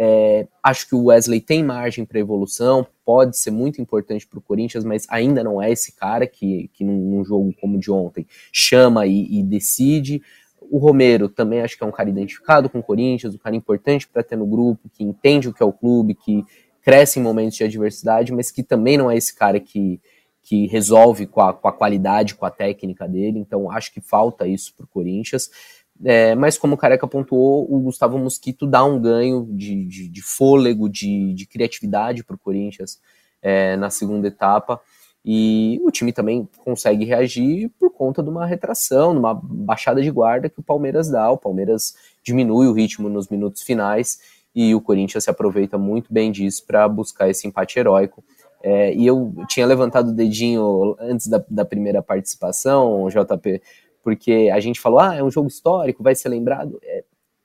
É, 0.00 0.46
acho 0.62 0.86
que 0.88 0.94
o 0.94 1.06
Wesley 1.06 1.40
tem 1.40 1.64
margem 1.64 2.04
para 2.04 2.20
evolução, 2.20 2.86
pode 3.04 3.36
ser 3.36 3.50
muito 3.50 3.82
importante 3.82 4.24
para 4.28 4.38
o 4.38 4.42
Corinthians, 4.42 4.84
mas 4.84 5.04
ainda 5.10 5.42
não 5.42 5.60
é 5.60 5.72
esse 5.72 5.90
cara 5.90 6.24
que, 6.24 6.70
que 6.72 6.84
num, 6.84 6.96
num 6.96 7.24
jogo 7.24 7.52
como 7.60 7.80
de 7.80 7.90
ontem 7.90 8.24
chama 8.52 9.08
e, 9.08 9.40
e, 9.40 9.42
decide. 9.42 10.22
O 10.70 10.78
Romero 10.78 11.28
também 11.28 11.62
acho 11.62 11.76
que 11.76 11.82
é 11.82 11.86
um 11.86 11.90
cara 11.90 12.08
identificado 12.08 12.70
com 12.70 12.78
o 12.78 12.82
Corinthians, 12.82 13.34
um 13.34 13.38
cara 13.38 13.56
importante 13.56 14.06
para 14.06 14.22
ter 14.22 14.36
no 14.36 14.46
grupo, 14.46 14.88
que 14.88 15.02
entende 15.02 15.48
o 15.48 15.52
que 15.52 15.64
é 15.64 15.66
o 15.66 15.72
clube, 15.72 16.14
que 16.14 16.44
cresce 16.80 17.18
em 17.18 17.22
momentos 17.22 17.56
de 17.56 17.64
adversidade, 17.64 18.32
mas 18.32 18.52
que 18.52 18.62
também 18.62 18.96
não 18.96 19.10
é 19.10 19.16
esse 19.16 19.34
cara 19.34 19.58
que, 19.58 20.00
que 20.44 20.68
resolve 20.68 21.26
com 21.26 21.40
a, 21.40 21.52
com 21.52 21.66
a 21.66 21.72
qualidade, 21.72 22.36
com 22.36 22.46
a 22.46 22.50
técnica 22.52 23.08
dele. 23.08 23.40
Então 23.40 23.68
acho 23.68 23.92
que 23.92 24.00
falta 24.00 24.46
isso 24.46 24.72
para 24.76 24.84
o 24.84 24.88
Corinthians. 24.88 25.50
É, 26.04 26.34
mas 26.34 26.56
como 26.56 26.74
o 26.74 26.78
Careca 26.78 27.06
pontuou, 27.06 27.66
o 27.68 27.80
Gustavo 27.80 28.18
Mosquito 28.18 28.66
dá 28.66 28.84
um 28.84 29.00
ganho 29.00 29.48
de, 29.50 29.84
de, 29.84 30.08
de 30.08 30.22
fôlego, 30.22 30.88
de, 30.88 31.34
de 31.34 31.46
criatividade 31.46 32.22
para 32.22 32.36
o 32.36 32.38
Corinthians 32.38 33.00
é, 33.42 33.76
na 33.76 33.90
segunda 33.90 34.28
etapa. 34.28 34.80
E 35.24 35.80
o 35.82 35.90
time 35.90 36.12
também 36.12 36.48
consegue 36.64 37.04
reagir 37.04 37.70
por 37.78 37.90
conta 37.90 38.22
de 38.22 38.30
uma 38.30 38.46
retração, 38.46 39.12
de 39.12 39.18
uma 39.18 39.34
baixada 39.34 40.00
de 40.00 40.10
guarda 40.10 40.48
que 40.48 40.60
o 40.60 40.62
Palmeiras 40.62 41.10
dá. 41.10 41.30
O 41.30 41.36
Palmeiras 41.36 41.94
diminui 42.22 42.66
o 42.68 42.72
ritmo 42.72 43.08
nos 43.08 43.28
minutos 43.28 43.62
finais 43.62 44.20
e 44.54 44.74
o 44.74 44.80
Corinthians 44.80 45.24
se 45.24 45.30
aproveita 45.30 45.76
muito 45.76 46.12
bem 46.12 46.30
disso 46.32 46.64
para 46.66 46.88
buscar 46.88 47.28
esse 47.28 47.46
empate 47.46 47.78
heróico. 47.78 48.22
É, 48.62 48.92
e 48.94 49.06
eu 49.06 49.32
tinha 49.48 49.66
levantado 49.66 50.08
o 50.08 50.14
dedinho 50.14 50.96
antes 50.98 51.26
da, 51.28 51.44
da 51.48 51.64
primeira 51.64 52.02
participação, 52.02 53.08
JP, 53.08 53.62
porque 54.08 54.50
a 54.50 54.58
gente 54.58 54.80
falou, 54.80 55.00
ah, 55.00 55.14
é 55.14 55.22
um 55.22 55.30
jogo 55.30 55.48
histórico, 55.48 56.02
vai 56.02 56.14
ser 56.14 56.30
lembrado. 56.30 56.78
É, 56.82 57.04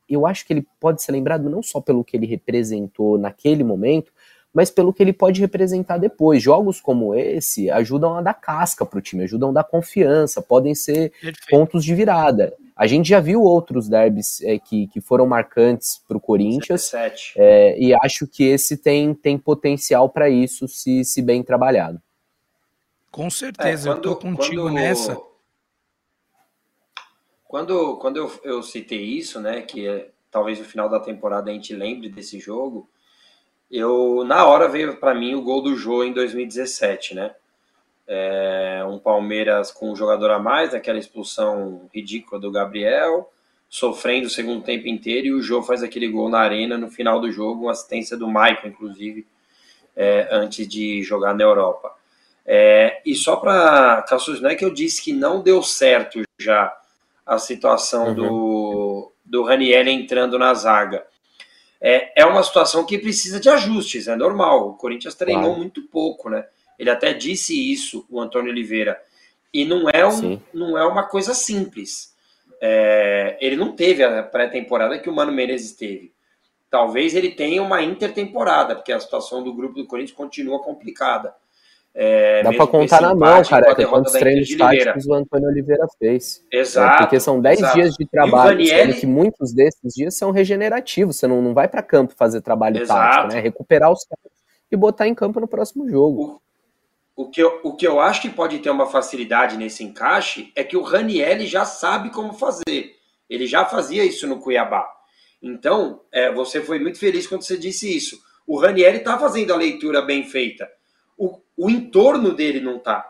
eu 0.09 0.25
acho 0.25 0.47
que 0.47 0.53
ele 0.53 0.65
pode 0.79 1.03
ser 1.03 1.11
lembrado 1.11 1.49
não 1.49 1.61
só 1.61 1.81
pelo 1.81 2.05
que 2.05 2.15
ele 2.15 2.25
representou 2.25 3.17
naquele 3.17 3.65
momento, 3.65 4.13
mas 4.53 4.71
pelo 4.71 4.93
que 4.93 5.03
ele 5.03 5.11
pode 5.11 5.41
representar 5.41 5.97
depois. 5.97 6.41
Jogos 6.41 6.79
como 6.79 7.13
esse 7.15 7.69
ajudam 7.69 8.15
a 8.15 8.21
dar 8.21 8.33
casca 8.33 8.85
para 8.85 8.97
o 8.97 9.01
time, 9.01 9.25
ajudam 9.25 9.49
a 9.49 9.53
dar 9.55 9.65
confiança, 9.65 10.41
podem 10.41 10.73
ser 10.73 11.11
Perfeito. 11.19 11.49
pontos 11.49 11.83
de 11.83 11.93
virada. 11.93 12.53
A 12.77 12.87
gente 12.87 13.09
já 13.09 13.19
viu 13.19 13.41
outros 13.41 13.89
derbys 13.89 14.41
é, 14.41 14.57
que, 14.57 14.87
que 14.87 15.01
foram 15.01 15.27
marcantes 15.27 16.01
para 16.07 16.15
o 16.15 16.21
Corinthians, 16.21 16.93
é, 17.35 17.77
e 17.77 17.93
acho 17.93 18.25
que 18.25 18.45
esse 18.45 18.77
tem, 18.77 19.13
tem 19.13 19.37
potencial 19.37 20.07
para 20.07 20.29
isso, 20.29 20.65
se, 20.69 21.03
se 21.03 21.21
bem 21.21 21.43
trabalhado. 21.43 22.01
Com 23.11 23.29
certeza, 23.29 23.89
é, 23.89 23.93
quando, 23.93 23.97
eu 23.97 24.01
tô 24.01 24.15
contigo 24.15 24.61
quando... 24.61 24.75
nessa. 24.75 25.32
Quando, 27.53 27.97
quando 27.97 28.17
eu, 28.17 28.31
eu 28.43 28.63
citei 28.63 29.03
isso, 29.03 29.39
né, 29.39 29.61
que 29.61 29.87
é, 29.87 30.09
talvez 30.31 30.57
no 30.57 30.65
final 30.65 30.89
da 30.89 30.99
temporada 30.99 31.51
a 31.51 31.53
gente 31.53 31.71
lembre 31.71 32.09
desse 32.09 32.39
jogo, 32.39 32.89
eu 33.69 34.23
na 34.25 34.43
hora 34.47 34.67
veio 34.67 34.97
para 34.97 35.13
mim 35.13 35.35
o 35.35 35.41
gol 35.43 35.61
do 35.61 35.75
Jô 35.75 36.03
em 36.03 36.11
2017, 36.11 37.13
né? 37.13 37.35
É, 38.07 38.83
um 38.89 38.97
Palmeiras 38.97 39.71
com 39.71 39.91
um 39.91 39.95
jogador 39.95 40.31
a 40.31 40.39
mais, 40.39 40.73
aquela 40.73 40.97
expulsão 40.97 41.87
ridícula 41.93 42.41
do 42.41 42.51
Gabriel, 42.51 43.31
sofrendo 43.69 44.25
o 44.25 44.31
segundo 44.31 44.63
tempo 44.63 44.87
inteiro, 44.87 45.27
e 45.27 45.33
o 45.33 45.41
Jô 45.43 45.61
faz 45.61 45.83
aquele 45.83 46.07
gol 46.07 46.29
na 46.29 46.39
arena 46.39 46.75
no 46.75 46.89
final 46.89 47.21
do 47.21 47.31
jogo, 47.31 47.65
uma 47.65 47.71
assistência 47.73 48.17
do 48.17 48.25
Michael, 48.25 48.65
inclusive, 48.65 49.27
é, 49.95 50.27
antes 50.31 50.67
de 50.67 51.03
jogar 51.03 51.35
na 51.35 51.43
Europa. 51.43 51.95
É, 52.47 52.99
e 53.05 53.13
só 53.13 53.35
para 53.35 54.01
Cassius, 54.09 54.41
não 54.41 54.49
é 54.49 54.55
que 54.55 54.65
eu 54.65 54.73
disse 54.73 55.03
que 55.03 55.13
não 55.13 55.39
deu 55.39 55.61
certo 55.61 56.19
já 56.39 56.75
a 57.25 57.37
situação 57.37 58.07
uhum. 58.09 58.15
do, 58.15 59.11
do 59.23 59.43
Raniel 59.43 59.87
entrando 59.87 60.37
na 60.37 60.53
zaga. 60.53 61.05
É, 61.79 62.21
é 62.21 62.25
uma 62.25 62.43
situação 62.43 62.85
que 62.85 62.97
precisa 62.97 63.39
de 63.39 63.49
ajustes, 63.49 64.07
é 64.07 64.15
normal. 64.15 64.69
O 64.69 64.73
Corinthians 64.75 65.15
treinou 65.15 65.43
claro. 65.43 65.57
muito 65.57 65.81
pouco, 65.83 66.29
né? 66.29 66.45
Ele 66.79 66.89
até 66.89 67.13
disse 67.13 67.71
isso, 67.71 68.05
o 68.09 68.19
Antônio 68.21 68.51
Oliveira. 68.51 69.01
E 69.53 69.65
não 69.65 69.89
é, 69.89 70.07
um, 70.07 70.39
não 70.53 70.77
é 70.77 70.85
uma 70.85 71.03
coisa 71.03 71.33
simples. 71.33 72.15
É, 72.61 73.37
ele 73.41 73.55
não 73.55 73.75
teve 73.75 74.03
a 74.03 74.23
pré-temporada 74.23 74.97
que 74.97 75.09
o 75.09 75.13
Mano 75.13 75.31
Menezes 75.31 75.73
teve. 75.73 76.13
Talvez 76.69 77.13
ele 77.13 77.31
tenha 77.31 77.61
uma 77.61 77.83
intertemporada, 77.83 78.75
porque 78.75 78.91
a 78.91 78.99
situação 78.99 79.43
do 79.43 79.53
grupo 79.53 79.75
do 79.75 79.85
Corinthians 79.85 80.15
continua 80.15 80.63
complicada. 80.63 81.35
É, 81.95 82.41
Dá 82.41 82.51
para 82.51 82.65
contar 82.65 83.01
na 83.01 83.13
mão, 83.13 83.43
cara, 83.43 83.75
quantos 83.85 84.13
treinos 84.13 84.55
táticos 84.57 85.05
o 85.05 85.13
Antônio 85.13 85.47
Oliveira 85.47 85.85
fez. 85.99 86.43
É, 86.51 86.57
exato. 86.57 86.95
É, 86.95 87.05
porque 87.05 87.19
são 87.19 87.39
10 87.39 87.73
dias 87.73 87.93
de 87.93 88.05
trabalho, 88.07 88.57
Daniele... 88.57 88.95
que 88.95 89.05
muitos 89.05 89.53
desses 89.53 89.93
dias 89.93 90.15
são 90.15 90.31
regenerativos. 90.31 91.17
Você 91.17 91.27
não, 91.27 91.39
não 91.39 91.53
vai 91.53 91.67
para 91.67 91.83
campo 91.83 92.15
fazer 92.17 92.41
trabalho 92.41 92.81
exato. 92.81 92.99
tático, 92.99 93.33
né? 93.35 93.39
Recuperar 93.41 93.91
os 93.91 94.03
caras 94.05 94.33
e 94.71 94.75
botar 94.75 95.07
em 95.07 95.13
campo 95.13 95.39
no 95.39 95.47
próximo 95.47 95.87
jogo. 95.87 96.41
O, 97.15 97.23
o, 97.23 97.29
que 97.29 97.43
eu, 97.43 97.59
o 97.63 97.75
que 97.75 97.85
eu 97.85 97.99
acho 97.99 98.23
que 98.23 98.29
pode 98.29 98.57
ter 98.57 98.71
uma 98.71 98.87
facilidade 98.87 99.55
nesse 99.55 99.83
encaixe 99.83 100.51
é 100.55 100.63
que 100.63 100.75
o 100.75 100.81
Ranielli 100.81 101.45
já 101.45 101.63
sabe 101.63 102.09
como 102.09 102.33
fazer. 102.33 102.95
Ele 103.29 103.45
já 103.45 103.65
fazia 103.65 104.03
isso 104.03 104.25
no 104.25 104.39
Cuiabá. 104.39 104.83
Então, 105.39 106.01
é, 106.11 106.31
você 106.31 106.59
foi 106.59 106.79
muito 106.79 106.97
feliz 106.97 107.27
quando 107.27 107.43
você 107.43 107.55
disse 107.55 107.95
isso. 107.95 108.17
O 108.47 108.57
Ranielli 108.57 108.97
está 108.97 109.19
fazendo 109.19 109.53
a 109.53 109.57
leitura 109.57 110.01
bem 110.01 110.23
feita 110.23 110.67
o, 111.17 111.39
o 111.57 111.69
entorno 111.69 112.33
dele 112.33 112.59
não 112.59 112.77
está. 112.77 113.09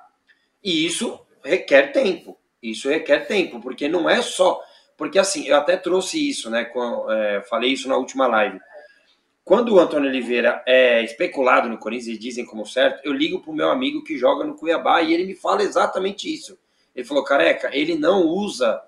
E 0.63 0.85
isso 0.85 1.19
requer 1.43 1.91
tempo. 1.91 2.37
Isso 2.61 2.89
requer 2.89 3.27
tempo, 3.27 3.59
porque 3.59 3.87
não 3.87 4.09
é 4.09 4.21
só. 4.21 4.61
Porque 4.97 5.19
assim, 5.19 5.45
eu 5.47 5.57
até 5.57 5.75
trouxe 5.75 6.29
isso, 6.29 6.49
né? 6.49 6.65
Com, 6.65 7.11
é, 7.11 7.41
falei 7.41 7.71
isso 7.71 7.89
na 7.89 7.97
última 7.97 8.27
live. 8.27 8.59
Quando 9.43 9.73
o 9.73 9.79
Antônio 9.79 10.09
Oliveira 10.09 10.63
é 10.65 11.03
especulado 11.03 11.67
no 11.67 11.77
Corinthians 11.77 12.15
e 12.15 12.19
dizem 12.19 12.45
como 12.45 12.65
certo, 12.65 13.01
eu 13.03 13.11
ligo 13.11 13.41
pro 13.41 13.51
meu 13.51 13.69
amigo 13.69 14.03
que 14.03 14.17
joga 14.17 14.45
no 14.45 14.55
Cuiabá 14.55 15.01
e 15.01 15.13
ele 15.13 15.25
me 15.25 15.35
fala 15.35 15.63
exatamente 15.63 16.33
isso. 16.33 16.57
Ele 16.95 17.05
falou, 17.05 17.25
careca, 17.25 17.69
ele 17.73 17.95
não 17.95 18.25
usa 18.25 18.81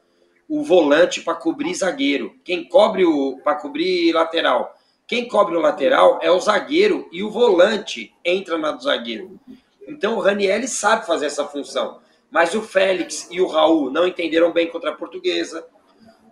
o 0.47 0.63
volante 0.63 1.21
para 1.21 1.35
cobrir 1.35 1.73
zagueiro. 1.73 2.39
Quem 2.43 2.63
cobre 2.63 3.03
o 3.03 3.37
para 3.43 3.55
cobrir 3.55 4.13
lateral 4.13 4.73
Quem 5.07 5.27
cobre 5.27 5.55
o 5.55 5.61
lateral 5.61 6.19
é 6.21 6.31
o 6.31 6.39
zagueiro 6.39 7.07
e 7.11 7.23
o 7.23 7.29
volante 7.29 8.13
entra 8.23 8.57
na 8.57 8.71
do 8.71 8.83
zagueiro. 8.83 9.39
Então 9.87 10.17
o 10.17 10.19
Ranielli 10.19 10.67
sabe 10.67 11.05
fazer 11.05 11.27
essa 11.27 11.45
função. 11.45 11.99
Mas 12.31 12.53
o 12.55 12.61
Félix 12.61 13.27
e 13.31 13.39
o 13.39 13.47
Raul 13.47 13.91
não 13.91 14.07
entenderam 14.07 14.51
bem 14.51 14.67
contra 14.67 14.89
a 14.89 14.95
portuguesa. 14.95 15.67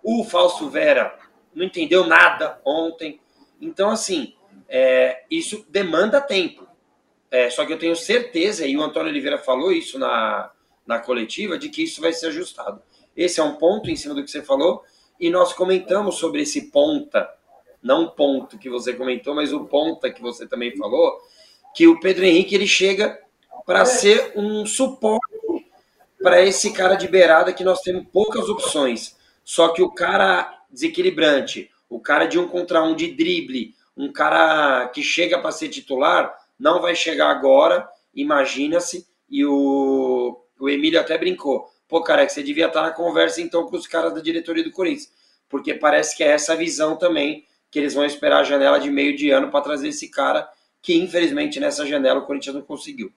O 0.02 0.24
Falso 0.24 0.68
Vera 0.68 1.18
não 1.54 1.64
entendeu 1.64 2.04
nada 2.04 2.60
ontem. 2.64 3.20
Então, 3.60 3.90
assim, 3.90 4.34
é, 4.68 5.22
isso 5.30 5.64
demanda 5.68 6.20
tempo. 6.20 6.66
É, 7.30 7.48
só 7.48 7.64
que 7.64 7.72
eu 7.72 7.78
tenho 7.78 7.96
certeza, 7.96 8.66
e 8.66 8.76
o 8.76 8.82
Antônio 8.82 9.08
Oliveira 9.08 9.38
falou 9.38 9.72
isso 9.72 9.98
na, 9.98 10.50
na 10.86 10.98
coletiva, 10.98 11.58
de 11.58 11.68
que 11.68 11.82
isso 11.82 12.00
vai 12.00 12.12
ser 12.12 12.26
ajustado. 12.26 12.82
Esse 13.16 13.40
é 13.40 13.42
um 13.42 13.56
ponto 13.56 13.90
em 13.90 13.96
cima 13.96 14.14
do 14.14 14.22
que 14.22 14.30
você 14.30 14.42
falou, 14.42 14.84
e 15.18 15.30
nós 15.30 15.52
comentamos 15.52 16.16
sobre 16.16 16.42
esse 16.42 16.70
ponta, 16.70 17.28
não 17.84 18.08
ponto 18.08 18.58
que 18.58 18.70
você 18.70 18.94
comentou, 18.94 19.34
mas 19.34 19.52
o 19.52 19.66
ponta 19.66 20.10
que 20.10 20.22
você 20.22 20.46
também 20.46 20.74
falou, 20.74 21.20
que 21.74 21.86
o 21.86 22.00
Pedro 22.00 22.24
Henrique 22.24 22.54
ele 22.54 22.66
chega 22.66 23.20
para 23.66 23.84
ser 23.84 24.32
um 24.34 24.64
suporte 24.64 25.22
para 26.22 26.40
esse 26.40 26.72
cara 26.72 26.94
de 26.94 27.06
beirada 27.06 27.52
que 27.52 27.62
nós 27.62 27.82
temos 27.82 28.06
poucas 28.10 28.48
opções. 28.48 29.16
Só 29.44 29.68
que 29.68 29.82
o 29.82 29.90
cara 29.90 30.62
desequilibrante, 30.70 31.70
o 31.88 32.00
cara 32.00 32.24
de 32.24 32.38
um 32.38 32.48
contra 32.48 32.82
um 32.82 32.94
de 32.94 33.12
drible, 33.12 33.74
um 33.94 34.10
cara 34.10 34.88
que 34.88 35.02
chega 35.02 35.38
para 35.38 35.52
ser 35.52 35.68
titular, 35.68 36.34
não 36.58 36.80
vai 36.80 36.94
chegar 36.94 37.28
agora, 37.28 37.86
imagina-se. 38.14 39.06
E 39.28 39.44
o, 39.44 40.40
o 40.58 40.68
Emílio 40.70 40.98
até 40.98 41.18
brincou. 41.18 41.70
Pô, 41.86 42.00
cara, 42.02 42.24
que 42.24 42.32
você 42.32 42.42
devia 42.42 42.66
estar 42.66 42.80
na 42.80 42.92
conversa 42.92 43.42
então 43.42 43.66
com 43.66 43.76
os 43.76 43.86
caras 43.86 44.14
da 44.14 44.20
diretoria 44.20 44.64
do 44.64 44.70
Corinthians. 44.70 45.12
Porque 45.50 45.74
parece 45.74 46.16
que 46.16 46.24
é 46.24 46.28
essa 46.28 46.56
visão 46.56 46.96
também, 46.96 47.44
que 47.74 47.80
eles 47.80 47.92
vão 47.92 48.04
esperar 48.04 48.38
a 48.38 48.44
janela 48.44 48.78
de 48.78 48.88
meio 48.88 49.16
de 49.16 49.30
ano 49.30 49.50
para 49.50 49.60
trazer 49.60 49.88
esse 49.88 50.08
cara, 50.08 50.48
que 50.80 50.94
infelizmente 50.94 51.58
nessa 51.58 51.84
janela 51.84 52.20
o 52.20 52.22
Corinthians 52.24 52.54
não 52.54 52.62
conseguiu. 52.62 53.12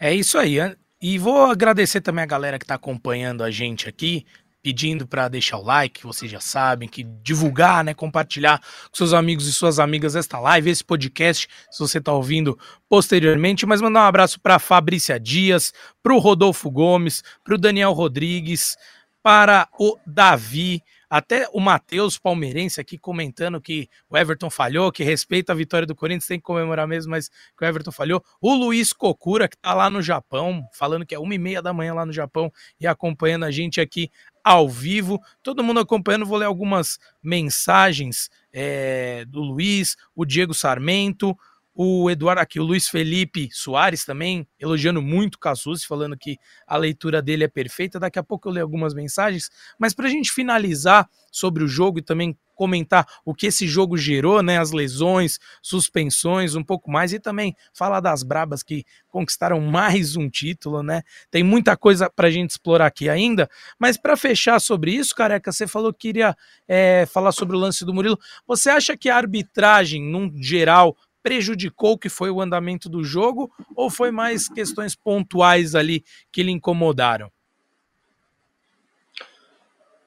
É 0.00 0.14
isso 0.14 0.38
aí. 0.38 0.56
E 0.98 1.18
vou 1.18 1.44
agradecer 1.44 2.00
também 2.00 2.22
a 2.22 2.26
galera 2.26 2.58
que 2.58 2.64
está 2.64 2.76
acompanhando 2.76 3.44
a 3.44 3.50
gente 3.50 3.90
aqui, 3.90 4.24
pedindo 4.62 5.06
para 5.06 5.28
deixar 5.28 5.58
o 5.58 5.62
like, 5.62 6.02
vocês 6.02 6.30
já 6.30 6.40
sabem, 6.40 6.88
que 6.88 7.02
divulgar, 7.02 7.84
né, 7.84 7.92
compartilhar 7.92 8.58
com 8.58 8.96
seus 8.96 9.12
amigos 9.12 9.46
e 9.46 9.52
suas 9.52 9.78
amigas 9.78 10.16
esta 10.16 10.40
live, 10.40 10.70
esse 10.70 10.82
podcast, 10.82 11.46
se 11.70 11.78
você 11.78 11.98
está 11.98 12.14
ouvindo 12.14 12.58
posteriormente, 12.88 13.66
mas 13.66 13.82
mandar 13.82 14.00
um 14.00 14.08
abraço 14.08 14.40
para 14.40 14.58
Fabrícia 14.58 15.20
Dias, 15.20 15.74
para 16.02 16.14
o 16.14 16.18
Rodolfo 16.18 16.70
Gomes, 16.70 17.22
para 17.44 17.54
o 17.54 17.58
Daniel 17.58 17.92
Rodrigues, 17.92 18.78
para 19.22 19.68
o 19.78 19.98
Davi, 20.06 20.82
até 21.10 21.48
o 21.52 21.60
Matheus 21.60 22.18
Palmeirense 22.18 22.80
aqui 22.80 22.98
comentando 22.98 23.60
que 23.60 23.88
o 24.10 24.16
Everton 24.16 24.50
falhou, 24.50 24.92
que 24.92 25.02
respeita 25.02 25.52
a 25.52 25.56
vitória 25.56 25.86
do 25.86 25.94
Corinthians, 25.94 26.26
tem 26.26 26.38
que 26.38 26.44
comemorar 26.44 26.86
mesmo, 26.86 27.10
mas 27.10 27.28
que 27.28 27.64
o 27.64 27.66
Everton 27.66 27.92
falhou. 27.92 28.22
O 28.40 28.54
Luiz 28.54 28.92
Kokura, 28.92 29.48
que 29.48 29.56
tá 29.56 29.72
lá 29.72 29.88
no 29.88 30.02
Japão, 30.02 30.66
falando 30.72 31.06
que 31.06 31.14
é 31.14 31.18
uma 31.18 31.34
e 31.34 31.38
meia 31.38 31.62
da 31.62 31.72
manhã 31.72 31.94
lá 31.94 32.04
no 32.04 32.12
Japão 32.12 32.52
e 32.80 32.86
acompanhando 32.86 33.44
a 33.44 33.50
gente 33.50 33.80
aqui 33.80 34.10
ao 34.44 34.68
vivo. 34.68 35.20
Todo 35.42 35.64
mundo 35.64 35.80
acompanhando, 35.80 36.26
vou 36.26 36.38
ler 36.38 36.46
algumas 36.46 36.98
mensagens 37.22 38.30
é, 38.52 39.24
do 39.26 39.40
Luiz, 39.40 39.96
o 40.14 40.24
Diego 40.24 40.54
Sarmento, 40.54 41.36
o 41.80 42.10
Eduardo 42.10 42.40
aqui, 42.40 42.58
o 42.58 42.64
Luiz 42.64 42.88
Felipe 42.88 43.48
Soares 43.52 44.04
também, 44.04 44.44
elogiando 44.58 45.00
muito 45.00 45.36
o 45.36 45.38
Casus, 45.38 45.84
falando 45.84 46.18
que 46.18 46.36
a 46.66 46.76
leitura 46.76 47.22
dele 47.22 47.44
é 47.44 47.48
perfeita. 47.48 48.00
Daqui 48.00 48.18
a 48.18 48.22
pouco 48.24 48.48
eu 48.48 48.52
leio 48.52 48.64
algumas 48.64 48.94
mensagens, 48.94 49.48
mas 49.78 49.94
para 49.94 50.08
a 50.08 50.10
gente 50.10 50.32
finalizar 50.32 51.08
sobre 51.30 51.62
o 51.62 51.68
jogo 51.68 52.00
e 52.00 52.02
também 52.02 52.36
comentar 52.58 53.06
o 53.24 53.32
que 53.32 53.46
esse 53.46 53.68
jogo 53.68 53.96
gerou, 53.96 54.42
né? 54.42 54.58
As 54.58 54.72
lesões, 54.72 55.38
suspensões, 55.62 56.56
um 56.56 56.64
pouco 56.64 56.90
mais, 56.90 57.12
e 57.12 57.20
também 57.20 57.54
falar 57.72 58.00
das 58.00 58.24
brabas 58.24 58.64
que 58.64 58.84
conquistaram 59.06 59.60
mais 59.60 60.16
um 60.16 60.28
título, 60.28 60.82
né? 60.82 61.02
Tem 61.30 61.44
muita 61.44 61.76
coisa 61.76 62.10
para 62.10 62.26
a 62.26 62.30
gente 62.30 62.50
explorar 62.50 62.86
aqui 62.86 63.08
ainda, 63.08 63.48
mas 63.78 63.96
para 63.96 64.16
fechar 64.16 64.60
sobre 64.60 64.90
isso, 64.90 65.14
careca, 65.14 65.52
você 65.52 65.68
falou 65.68 65.92
que 65.92 66.08
queria 66.08 66.36
é, 66.66 67.06
falar 67.06 67.30
sobre 67.30 67.54
o 67.54 67.60
lance 67.60 67.84
do 67.84 67.94
Murilo. 67.94 68.18
Você 68.48 68.68
acha 68.68 68.96
que 68.96 69.08
a 69.08 69.16
arbitragem, 69.16 70.02
num 70.02 70.32
geral, 70.42 70.96
prejudicou 71.28 71.92
o 71.92 71.98
que 71.98 72.08
foi 72.08 72.30
o 72.30 72.40
andamento 72.40 72.88
do 72.88 73.04
jogo 73.04 73.52
ou 73.76 73.90
foi 73.90 74.10
mais 74.10 74.48
questões 74.48 74.96
pontuais 74.96 75.74
ali 75.74 76.02
que 76.32 76.42
lhe 76.42 76.50
incomodaram? 76.50 77.30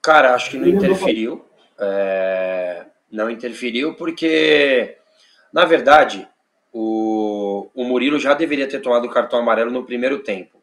Cara, 0.01 0.33
acho 0.33 0.49
que 0.49 0.57
não 0.57 0.67
interferiu. 0.67 1.45
É... 1.79 2.87
Não 3.11 3.29
interferiu 3.29 3.93
porque, 3.93 4.97
na 5.53 5.63
verdade, 5.63 6.27
o... 6.73 7.69
o 7.75 7.83
Murilo 7.83 8.17
já 8.17 8.33
deveria 8.33 8.67
ter 8.67 8.79
tomado 8.79 9.05
o 9.05 9.11
cartão 9.11 9.37
amarelo 9.37 9.69
no 9.69 9.85
primeiro 9.85 10.23
tempo. 10.23 10.59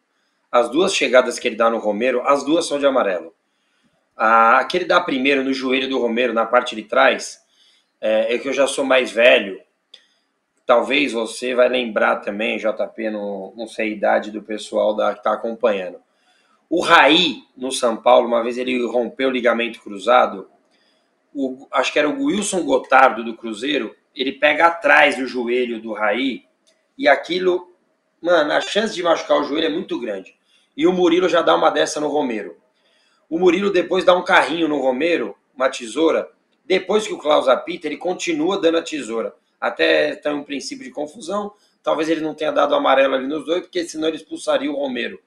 As 0.51 0.69
duas 0.69 0.93
chegadas 0.93 1.39
que 1.39 1.47
ele 1.47 1.55
dá 1.55 1.71
no 1.71 1.79
Romero, 1.79 2.21
as 2.27 2.43
duas 2.43 2.67
são 2.67 2.81
de 2.81 2.87
amarelo. 2.87 3.33
A 4.17 4.65
que 4.65 4.77
ele 4.77 4.87
dá 4.87 5.01
primeiro 5.01 5.45
no 5.45 5.53
joelho 5.53 5.89
do 5.89 6.01
Romero, 6.01 6.33
na 6.33 6.45
parte 6.45 6.75
de 6.75 6.83
trás, 6.83 7.39
é, 8.01 8.35
é 8.35 8.39
que 8.39 8.49
eu 8.49 8.53
já 8.53 8.67
sou 8.67 8.85
mais 8.85 9.13
velho 9.13 9.68
talvez 10.69 11.15
você 11.15 11.55
vai 11.55 11.67
lembrar 11.67 12.17
também, 12.17 12.59
JP, 12.59 13.09
não, 13.09 13.67
sei 13.67 13.87
a 13.87 13.91
idade 13.91 14.31
do 14.31 14.43
pessoal 14.43 14.95
da, 14.95 15.15
que 15.15 15.21
está 15.21 15.33
acompanhando. 15.33 15.97
O 16.69 16.83
Raí, 16.83 17.43
no 17.57 17.73
São 17.73 17.97
Paulo, 17.97 18.29
uma 18.29 18.43
vez 18.43 18.59
ele 18.59 18.87
rompeu 18.87 19.31
o 19.31 19.33
ligamento 19.33 19.81
cruzado, 19.81 20.47
o, 21.35 21.67
acho 21.73 21.91
que 21.91 21.99
era 21.99 22.07
o 22.07 22.25
Wilson 22.25 22.65
Gotardo 22.65 23.25
do 23.25 23.35
Cruzeiro, 23.35 23.97
ele 24.15 24.33
pega 24.33 24.67
atrás 24.67 25.17
do 25.17 25.27
joelho 25.27 25.81
do 25.81 25.95
Raí 25.95 26.45
e 26.99 27.09
aquilo, 27.09 27.73
mano, 28.21 28.53
a 28.53 28.61
chance 28.61 28.95
de 28.95 29.03
machucar 29.03 29.41
o 29.41 29.45
joelho 29.45 29.69
é 29.69 29.71
muito 29.71 29.99
grande. 29.99 30.37
E 30.77 30.87
o 30.87 30.93
Murilo 30.93 31.31
já 31.31 31.41
dá 31.41 31.57
uma 31.57 31.71
dessa 31.71 31.99
no 31.99 32.09
Romero. 32.09 32.59
O 33.31 33.39
Murilo 33.39 33.71
depois 33.71 34.05
dá 34.05 34.15
um 34.15 34.23
carrinho 34.23 34.69
no 34.69 34.79
Romero, 34.83 35.35
uma 35.57 35.71
tesoura. 35.71 36.29
Depois 36.67 37.07
que 37.07 37.15
o 37.15 37.19
Klaus 37.19 37.49
apita, 37.49 37.87
ele 37.87 37.97
continua 37.97 38.61
dando 38.61 38.77
a 38.77 38.83
tesoura 38.83 39.35
até 39.61 40.15
tem 40.15 40.33
um 40.33 40.45
princípio 40.45 40.85
de 40.85 40.91
confusão. 40.91 41.53
Talvez 41.83 42.09
ele 42.09 42.21
não 42.21 42.35
tenha 42.35 42.51
dado 42.51 42.75
amarelo 42.75 43.15
ali 43.15 43.27
nos 43.27 43.45
dois, 43.45 43.63
porque 43.63 43.85
senão 43.85 44.09
ele 44.09 44.17
expulsaria 44.17 44.71
o 44.71 44.77
Romero. 44.77 45.21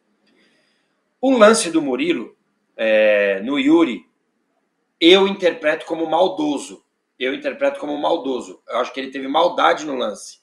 O 1.20 1.32
lance 1.32 1.70
do 1.70 1.82
Murilo 1.82 2.36
é, 2.76 3.42
no 3.42 3.60
Yuri, 3.60 4.06
eu 5.00 5.28
interpreto 5.28 5.86
como 5.86 6.06
maldoso. 6.10 6.84
Eu 7.20 7.34
interpreto 7.34 7.80
como 7.80 7.98
maldoso. 7.98 8.62
Eu 8.68 8.78
acho 8.78 8.94
que 8.94 9.00
ele 9.00 9.12
teve 9.12 9.28
maldade 9.28 9.86
no 9.86 9.96
lance. 9.96 10.40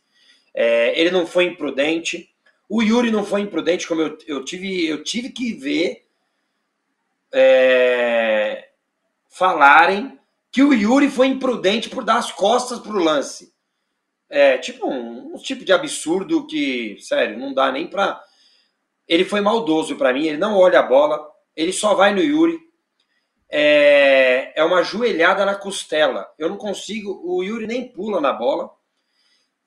É, 0.54 0.98
ele 0.98 1.10
não 1.10 1.26
foi 1.26 1.44
imprudente. 1.44 2.32
O 2.68 2.82
Yuri 2.82 3.10
não 3.10 3.24
foi 3.24 3.40
imprudente, 3.40 3.88
como 3.88 4.02
eu, 4.02 4.18
eu, 4.26 4.44
tive, 4.44 4.86
eu 4.86 5.02
tive 5.02 5.30
que 5.30 5.52
ver 5.52 6.06
é, 7.32 8.68
falarem 9.28 10.18
que 10.50 10.62
o 10.62 10.72
Yuri 10.72 11.08
foi 11.10 11.26
imprudente 11.28 11.88
por 11.88 12.04
dar 12.04 12.18
as 12.18 12.32
costas 12.32 12.78
para 12.78 12.92
o 12.92 13.02
lance. 13.02 13.52
É, 14.30 14.58
tipo 14.58 14.86
um, 14.86 15.34
um, 15.34 15.36
tipo 15.38 15.64
de 15.64 15.72
absurdo 15.72 16.46
que, 16.46 16.98
sério, 17.00 17.38
não 17.38 17.54
dá 17.54 17.72
nem 17.72 17.86
pra. 17.86 18.22
Ele 19.06 19.24
foi 19.24 19.40
maldoso 19.40 19.96
para 19.96 20.12
mim, 20.12 20.26
ele 20.26 20.36
não 20.36 20.56
olha 20.56 20.80
a 20.80 20.82
bola, 20.82 21.26
ele 21.56 21.72
só 21.72 21.94
vai 21.94 22.12
no 22.14 22.20
Yuri. 22.20 22.58
É, 23.50 24.52
é 24.54 24.62
uma 24.62 24.82
joelhada 24.82 25.46
na 25.46 25.54
costela. 25.54 26.28
Eu 26.38 26.50
não 26.50 26.58
consigo, 26.58 27.18
o 27.24 27.42
Yuri 27.42 27.66
nem 27.66 27.88
pula 27.88 28.20
na 28.20 28.32
bola. 28.32 28.70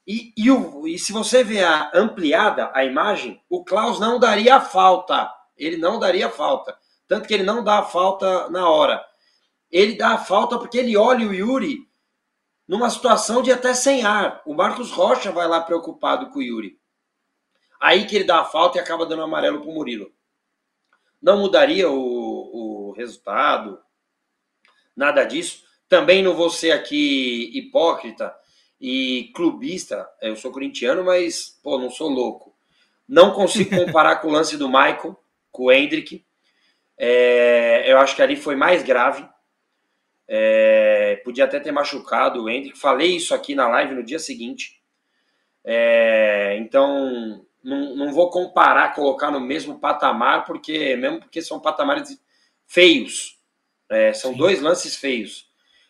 E, 0.06 0.32
e, 0.38 0.52
o, 0.52 0.88
e 0.88 1.00
se 1.00 1.12
você 1.12 1.44
ver 1.44 1.64
a 1.64 1.92
ampliada, 1.96 2.72
a 2.74 2.84
imagem, 2.86 3.42
o 3.50 3.64
Klaus 3.64 4.00
não 4.00 4.20
daria 4.20 4.62
falta. 4.62 5.32
Ele 5.58 5.78
não 5.78 5.98
daria 6.00 6.30
falta. 6.30 6.78
Tanto 7.08 7.28
que 7.28 7.34
ele 7.34 7.44
não 7.44 7.64
dá 7.64 7.80
a 7.80 7.84
falta 7.84 8.50
na 8.50 8.70
hora. 8.70 9.04
Ele 9.72 9.96
dá 9.96 10.10
a 10.10 10.18
falta 10.18 10.60
porque 10.60 10.78
ele 10.78 10.96
olha 10.96 11.28
o 11.28 11.34
Yuri 11.34 11.91
numa 12.72 12.90
situação 12.90 13.42
de 13.42 13.52
até 13.52 13.74
sem 13.74 14.06
ar. 14.06 14.42
O 14.46 14.54
Marcos 14.54 14.92
Rocha 14.92 15.30
vai 15.30 15.46
lá 15.46 15.60
preocupado 15.60 16.30
com 16.30 16.40
o 16.40 16.42
Yuri. 16.42 16.80
Aí 17.82 18.08
que 18.08 18.16
ele 18.16 18.24
dá 18.24 18.40
a 18.40 18.46
falta 18.46 18.78
e 18.78 18.82
acaba 18.82 19.06
dando 19.06 19.24
amarelo 19.24 19.60
para 19.60 19.70
o 19.70 19.74
Murilo. 19.74 20.10
Não 21.22 21.38
mudaria 21.38 21.90
o, 21.90 21.98
o 22.00 22.94
resultado, 22.94 23.78
nada 24.96 25.26
disso. 25.26 25.66
Também 25.90 26.24
não 26.24 26.34
vou 26.34 26.50
ser 26.50 26.72
aqui 26.72 27.52
hipócrita 27.54 28.34
e 28.80 29.34
clubista. 29.36 30.10
Eu 30.22 30.38
sou 30.38 30.50
corintiano, 30.50 31.04
mas 31.04 31.60
pô, 31.62 31.78
não 31.78 31.90
sou 31.90 32.08
louco. 32.08 32.56
Não 33.06 33.34
consigo 33.34 33.76
comparar 33.86 34.22
com 34.22 34.30
o 34.30 34.32
lance 34.32 34.56
do 34.56 34.70
Michael, 34.70 35.22
com 35.52 35.64
o 35.64 35.72
Hendrick. 35.74 36.26
É, 36.98 37.92
eu 37.92 37.98
acho 37.98 38.16
que 38.16 38.22
ali 38.22 38.38
foi 38.38 38.56
mais 38.56 38.82
grave. 38.82 39.28
É, 40.28 41.22
podia 41.24 41.46
até 41.46 41.60
ter 41.60 41.72
machucado 41.72 42.44
o 42.44 42.50
Hendrick. 42.50 42.78
Falei 42.78 43.16
isso 43.16 43.34
aqui 43.36 43.54
na 43.56 43.68
live 43.68 43.96
no 43.96 44.04
dia 44.04 44.20
seguinte. 44.20 44.82
É, 45.64 46.58
então, 46.60 47.46
não, 47.64 47.96
não 47.96 48.12
vou 48.14 48.30
comparar, 48.30 48.96
colocar 48.96 49.30
no 49.32 49.40
mesmo 49.40 49.80
patamar, 49.80 50.46
porque 50.46 50.96
mesmo 50.96 51.20
porque 51.20 51.42
são 51.42 51.60
patamares 51.60 52.20
feios. 52.66 53.40
É, 53.90 54.14
são 54.14 54.32
Sim. 54.32 54.38
dois 54.38 54.62
lances 54.62 54.96
feios. 54.96 55.50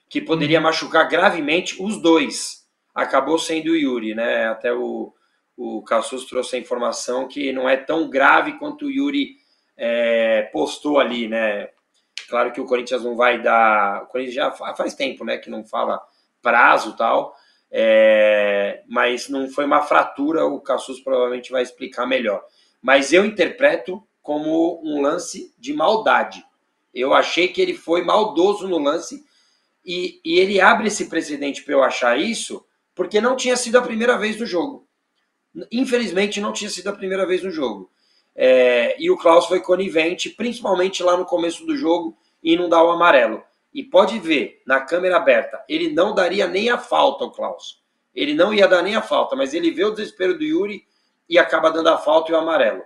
que 0.09 0.19
poderia 0.19 0.57
uhum. 0.57 0.63
machucar 0.65 1.07
gravemente 1.07 1.81
os 1.81 2.01
dois. 2.01 2.67
Acabou 2.93 3.39
sendo 3.39 3.71
o 3.71 3.75
Yuri, 3.75 4.13
né? 4.13 4.47
Até 4.47 4.73
o, 4.73 5.13
o 5.55 5.81
Cassus 5.83 6.25
trouxe 6.25 6.57
a 6.57 6.59
informação 6.59 7.27
que 7.27 7.53
não 7.53 7.69
é 7.69 7.77
tão 7.77 8.09
grave 8.09 8.57
quanto 8.59 8.85
o 8.85 8.91
Yuri 8.91 9.37
é, 9.77 10.49
postou 10.51 10.99
ali, 10.99 11.29
né? 11.29 11.69
Claro 12.31 12.53
que 12.53 12.61
o 12.61 12.65
Corinthians 12.65 13.03
não 13.03 13.13
vai 13.13 13.41
dar. 13.41 14.03
O 14.03 14.07
Corinthians 14.07 14.35
já 14.35 14.51
faz 14.51 14.95
tempo, 14.95 15.25
né? 15.25 15.37
Que 15.37 15.49
não 15.49 15.65
fala 15.65 16.01
prazo 16.41 16.95
tal. 16.95 17.35
É, 17.69 18.83
mas 18.87 19.27
não 19.27 19.49
foi 19.49 19.65
uma 19.65 19.81
fratura, 19.81 20.45
o 20.45 20.61
Cassus 20.61 21.01
provavelmente 21.01 21.51
vai 21.51 21.61
explicar 21.61 22.05
melhor. 22.05 22.41
Mas 22.81 23.11
eu 23.11 23.25
interpreto 23.25 24.01
como 24.21 24.81
um 24.81 25.01
lance 25.01 25.53
de 25.59 25.73
maldade. 25.73 26.41
Eu 26.93 27.13
achei 27.13 27.49
que 27.49 27.61
ele 27.61 27.73
foi 27.73 28.01
maldoso 28.01 28.65
no 28.65 28.77
lance 28.77 29.25
e, 29.85 30.21
e 30.23 30.39
ele 30.39 30.61
abre 30.61 30.87
esse 30.87 31.09
precedente 31.09 31.63
para 31.63 31.73
eu 31.73 31.83
achar 31.83 32.17
isso 32.17 32.65
porque 32.95 33.19
não 33.19 33.35
tinha 33.35 33.57
sido 33.57 33.77
a 33.77 33.81
primeira 33.81 34.17
vez 34.17 34.39
no 34.39 34.45
jogo. 34.45 34.87
Infelizmente, 35.69 36.39
não 36.39 36.53
tinha 36.53 36.69
sido 36.69 36.87
a 36.87 36.93
primeira 36.93 37.27
vez 37.27 37.43
no 37.43 37.51
jogo. 37.51 37.91
É, 38.35 38.95
e 39.01 39.09
o 39.11 39.17
Klaus 39.17 39.45
foi 39.45 39.59
conivente, 39.59 40.29
principalmente 40.29 41.03
lá 41.03 41.17
no 41.17 41.25
começo 41.25 41.65
do 41.65 41.75
jogo, 41.75 42.17
e 42.41 42.55
não 42.55 42.69
dá 42.69 42.83
o 42.83 42.91
amarelo. 42.91 43.43
E 43.73 43.83
pode 43.83 44.19
ver, 44.19 44.61
na 44.65 44.81
câmera 44.81 45.17
aberta, 45.17 45.63
ele 45.67 45.93
não 45.93 46.13
daria 46.13 46.47
nem 46.47 46.69
a 46.69 46.77
falta, 46.77 47.25
o 47.25 47.31
Klaus. 47.31 47.81
Ele 48.13 48.33
não 48.33 48.53
ia 48.53 48.67
dar 48.67 48.81
nem 48.81 48.95
a 48.95 49.01
falta, 49.01 49.35
mas 49.35 49.53
ele 49.53 49.71
vê 49.71 49.85
o 49.85 49.91
desespero 49.91 50.37
do 50.37 50.43
Yuri 50.43 50.83
e 51.29 51.39
acaba 51.39 51.71
dando 51.71 51.87
a 51.87 51.97
falta 51.97 52.31
e 52.31 52.35
o 52.35 52.37
amarelo. 52.37 52.83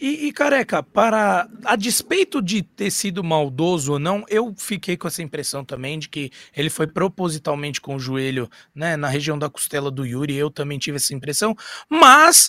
E, 0.00 0.28
e, 0.28 0.32
careca, 0.32 0.80
para 0.80 1.48
a 1.64 1.74
despeito 1.74 2.40
de 2.40 2.62
ter 2.62 2.88
sido 2.88 3.24
maldoso 3.24 3.94
ou 3.94 3.98
não, 3.98 4.24
eu 4.28 4.54
fiquei 4.56 4.96
com 4.96 5.08
essa 5.08 5.22
impressão 5.22 5.64
também 5.64 5.98
de 5.98 6.08
que 6.08 6.30
ele 6.56 6.70
foi 6.70 6.86
propositalmente 6.86 7.80
com 7.80 7.96
o 7.96 7.98
joelho 7.98 8.48
né, 8.72 8.96
na 8.96 9.08
região 9.08 9.36
da 9.36 9.50
costela 9.50 9.90
do 9.90 10.06
Yuri. 10.06 10.36
Eu 10.36 10.52
também 10.52 10.78
tive 10.78 10.98
essa 10.98 11.12
impressão, 11.12 11.56
mas 11.90 12.48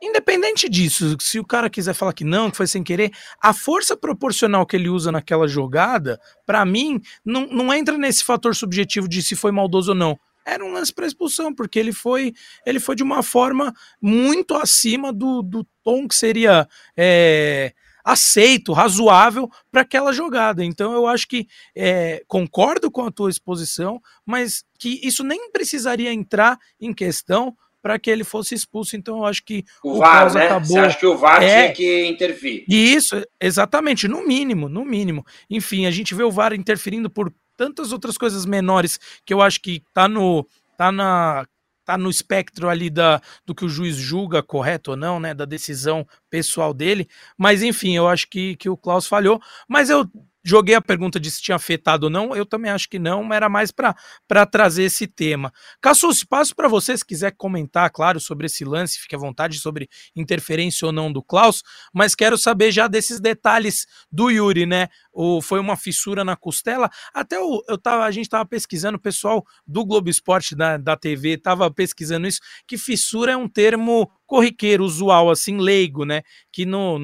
Independente 0.00 0.68
disso, 0.68 1.16
se 1.20 1.40
o 1.40 1.44
cara 1.44 1.68
quiser 1.68 1.92
falar 1.92 2.12
que 2.12 2.22
não, 2.22 2.50
que 2.50 2.56
foi 2.56 2.68
sem 2.68 2.84
querer, 2.84 3.10
a 3.42 3.52
força 3.52 3.96
proporcional 3.96 4.64
que 4.64 4.76
ele 4.76 4.88
usa 4.88 5.10
naquela 5.10 5.48
jogada, 5.48 6.20
para 6.46 6.64
mim, 6.64 7.00
não, 7.24 7.48
não 7.48 7.74
entra 7.74 7.98
nesse 7.98 8.22
fator 8.22 8.54
subjetivo 8.54 9.08
de 9.08 9.22
se 9.22 9.34
foi 9.34 9.50
maldoso 9.50 9.90
ou 9.90 9.96
não. 9.96 10.18
Era 10.46 10.64
um 10.64 10.72
lance 10.72 10.94
para 10.94 11.06
expulsão, 11.06 11.52
porque 11.52 11.78
ele 11.78 11.92
foi, 11.92 12.32
ele 12.64 12.78
foi 12.78 12.94
de 12.94 13.02
uma 13.02 13.22
forma 13.22 13.74
muito 14.00 14.54
acima 14.54 15.12
do, 15.12 15.42
do 15.42 15.66
tom 15.82 16.06
que 16.06 16.14
seria 16.14 16.66
é, 16.96 17.74
aceito, 18.04 18.72
razoável 18.72 19.50
para 19.70 19.82
aquela 19.82 20.12
jogada. 20.12 20.64
Então 20.64 20.92
eu 20.92 21.06
acho 21.06 21.28
que 21.28 21.46
é, 21.76 22.22
concordo 22.26 22.90
com 22.90 23.04
a 23.04 23.10
tua 23.10 23.28
exposição, 23.28 24.00
mas 24.24 24.64
que 24.78 25.00
isso 25.02 25.22
nem 25.22 25.50
precisaria 25.50 26.12
entrar 26.12 26.58
em 26.80 26.94
questão 26.94 27.54
para 27.82 27.98
que 27.98 28.10
ele 28.10 28.24
fosse 28.24 28.54
expulso. 28.54 28.96
Então 28.96 29.18
eu 29.18 29.24
acho 29.24 29.44
que 29.44 29.64
o, 29.82 29.92
o 29.92 29.98
VAR, 29.98 30.32
né? 30.32 30.46
acabou. 30.46 30.66
Você 30.66 30.78
acha 30.78 30.98
que 30.98 31.06
o 31.06 31.16
VAR 31.16 31.42
é, 31.42 31.62
tinha 31.62 31.72
que 31.72 32.06
intervir? 32.06 32.64
Isso, 32.68 33.22
exatamente, 33.40 34.08
no 34.08 34.26
mínimo, 34.26 34.68
no 34.68 34.84
mínimo. 34.84 35.24
Enfim, 35.48 35.86
a 35.86 35.90
gente 35.90 36.14
vê 36.14 36.22
o 36.22 36.30
VAR 36.30 36.52
interferindo 36.52 37.08
por 37.08 37.32
tantas 37.56 37.92
outras 37.92 38.16
coisas 38.16 38.46
menores 38.46 38.98
que 39.24 39.34
eu 39.34 39.42
acho 39.42 39.60
que 39.60 39.82
tá 39.92 40.08
no 40.08 40.46
tá 40.76 40.92
na 40.92 41.46
tá 41.84 41.96
no 41.96 42.10
espectro 42.10 42.68
ali 42.68 42.90
da, 42.90 43.18
do 43.46 43.54
que 43.54 43.64
o 43.64 43.68
juiz 43.68 43.96
julga 43.96 44.42
correto 44.42 44.90
ou 44.90 44.96
não, 44.96 45.18
né, 45.18 45.32
da 45.32 45.46
decisão 45.46 46.06
pessoal 46.28 46.74
dele, 46.74 47.08
mas 47.34 47.62
enfim, 47.62 47.96
eu 47.96 48.06
acho 48.06 48.28
que, 48.28 48.56
que 48.56 48.68
o 48.68 48.76
Klaus 48.76 49.06
falhou, 49.06 49.40
mas 49.66 49.88
eu 49.88 50.06
Joguei 50.48 50.74
a 50.74 50.80
pergunta 50.80 51.20
de 51.20 51.30
se 51.30 51.42
tinha 51.42 51.56
afetado 51.56 52.04
ou 52.04 52.10
não, 52.10 52.34
eu 52.34 52.46
também 52.46 52.70
acho 52.70 52.88
que 52.88 52.98
não, 52.98 53.22
mas 53.22 53.36
era 53.36 53.50
mais 53.50 53.70
para 53.70 54.46
trazer 54.46 54.84
esse 54.84 55.06
tema. 55.06 55.52
Cassus, 55.78 56.24
passo 56.24 56.56
para 56.56 56.68
você, 56.68 56.96
se 56.96 57.04
quiser 57.04 57.32
comentar, 57.36 57.90
claro, 57.90 58.18
sobre 58.18 58.46
esse 58.46 58.64
lance, 58.64 58.98
fique 58.98 59.14
à 59.14 59.18
vontade 59.18 59.58
sobre 59.58 59.90
interferência 60.16 60.86
ou 60.86 60.92
não 60.92 61.12
do 61.12 61.22
Klaus, 61.22 61.62
mas 61.92 62.14
quero 62.14 62.38
saber 62.38 62.72
já 62.72 62.88
desses 62.88 63.20
detalhes 63.20 63.86
do 64.10 64.30
Yuri, 64.30 64.64
né? 64.64 64.88
O, 65.12 65.42
foi 65.42 65.60
uma 65.60 65.76
fissura 65.76 66.24
na 66.24 66.34
costela. 66.34 66.88
Até 67.12 67.38
o, 67.38 67.62
eu 67.68 67.76
tava, 67.76 68.06
a 68.06 68.10
gente 68.10 68.24
estava 68.24 68.46
pesquisando, 68.46 68.96
o 68.96 69.00
pessoal 69.00 69.44
do 69.66 69.84
Globo 69.84 70.08
Esporte 70.08 70.56
da, 70.56 70.78
da 70.78 70.96
TV 70.96 71.34
estava 71.34 71.70
pesquisando 71.70 72.26
isso, 72.26 72.40
que 72.66 72.78
fissura 72.78 73.32
é 73.32 73.36
um 73.36 73.48
termo 73.48 74.10
corriqueiro, 74.24 74.82
usual, 74.82 75.28
assim, 75.30 75.58
leigo, 75.58 76.06
né? 76.06 76.22
Que 76.50 76.64
no, 76.64 76.98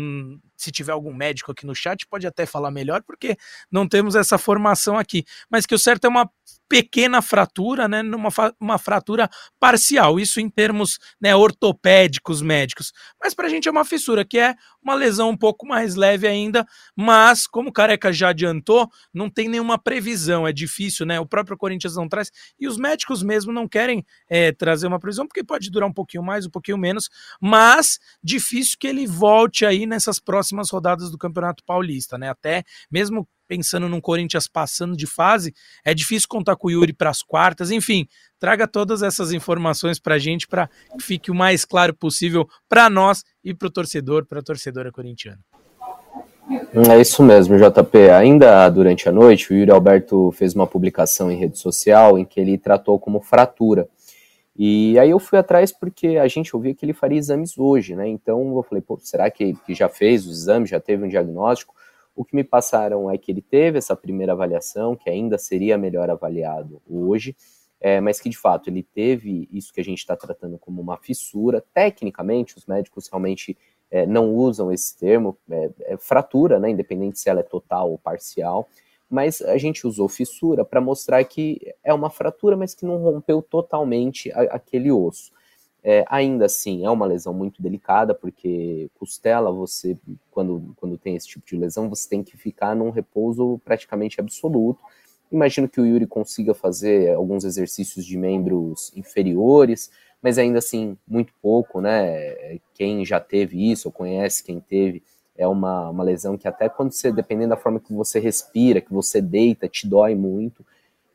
se 0.64 0.72
tiver 0.72 0.92
algum 0.92 1.14
médico 1.14 1.53
aqui 1.53 1.66
no 1.66 1.74
chat, 1.74 2.07
pode 2.07 2.27
até 2.27 2.46
falar 2.46 2.70
melhor, 2.70 3.03
porque 3.03 3.37
não 3.70 3.87
temos 3.87 4.14
essa 4.14 4.38
formação 4.38 4.98
aqui. 4.98 5.24
Mas 5.50 5.66
que 5.66 5.74
o 5.74 5.79
certo 5.79 6.07
é 6.07 6.09
uma 6.09 6.31
pequena 6.74 7.22
fratura, 7.22 7.87
né, 7.87 8.02
numa 8.02 8.30
uma 8.58 8.78
fratura 8.78 9.30
parcial, 9.60 10.18
isso 10.18 10.40
em 10.40 10.50
termos 10.50 10.98
né, 11.20 11.32
ortopédicos 11.32 12.42
médicos. 12.42 12.92
Mas 13.22 13.32
para 13.32 13.46
a 13.46 13.48
gente 13.48 13.68
é 13.68 13.70
uma 13.70 13.84
fissura, 13.84 14.24
que 14.24 14.40
é 14.40 14.56
uma 14.82 14.92
lesão 14.92 15.30
um 15.30 15.37
pouco 15.37 15.68
mais 15.68 15.94
leve 15.94 16.26
ainda, 16.26 16.66
mas 16.96 17.46
como 17.46 17.68
o 17.68 17.72
Careca 17.72 18.12
já 18.12 18.30
adiantou, 18.30 18.90
não 19.14 19.30
tem 19.30 19.48
nenhuma 19.48 19.78
previsão, 19.78 20.48
é 20.48 20.52
difícil, 20.52 21.06
né? 21.06 21.20
O 21.20 21.26
próprio 21.26 21.56
Corinthians 21.56 21.94
não 21.94 22.08
traz, 22.08 22.32
e 22.58 22.66
os 22.66 22.76
médicos 22.76 23.22
mesmo 23.22 23.52
não 23.52 23.68
querem 23.68 24.04
é, 24.28 24.50
trazer 24.50 24.88
uma 24.88 24.98
previsão, 24.98 25.28
porque 25.28 25.44
pode 25.44 25.70
durar 25.70 25.88
um 25.88 25.94
pouquinho 25.94 26.24
mais, 26.24 26.44
um 26.44 26.50
pouquinho 26.50 26.76
menos, 26.76 27.08
mas 27.40 28.00
difícil 28.20 28.76
que 28.80 28.88
ele 28.88 29.06
volte 29.06 29.64
aí 29.64 29.87
nessas 29.87 30.18
próximas 30.18 30.70
rodadas 30.72 31.08
do 31.08 31.18
Campeonato 31.18 31.62
Paulista, 31.64 32.18
né? 32.18 32.30
Até 32.30 32.64
mesmo 32.90 33.28
pensando 33.46 33.88
num 33.88 34.00
Corinthians 34.00 34.48
passando 34.48 34.96
de 34.96 35.07
fase, 35.07 35.54
é 35.85 35.94
difícil 35.94 36.28
contar 36.28 36.57
com 36.57 36.68
o 36.68 36.70
Yuri 36.70 36.92
para 36.92 37.11
as 37.11 37.22
quartas, 37.22 37.70
enfim, 37.70 38.07
traga 38.38 38.66
todas 38.66 39.02
essas 39.02 39.33
informações 39.33 39.98
para 39.98 40.14
a 40.16 40.18
gente 40.18 40.46
para 40.46 40.68
que 40.98 41.02
fique 41.02 41.30
o 41.30 41.35
mais 41.35 41.64
claro 41.64 41.94
possível 41.94 42.48
para 42.68 42.90
nós 42.90 43.24
e 43.42 43.54
para 43.54 43.68
o 43.68 43.70
torcedor, 43.70 44.26
para 44.26 44.40
a 44.40 44.42
torcedora 44.42 44.90
corintiana. 44.90 45.40
É 46.90 47.00
isso 47.00 47.22
mesmo, 47.22 47.57
JP. 47.57 48.11
Ainda 48.11 48.68
durante 48.68 49.09
a 49.09 49.12
noite, 49.12 49.50
o 49.50 49.57
Yuri 49.57 49.70
Alberto 49.70 50.30
fez 50.33 50.54
uma 50.54 50.66
publicação 50.66 51.30
em 51.30 51.38
rede 51.38 51.59
social 51.59 52.18
em 52.18 52.24
que 52.24 52.38
ele 52.38 52.59
tratou 52.59 52.98
como 52.98 53.20
fratura. 53.20 53.88
E 54.57 54.96
aí 54.98 55.11
eu 55.11 55.18
fui 55.18 55.38
atrás 55.38 55.72
porque 55.72 56.18
a 56.18 56.28
gente 56.28 56.54
ouvia 56.54 56.74
que 56.74 56.85
ele 56.85 56.92
faria 56.92 57.18
exames 57.18 57.59
hoje, 57.59 57.96
né? 57.96 58.07
Então 58.09 58.54
eu 58.57 58.62
falei, 58.62 58.83
pô, 58.83 58.98
será 59.02 59.30
que, 59.30 59.54
que 59.66 59.74
já 59.74 59.88
fez 59.88 60.26
os 60.26 60.42
exames, 60.42 60.70
já 60.70 60.78
teve 60.78 61.04
um 61.04 61.09
diagnóstico? 61.09 61.74
O 62.14 62.24
que 62.24 62.37
me 62.37 62.44
passaram 62.44 63.11
é 63.11 63.18
que 63.18 63.33
ele 63.33 63.42
teve 63.42 63.79
essa 63.79 63.96
primeira 63.96 64.33
avaliação, 64.33 64.94
que 64.94 65.11
ainda 65.11 65.37
seria 65.37 65.77
melhor 65.77 66.09
avaliado 66.11 66.81
hoje, 66.88 67.37
é, 67.81 68.00
mas 68.00 68.20
que 68.20 68.29
de 68.29 68.38
fato 68.38 68.70
ele 68.70 68.83
teve 68.83 69.48
isso 69.53 69.72
que 69.72 69.81
a 69.81 69.85
gente 69.85 69.98
está 69.98 70.16
tratando 70.16 70.59
como 70.59 70.81
uma 70.81 70.96
fissura. 70.96 71.62
Tecnicamente, 71.74 72.57
os 72.57 72.66
médicos 72.66 73.09
realmente 73.09 73.57
é, 73.90 74.07
não 74.07 74.33
usam 74.33 74.72
esse 74.72 74.96
termo, 74.96 75.37
é, 75.50 75.70
é 75.81 75.96
fratura, 75.96 76.59
né, 76.59 76.70
independente 76.70 77.18
se 77.18 77.29
ela 77.29 77.40
é 77.40 77.44
total 77.44 77.90
ou 77.90 77.98
parcial, 77.98 78.68
mas 79.09 79.42
a 79.42 79.59
gente 79.59 79.87
usou 79.87 80.09
fissura 80.09 80.64
para 80.64 80.81
mostrar 80.81 81.22
que 81.24 81.61
é 81.83 81.92
uma 81.92 82.11
fratura, 82.11 82.57
mas 82.57 82.74
que 82.74 82.87
não 82.87 82.96
rompeu 82.96 83.42
totalmente 83.42 84.33
a, 84.33 84.42
aquele 84.55 84.90
osso. 84.90 85.31
É, 85.86 86.02
ainda 86.08 86.46
assim, 86.46 86.82
é 86.82 86.90
uma 86.90 87.04
lesão 87.04 87.34
muito 87.34 87.60
delicada, 87.60 88.14
porque 88.14 88.88
costela, 88.98 89.52
você, 89.52 89.98
quando, 90.30 90.74
quando 90.76 90.96
tem 90.96 91.14
esse 91.14 91.28
tipo 91.28 91.46
de 91.46 91.56
lesão, 91.56 91.90
você 91.90 92.08
tem 92.08 92.24
que 92.24 92.38
ficar 92.38 92.74
num 92.74 92.88
repouso 92.88 93.60
praticamente 93.62 94.18
absoluto. 94.18 94.80
Imagino 95.30 95.68
que 95.68 95.78
o 95.78 95.84
Yuri 95.84 96.06
consiga 96.06 96.54
fazer 96.54 97.14
alguns 97.14 97.44
exercícios 97.44 98.06
de 98.06 98.16
membros 98.16 98.92
inferiores, 98.96 99.90
mas 100.22 100.38
ainda 100.38 100.58
assim, 100.58 100.96
muito 101.06 101.34
pouco, 101.42 101.82
né? 101.82 102.58
Quem 102.72 103.04
já 103.04 103.20
teve 103.20 103.70
isso, 103.70 103.88
ou 103.88 103.92
conhece 103.92 104.42
quem 104.42 104.60
teve, 104.60 105.02
é 105.36 105.46
uma, 105.46 105.90
uma 105.90 106.02
lesão 106.02 106.38
que 106.38 106.48
até 106.48 106.66
quando 106.66 106.92
você, 106.92 107.12
dependendo 107.12 107.50
da 107.50 107.56
forma 107.58 107.78
que 107.78 107.92
você 107.92 108.18
respira, 108.18 108.80
que 108.80 108.92
você 108.92 109.20
deita, 109.20 109.68
te 109.68 109.86
dói 109.86 110.14
muito. 110.14 110.64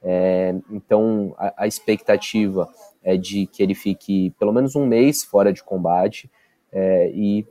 É, 0.03 0.53
então, 0.69 1.33
a, 1.39 1.63
a 1.63 1.67
expectativa 1.67 2.69
é 3.03 3.17
de 3.17 3.45
que 3.47 3.63
ele 3.63 3.75
fique 3.75 4.31
pelo 4.39 4.51
menos 4.51 4.75
um 4.75 4.85
mês 4.85 5.23
fora 5.23 5.53
de 5.53 5.63
combate 5.63 6.29
é, 6.71 7.09
e 7.13 7.45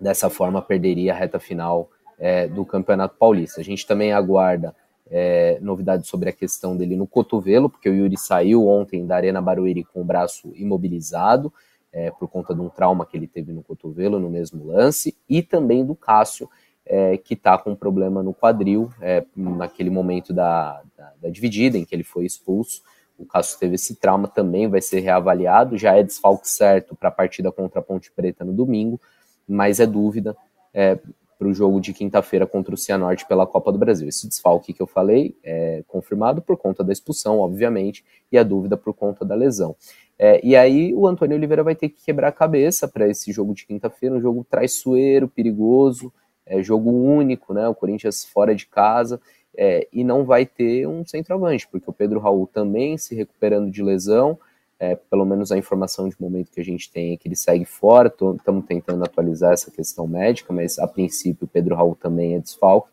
dessa 0.00 0.28
forma 0.28 0.60
perderia 0.60 1.12
a 1.12 1.16
reta 1.16 1.38
final 1.38 1.90
é, 2.18 2.48
do 2.48 2.64
Campeonato 2.64 3.16
Paulista. 3.16 3.60
A 3.60 3.64
gente 3.64 3.86
também 3.86 4.12
aguarda 4.12 4.74
é, 5.10 5.58
novidades 5.60 6.08
sobre 6.08 6.28
a 6.28 6.32
questão 6.32 6.76
dele 6.76 6.96
no 6.96 7.06
cotovelo, 7.06 7.68
porque 7.68 7.88
o 7.88 7.94
Yuri 7.94 8.16
saiu 8.18 8.66
ontem 8.66 9.06
da 9.06 9.16
Arena 9.16 9.42
Barueri 9.42 9.84
com 9.84 10.00
o 10.00 10.04
braço 10.04 10.52
imobilizado, 10.54 11.52
é, 11.92 12.10
por 12.10 12.28
conta 12.28 12.54
de 12.54 12.60
um 12.60 12.70
trauma 12.70 13.04
que 13.04 13.16
ele 13.16 13.26
teve 13.26 13.52
no 13.52 13.62
cotovelo 13.62 14.18
no 14.18 14.30
mesmo 14.30 14.64
lance, 14.64 15.14
e 15.28 15.42
também 15.42 15.84
do 15.84 15.94
Cássio, 15.94 16.48
é, 16.86 17.16
que 17.16 17.34
está 17.34 17.58
com 17.58 17.72
um 17.72 17.76
problema 17.76 18.22
no 18.22 18.32
quadril, 18.32 18.90
é, 19.00 19.24
naquele 19.36 19.90
momento 19.90 20.32
da, 20.32 20.82
da, 20.96 21.12
da 21.22 21.28
dividida 21.28 21.76
em 21.76 21.84
que 21.84 21.94
ele 21.94 22.02
foi 22.02 22.24
expulso 22.24 22.82
o 23.22 23.26
Cássio 23.26 23.58
teve 23.58 23.76
esse 23.76 23.96
trauma, 23.96 24.28
também 24.28 24.68
vai 24.68 24.80
ser 24.80 25.00
reavaliado, 25.00 25.78
já 25.78 25.96
é 25.96 26.02
desfalque 26.02 26.48
certo 26.48 26.94
para 26.94 27.08
a 27.08 27.12
partida 27.12 27.50
contra 27.50 27.80
a 27.80 27.82
Ponte 27.82 28.10
Preta 28.12 28.44
no 28.44 28.52
domingo, 28.52 29.00
mas 29.48 29.80
é 29.80 29.86
dúvida, 29.86 30.36
é, 30.74 30.98
para 31.42 31.48
o 31.48 31.54
jogo 31.54 31.80
de 31.80 31.92
quinta-feira 31.92 32.46
contra 32.46 32.72
o 32.72 32.78
Cianorte 32.78 33.26
pela 33.26 33.44
Copa 33.44 33.72
do 33.72 33.78
Brasil. 33.78 34.08
Esse 34.08 34.28
desfalque 34.28 34.72
que 34.72 34.80
eu 34.80 34.86
falei 34.86 35.36
é 35.42 35.82
confirmado 35.88 36.40
por 36.40 36.56
conta 36.56 36.84
da 36.84 36.92
expulsão, 36.92 37.40
obviamente, 37.40 38.04
e 38.30 38.38
a 38.38 38.44
dúvida 38.44 38.76
por 38.76 38.94
conta 38.94 39.24
da 39.24 39.34
lesão. 39.34 39.74
É, 40.16 40.40
e 40.46 40.54
aí 40.54 40.94
o 40.94 41.04
Antônio 41.04 41.36
Oliveira 41.36 41.64
vai 41.64 41.74
ter 41.74 41.88
que 41.88 42.04
quebrar 42.04 42.28
a 42.28 42.32
cabeça 42.32 42.86
para 42.86 43.08
esse 43.08 43.32
jogo 43.32 43.54
de 43.54 43.66
quinta-feira, 43.66 44.14
um 44.14 44.20
jogo 44.20 44.46
traiçoeiro, 44.48 45.26
perigoso, 45.26 46.12
é, 46.46 46.62
jogo 46.62 46.90
único, 46.90 47.52
né? 47.52 47.66
O 47.66 47.74
Corinthians 47.74 48.24
fora 48.24 48.54
de 48.54 48.66
casa. 48.66 49.20
É, 49.56 49.86
e 49.92 50.02
não 50.02 50.24
vai 50.24 50.46
ter 50.46 50.86
um 50.86 51.04
centroavante, 51.04 51.68
porque 51.68 51.88
o 51.88 51.92
Pedro 51.92 52.18
Raul 52.20 52.46
também 52.46 52.96
se 52.96 53.14
recuperando 53.14 53.70
de 53.70 53.82
lesão, 53.82 54.38
é, 54.78 54.96
pelo 54.96 55.24
menos 55.24 55.52
a 55.52 55.58
informação 55.58 56.08
de 56.08 56.16
momento 56.18 56.50
que 56.50 56.60
a 56.60 56.64
gente 56.64 56.90
tem 56.90 57.12
é 57.12 57.16
que 57.16 57.28
ele 57.28 57.36
segue 57.36 57.64
fora, 57.64 58.08
estamos 58.08 58.64
tentando 58.66 59.04
atualizar 59.04 59.52
essa 59.52 59.70
questão 59.70 60.08
médica, 60.08 60.52
mas 60.52 60.78
a 60.78 60.88
princípio 60.88 61.44
o 61.44 61.48
Pedro 61.48 61.76
Raul 61.76 61.94
também 61.94 62.34
é 62.34 62.38
desfalque. 62.38 62.90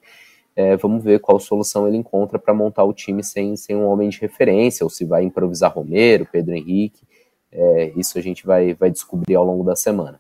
É, 0.56 0.76
vamos 0.76 1.04
ver 1.04 1.20
qual 1.20 1.40
solução 1.40 1.88
ele 1.88 1.98
encontra 1.98 2.38
para 2.38 2.54
montar 2.54 2.84
o 2.84 2.94
time 2.94 3.24
sem, 3.24 3.56
sem 3.56 3.76
um 3.76 3.88
homem 3.88 4.10
de 4.10 4.20
referência, 4.20 4.84
ou 4.84 4.90
se 4.90 5.06
vai 5.06 5.24
improvisar 5.24 5.74
Romero, 5.74 6.28
Pedro 6.32 6.54
Henrique, 6.54 7.08
é, 7.52 7.92
isso 7.96 8.18
a 8.18 8.22
gente 8.22 8.46
vai, 8.46 8.74
vai 8.74 8.92
descobrir 8.92 9.36
ao 9.36 9.46
longo 9.46 9.64
da 9.64 9.76
semana. 9.76 10.20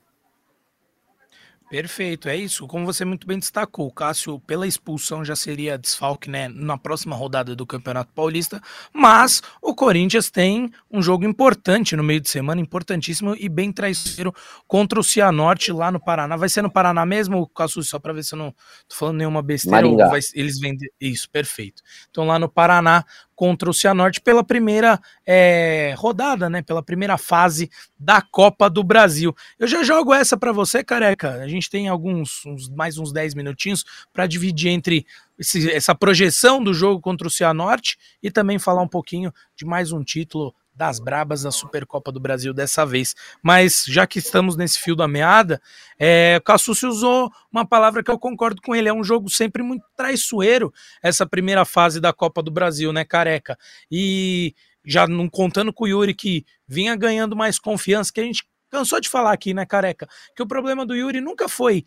Perfeito, 1.69 2.27
é 2.27 2.35
isso. 2.35 2.65
Como 2.65 2.83
você 2.83 3.05
muito 3.05 3.27
bem 3.27 3.37
destacou, 3.37 3.85
o 3.85 3.91
Cássio, 3.91 4.39
pela 4.39 4.65
expulsão, 4.65 5.23
já 5.23 5.35
seria 5.35 5.77
desfalque 5.77 6.27
né, 6.27 6.47
na 6.47 6.79
próxima 6.79 7.15
rodada 7.15 7.55
do 7.55 7.65
Campeonato 7.65 8.11
Paulista, 8.11 8.59
mas 8.91 9.43
o 9.61 9.75
Corinthians 9.75 10.31
tem 10.31 10.71
um 10.89 10.99
jogo 10.99 11.25
importante 11.25 11.95
no 11.95 12.03
meio 12.03 12.19
de 12.19 12.27
semana, 12.27 12.59
importantíssimo 12.59 13.35
e 13.37 13.47
bem 13.47 13.71
traiçoeiro 13.71 14.33
contra 14.67 14.99
o 14.99 15.03
Cianorte 15.03 15.71
lá 15.71 15.91
no 15.91 15.99
Paraná. 15.99 16.35
Vai 16.35 16.49
ser 16.49 16.63
no 16.63 16.71
Paraná 16.71 17.05
mesmo, 17.05 17.47
Cássio, 17.47 17.83
só 17.83 17.99
para 17.99 18.13
ver 18.13 18.23
se 18.23 18.33
eu 18.33 18.39
não 18.39 18.51
tô 18.87 18.95
falando 18.95 19.17
nenhuma 19.17 19.43
besteira. 19.43 19.87
Vai, 20.07 20.21
eles 20.33 20.59
vendem. 20.59 20.89
Isso, 20.99 21.29
perfeito. 21.29 21.83
Então 22.09 22.25
lá 22.25 22.39
no 22.39 22.49
Paraná, 22.49 23.05
contra 23.39 23.69
o 23.69 23.73
Cianorte 23.73 24.19
pela 24.19 24.43
primeira 24.43 24.99
é, 25.25 25.95
rodada, 25.97 26.49
né? 26.49 26.61
Pela 26.61 26.83
primeira 26.83 27.17
fase 27.17 27.71
da 27.97 28.21
Copa 28.21 28.69
do 28.69 28.83
Brasil. 28.83 29.33
Eu 29.57 29.65
já 29.65 29.81
jogo 29.81 30.13
essa 30.13 30.35
para 30.35 30.51
você, 30.51 30.83
careca. 30.83 31.35
A 31.35 31.47
gente 31.47 31.69
tem 31.69 31.87
alguns 31.87 32.45
uns, 32.45 32.67
mais 32.67 32.97
uns 32.97 33.13
10 33.13 33.35
minutinhos 33.35 33.85
para 34.11 34.27
dividir 34.27 34.71
entre 34.71 35.05
esse, 35.39 35.71
essa 35.71 35.95
projeção 35.95 36.61
do 36.61 36.73
jogo 36.73 36.99
contra 36.99 37.29
o 37.29 37.31
Cianorte 37.31 37.97
e 38.21 38.29
também 38.29 38.59
falar 38.59 38.81
um 38.81 38.89
pouquinho 38.89 39.33
de 39.55 39.63
mais 39.63 39.93
um 39.93 40.03
título 40.03 40.53
das 40.79 40.97
brabas 40.97 41.41
da 41.41 41.51
Supercopa 41.51 42.09
do 42.09 42.21
Brasil 42.21 42.53
dessa 42.53 42.85
vez. 42.85 43.13
Mas 43.43 43.83
já 43.85 44.07
que 44.07 44.17
estamos 44.17 44.55
nesse 44.55 44.79
fio 44.79 44.95
da 44.95 45.09
meada, 45.09 45.61
é, 45.99 46.41
Cassucci 46.45 46.85
usou 46.85 47.29
uma 47.51 47.67
palavra 47.67 48.01
que 48.01 48.09
eu 48.09 48.17
concordo 48.17 48.61
com 48.61 48.73
ele, 48.73 48.87
é 48.87 48.93
um 48.93 49.03
jogo 49.03 49.29
sempre 49.29 49.61
muito 49.61 49.83
traiçoeiro 49.97 50.73
essa 51.03 51.27
primeira 51.27 51.65
fase 51.65 51.99
da 51.99 52.13
Copa 52.13 52.41
do 52.41 52.49
Brasil, 52.49 52.93
né, 52.93 53.03
careca? 53.03 53.57
E 53.91 54.55
já 54.85 55.05
não 55.05 55.27
contando 55.27 55.73
com 55.73 55.83
o 55.83 55.87
Yuri 55.87 56.13
que 56.13 56.45
vinha 56.65 56.95
ganhando 56.95 57.35
mais 57.35 57.59
confiança, 57.59 58.13
que 58.13 58.21
a 58.21 58.23
gente 58.23 58.47
cansou 58.69 59.01
de 59.01 59.09
falar 59.09 59.33
aqui, 59.33 59.53
né, 59.53 59.65
careca? 59.65 60.07
Que 60.33 60.41
o 60.41 60.47
problema 60.47 60.85
do 60.85 60.95
Yuri 60.95 61.19
nunca 61.19 61.49
foi 61.49 61.83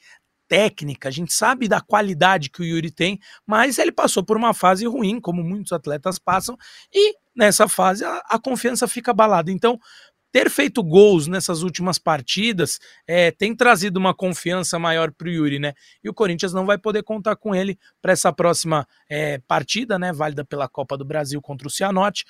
técnica, 0.53 1.09
a 1.09 1.11
gente 1.11 1.33
sabe 1.33 1.67
da 1.67 1.81
qualidade 1.81 2.51
que 2.51 2.61
o 2.61 2.65
Yuri 2.65 2.91
tem, 2.91 3.19
mas 3.47 3.79
ele 3.79 3.91
passou 3.91 4.23
por 4.23 4.37
uma 4.37 4.53
fase 4.53 4.85
ruim, 4.87 5.19
como 5.19 5.43
muitos 5.43 5.73
atletas 5.73 6.19
passam, 6.19 6.59
e 6.93 7.15
nessa 7.35 7.67
fase 7.67 8.05
a, 8.05 8.23
a 8.29 8.39
confiança 8.39 8.87
fica 8.87 9.13
abalada. 9.13 9.51
Então, 9.51 9.81
ter 10.31 10.51
feito 10.51 10.83
gols 10.83 11.27
nessas 11.27 11.63
últimas 11.63 11.99
partidas 11.99 12.79
é, 13.07 13.31
tem 13.31 13.57
trazido 13.57 13.99
uma 13.99 14.13
confiança 14.13 14.79
maior 14.79 15.11
para 15.11 15.29
o 15.29 15.31
Yuri, 15.31 15.59
né? 15.59 15.73
E 16.05 16.11
o 16.11 16.15
Corinthians 16.15 16.53
não 16.53 16.67
vai 16.67 16.77
poder 16.77 17.03
contar 17.03 17.35
com 17.37 17.55
ele 17.55 17.79
para 18.03 18.13
essa 18.13 18.31
próxima 18.31 18.87
é, 19.09 19.39
partida, 19.49 19.99
né? 19.99 20.13
Válida 20.13 20.45
pela 20.45 20.69
Copa 20.69 20.99
do 20.99 21.05
Brasil 21.05 21.41
contra 21.41 21.67
o 21.67 21.71
Cianorte. 21.71 22.27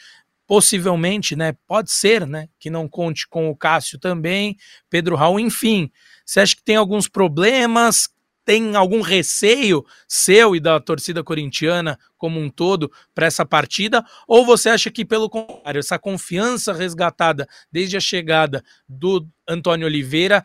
Possivelmente, 0.47 1.35
né? 1.37 1.55
Pode 1.67 1.91
ser, 1.91 2.27
né? 2.27 2.49
Que 2.59 2.69
não 2.69 2.89
conte 2.89 3.27
com 3.29 3.49
o 3.49 3.57
Cássio 3.57 3.99
também, 3.99 4.57
Pedro 4.91 5.17
Raul, 5.17 5.41
enfim. 5.41 5.91
Você 6.25 6.41
acha 6.41 6.57
que 6.57 6.63
tem 6.63 6.77
alguns 6.77 7.09
problemas? 7.09 8.09
tem 8.45 8.75
algum 8.75 9.01
receio 9.01 9.85
seu 10.09 10.57
e 10.57 10.61
da 10.61 10.81
torcida 10.81 11.23
corintiana 11.23 11.99
como 12.17 12.41
um 12.41 12.51
todo 12.51 12.91
para 13.15 13.27
essa 13.27 13.47
partida? 13.47 14.05
Ou 14.27 14.45
você 14.45 14.69
acha 14.69 14.91
que, 14.91 15.05
pelo 15.05 15.31
contrário, 15.31 15.79
essa 15.79 15.99
confiança 15.99 16.73
resgatada 16.73 17.47
desde 17.71 17.97
a 17.97 18.01
chegada 18.01 18.65
do 18.89 19.27
Antônio 19.49 19.87
Oliveira 19.87 20.45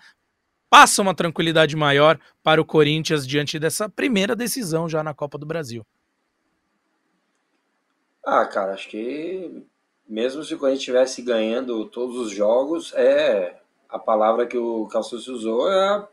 passa 0.70 1.02
uma 1.02 1.16
tranquilidade 1.16 1.76
maior 1.76 2.20
para 2.44 2.62
o 2.62 2.66
Corinthians 2.66 3.26
diante 3.26 3.58
dessa 3.58 3.90
primeira 3.90 4.36
decisão 4.36 4.88
já 4.88 5.04
na 5.04 5.14
Copa 5.14 5.38
do 5.38 5.46
Brasil? 5.46 5.86
Ah, 8.26 8.46
cara, 8.46 8.74
acho 8.74 8.90
que 8.90 9.66
mesmo 10.08 10.44
se 10.44 10.54
o 10.54 10.58
Corinthians 10.58 10.82
estivesse 10.82 11.22
ganhando 11.22 11.86
todos 11.86 12.18
os 12.18 12.32
jogos, 12.32 12.94
é 12.96 13.58
a 13.90 14.00
palavra 14.00 14.46
que 14.46 14.58
o 14.58 14.88
Calçus 14.88 15.28
usou 15.28 15.72
é 15.72 16.08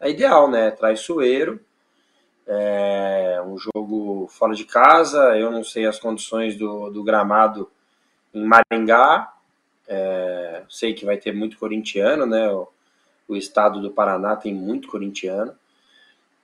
é 0.00 0.10
ideal, 0.10 0.50
né? 0.50 0.70
Traiçoeiro. 0.70 1.60
É 2.46 3.40
um 3.46 3.56
jogo 3.56 4.28
fora 4.28 4.54
de 4.54 4.64
casa. 4.64 5.36
Eu 5.38 5.50
não 5.50 5.64
sei 5.64 5.86
as 5.86 5.98
condições 5.98 6.56
do, 6.56 6.90
do 6.90 7.02
gramado 7.02 7.70
em 8.34 8.44
Maringá. 8.44 9.32
É, 9.88 10.62
sei 10.68 10.92
que 10.92 11.06
vai 11.06 11.16
ter 11.16 11.32
muito 11.32 11.58
corintiano, 11.58 12.26
né? 12.26 12.50
O, 12.50 12.68
o, 13.28 13.36
estado 13.36 13.80
do 13.80 13.90
Paraná 13.90 14.36
tem 14.36 14.52
muito 14.52 14.88
corintiano. 14.88 15.54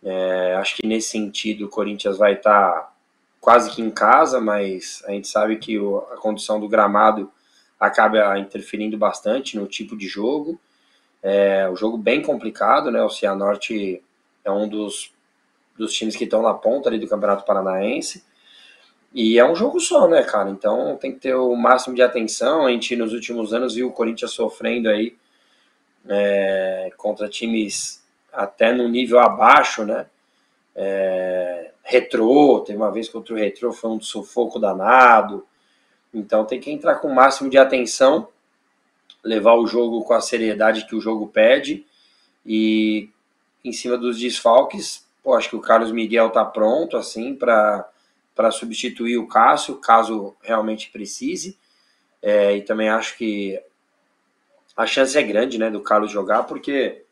É, 0.03 0.55
acho 0.55 0.77
que 0.77 0.87
nesse 0.87 1.11
sentido 1.11 1.67
o 1.67 1.71
Corinthians 1.71 2.17
vai 2.17 2.35
estar 2.35 2.73
tá 2.73 2.90
quase 3.41 3.71
que 3.71 3.81
em 3.81 3.91
casa, 3.91 4.41
mas 4.41 5.03
a 5.07 5.13
gente 5.13 5.29
sabe 5.29 5.57
que 5.57 5.79
a 6.13 6.17
condição 6.17 6.61
do 6.61 6.69
gramado 6.69 7.33
acaba 7.79 8.39
interferindo 8.39 8.99
bastante 8.99 9.57
no 9.57 9.67
tipo 9.67 9.97
de 9.97 10.07
jogo. 10.07 10.61
É 11.23 11.69
um 11.69 11.77
jogo 11.77 11.97
bem 11.97 12.23
complicado, 12.23 12.91
né? 12.91 13.03
O 13.03 13.09
Cianorte 13.09 14.03
é 14.45 14.51
um 14.51 14.69
dos, 14.69 15.13
dos 15.77 15.93
times 15.93 16.17
que 16.17 16.25
estão 16.25 16.43
na 16.43 16.53
ponta 16.53 16.89
ali 16.89 16.99
do 16.99 17.09
Campeonato 17.09 17.45
Paranaense. 17.45 18.25
E 19.13 19.39
é 19.39 19.45
um 19.45 19.57
jogo 19.57 19.81
só, 19.81 20.07
né, 20.07 20.23
cara? 20.23 20.51
Então 20.51 20.97
tem 20.97 21.13
que 21.13 21.21
ter 21.21 21.35
o 21.35 21.57
máximo 21.57 21.95
de 21.95 22.03
atenção. 22.03 22.67
A 22.67 22.71
gente 22.71 22.95
nos 22.95 23.13
últimos 23.13 23.53
anos 23.53 23.75
viu 23.75 23.89
o 23.89 23.93
Corinthians 23.93 24.33
sofrendo 24.33 24.89
aí 24.89 25.17
é, 26.09 26.93
contra 26.97 27.29
times 27.29 28.05
até 28.33 28.73
no 28.73 28.89
nível 28.89 29.19
abaixo, 29.19 29.85
né? 29.85 30.07
É, 30.77 31.70
retrô, 31.83 32.61
teve 32.61 32.79
uma 32.79 32.91
vez 32.91 33.09
contra 33.09 33.35
o 33.35 33.37
Retrô, 33.37 33.73
foi 33.73 33.91
um 33.91 34.01
sufoco 34.01 34.59
danado. 34.59 35.47
Então 36.13 36.45
tem 36.45 36.61
que 36.61 36.71
entrar 36.71 36.97
com 36.97 37.09
o 37.09 37.15
máximo 37.15 37.49
de 37.49 37.59
atenção 37.59 38.29
levar 39.23 39.55
o 39.55 39.67
jogo 39.67 40.03
com 40.05 40.15
a 40.15 40.21
seriedade 40.21 40.87
que 40.87 40.95
o 40.95 41.01
jogo 41.01 41.29
pede 41.29 41.85
e 42.45 43.11
em 43.63 43.73
cima 43.73 43.99
dos 43.99 44.19
desfalques, 44.19 45.07
pô, 45.23 45.35
acho 45.35 45.51
que 45.51 45.57
o 45.57 45.61
Carlos 45.61 45.93
Miguel 45.93 46.31
tá 46.31 46.45
pronto 46.45 46.97
assim 46.97 47.35
para 47.35 47.91
substituir 48.51 49.19
o 49.19 49.27
Cássio, 49.27 49.77
caso 49.77 50.35
realmente 50.41 50.91
precise. 50.91 51.59
É, 52.23 52.57
e 52.57 52.63
também 52.63 52.89
acho 52.89 53.17
que 53.17 53.61
a 54.77 54.87
chance 54.87 55.17
é 55.17 55.23
grande, 55.23 55.59
né, 55.59 55.71
do 55.71 55.81
Carlos 55.81 56.11
jogar, 56.11 56.45
porque 56.45 57.05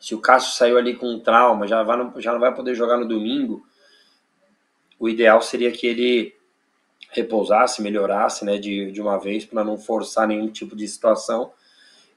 se 0.00 0.14
o 0.14 0.20
Cássio 0.20 0.54
saiu 0.54 0.78
ali 0.78 0.96
com 0.96 1.06
um 1.06 1.20
trauma, 1.20 1.68
já, 1.68 1.82
vai, 1.82 2.10
já 2.16 2.32
não 2.32 2.40
vai 2.40 2.54
poder 2.54 2.74
jogar 2.74 2.96
no 2.96 3.06
domingo, 3.06 3.64
o 4.98 5.08
ideal 5.08 5.42
seria 5.42 5.70
que 5.70 5.86
ele 5.86 6.34
repousasse, 7.10 7.82
melhorasse 7.82 8.44
né, 8.44 8.56
de, 8.56 8.90
de 8.90 9.00
uma 9.00 9.18
vez 9.18 9.44
para 9.44 9.62
não 9.62 9.76
forçar 9.78 10.26
nenhum 10.26 10.48
tipo 10.48 10.74
de 10.74 10.88
situação. 10.88 11.52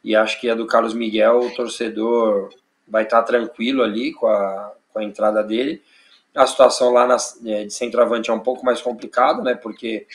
E 0.03 0.15
acho 0.15 0.39
que 0.39 0.49
a 0.49 0.55
do 0.55 0.65
Carlos 0.65 0.93
Miguel, 0.93 1.39
o 1.39 1.55
torcedor 1.55 2.53
vai 2.87 3.03
estar 3.03 3.21
tá 3.21 3.23
tranquilo 3.23 3.83
ali 3.83 4.13
com 4.13 4.27
a, 4.27 4.73
com 4.91 4.99
a 4.99 5.03
entrada 5.03 5.43
dele. 5.43 5.81
A 6.35 6.45
situação 6.47 6.91
lá 6.91 7.05
na, 7.05 7.17
é, 7.45 7.65
de 7.65 7.73
centroavante 7.73 8.29
é 8.29 8.33
um 8.33 8.39
pouco 8.39 8.65
mais 8.65 8.81
complicada, 8.81 9.41
né? 9.41 9.55
Porque 9.55 10.05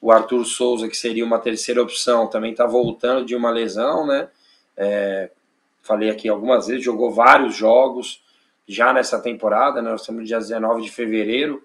o 0.00 0.10
Arthur 0.10 0.44
Souza, 0.44 0.88
que 0.88 0.96
seria 0.96 1.24
uma 1.24 1.38
terceira 1.38 1.82
opção, 1.82 2.28
também 2.28 2.52
está 2.52 2.66
voltando 2.66 3.24
de 3.24 3.34
uma 3.34 3.50
lesão, 3.50 4.06
né? 4.06 4.28
É, 4.76 5.30
falei 5.82 6.10
aqui 6.10 6.28
algumas 6.28 6.66
vezes, 6.66 6.84
jogou 6.84 7.10
vários 7.10 7.54
jogos 7.54 8.22
já 8.66 8.92
nessa 8.92 9.20
temporada, 9.20 9.82
né? 9.82 9.90
Nós 9.90 10.02
estamos 10.02 10.20
no 10.20 10.26
dia 10.26 10.38
19 10.38 10.82
de 10.82 10.90
fevereiro 10.90 11.62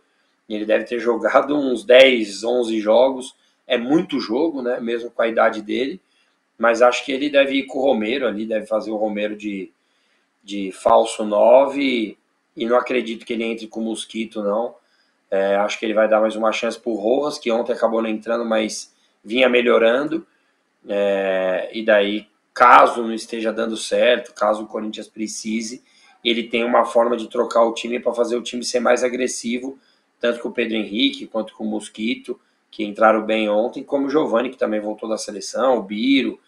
ele 0.49 0.65
deve 0.65 0.85
ter 0.85 0.99
jogado 1.01 1.55
uns 1.55 1.83
10, 1.83 2.43
11 2.43 2.79
jogos. 2.79 3.35
É 3.67 3.77
muito 3.77 4.19
jogo, 4.19 4.61
né? 4.61 4.79
Mesmo 4.79 5.09
com 5.09 5.21
a 5.21 5.27
idade 5.27 5.61
dele. 5.61 5.99
Mas 6.57 6.81
acho 6.81 7.03
que 7.03 7.11
ele 7.11 7.29
deve 7.29 7.55
ir 7.55 7.65
com 7.65 7.79
o 7.79 7.81
Romero 7.81 8.27
ali, 8.27 8.45
deve 8.45 8.65
fazer 8.65 8.91
o 8.91 8.95
Romero 8.95 9.35
de, 9.35 9.71
de 10.43 10.71
falso 10.71 11.25
9. 11.25 12.17
E 12.55 12.65
não 12.65 12.77
acredito 12.77 13.25
que 13.25 13.33
ele 13.33 13.43
entre 13.43 13.67
com 13.67 13.81
o 13.81 13.83
Mosquito, 13.83 14.41
não. 14.41 14.75
É, 15.29 15.55
acho 15.55 15.77
que 15.77 15.85
ele 15.85 15.93
vai 15.93 16.07
dar 16.07 16.21
mais 16.21 16.35
uma 16.35 16.51
chance 16.53 16.79
para 16.79 16.91
o 16.91 16.95
Rojas, 16.95 17.37
que 17.37 17.51
ontem 17.51 17.73
acabou 17.73 18.01
não 18.01 18.09
entrando, 18.09 18.45
mas 18.45 18.93
vinha 19.23 19.49
melhorando. 19.49 20.25
É, 20.87 21.69
e 21.73 21.83
daí, 21.83 22.27
caso 22.55 23.03
não 23.03 23.13
esteja 23.13 23.51
dando 23.51 23.75
certo, 23.75 24.33
caso 24.33 24.63
o 24.63 24.67
Corinthians 24.67 25.09
precise, 25.09 25.83
ele 26.23 26.43
tem 26.43 26.63
uma 26.63 26.85
forma 26.85 27.17
de 27.17 27.27
trocar 27.27 27.63
o 27.65 27.73
time 27.73 27.99
para 27.99 28.13
fazer 28.13 28.37
o 28.37 28.41
time 28.41 28.63
ser 28.63 28.79
mais 28.79 29.03
agressivo, 29.03 29.77
tanto 30.21 30.39
com 30.39 30.47
o 30.47 30.53
Pedro 30.53 30.77
Henrique 30.77 31.27
quanto 31.27 31.53
com 31.53 31.65
o 31.65 31.67
Mosquito, 31.67 32.39
que 32.71 32.83
entraram 32.83 33.25
bem 33.25 33.49
ontem, 33.49 33.83
como 33.83 34.07
o 34.07 34.09
Giovani, 34.09 34.49
que 34.49 34.57
também 34.57 34.79
voltou 34.79 35.07
da 35.07 35.17
seleção, 35.17 35.77
o 35.77 35.83
Biro. 35.83 36.39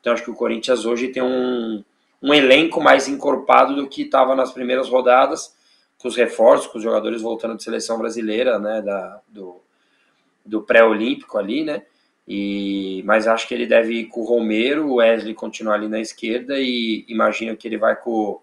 Então 0.00 0.12
acho 0.12 0.22
que 0.22 0.30
o 0.30 0.36
Corinthians 0.36 0.86
hoje 0.86 1.08
tem 1.08 1.22
um, 1.22 1.84
um 2.22 2.32
elenco 2.32 2.80
mais 2.80 3.08
encorpado 3.08 3.74
do 3.74 3.88
que 3.88 4.02
estava 4.02 4.36
nas 4.36 4.52
primeiras 4.52 4.88
rodadas, 4.88 5.54
com 5.98 6.06
os 6.06 6.16
reforços, 6.16 6.68
com 6.68 6.78
os 6.78 6.84
jogadores 6.84 7.20
voltando 7.20 7.56
de 7.56 7.64
seleção 7.64 7.98
brasileira, 7.98 8.58
né, 8.58 8.80
da, 8.82 9.20
do, 9.26 9.60
do 10.44 10.62
pré-olímpico 10.62 11.36
ali, 11.36 11.64
né, 11.64 11.82
e, 12.26 13.02
mas 13.04 13.26
acho 13.26 13.46
que 13.46 13.54
ele 13.54 13.66
deve 13.66 14.00
ir 14.00 14.04
com 14.06 14.20
o 14.20 14.24
Romero, 14.24 14.86
o 14.86 14.94
Wesley 14.96 15.34
continuar 15.34 15.74
ali 15.74 15.88
na 15.88 16.00
esquerda 16.00 16.58
e 16.58 17.04
imagino 17.08 17.56
que 17.56 17.68
ele 17.68 17.78
vai 17.78 17.94
com, 17.94 18.40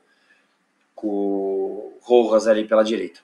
com 0.96 1.08
o 1.08 2.00
Rojas 2.02 2.48
ali 2.48 2.66
pela 2.66 2.84
direita. 2.84 3.20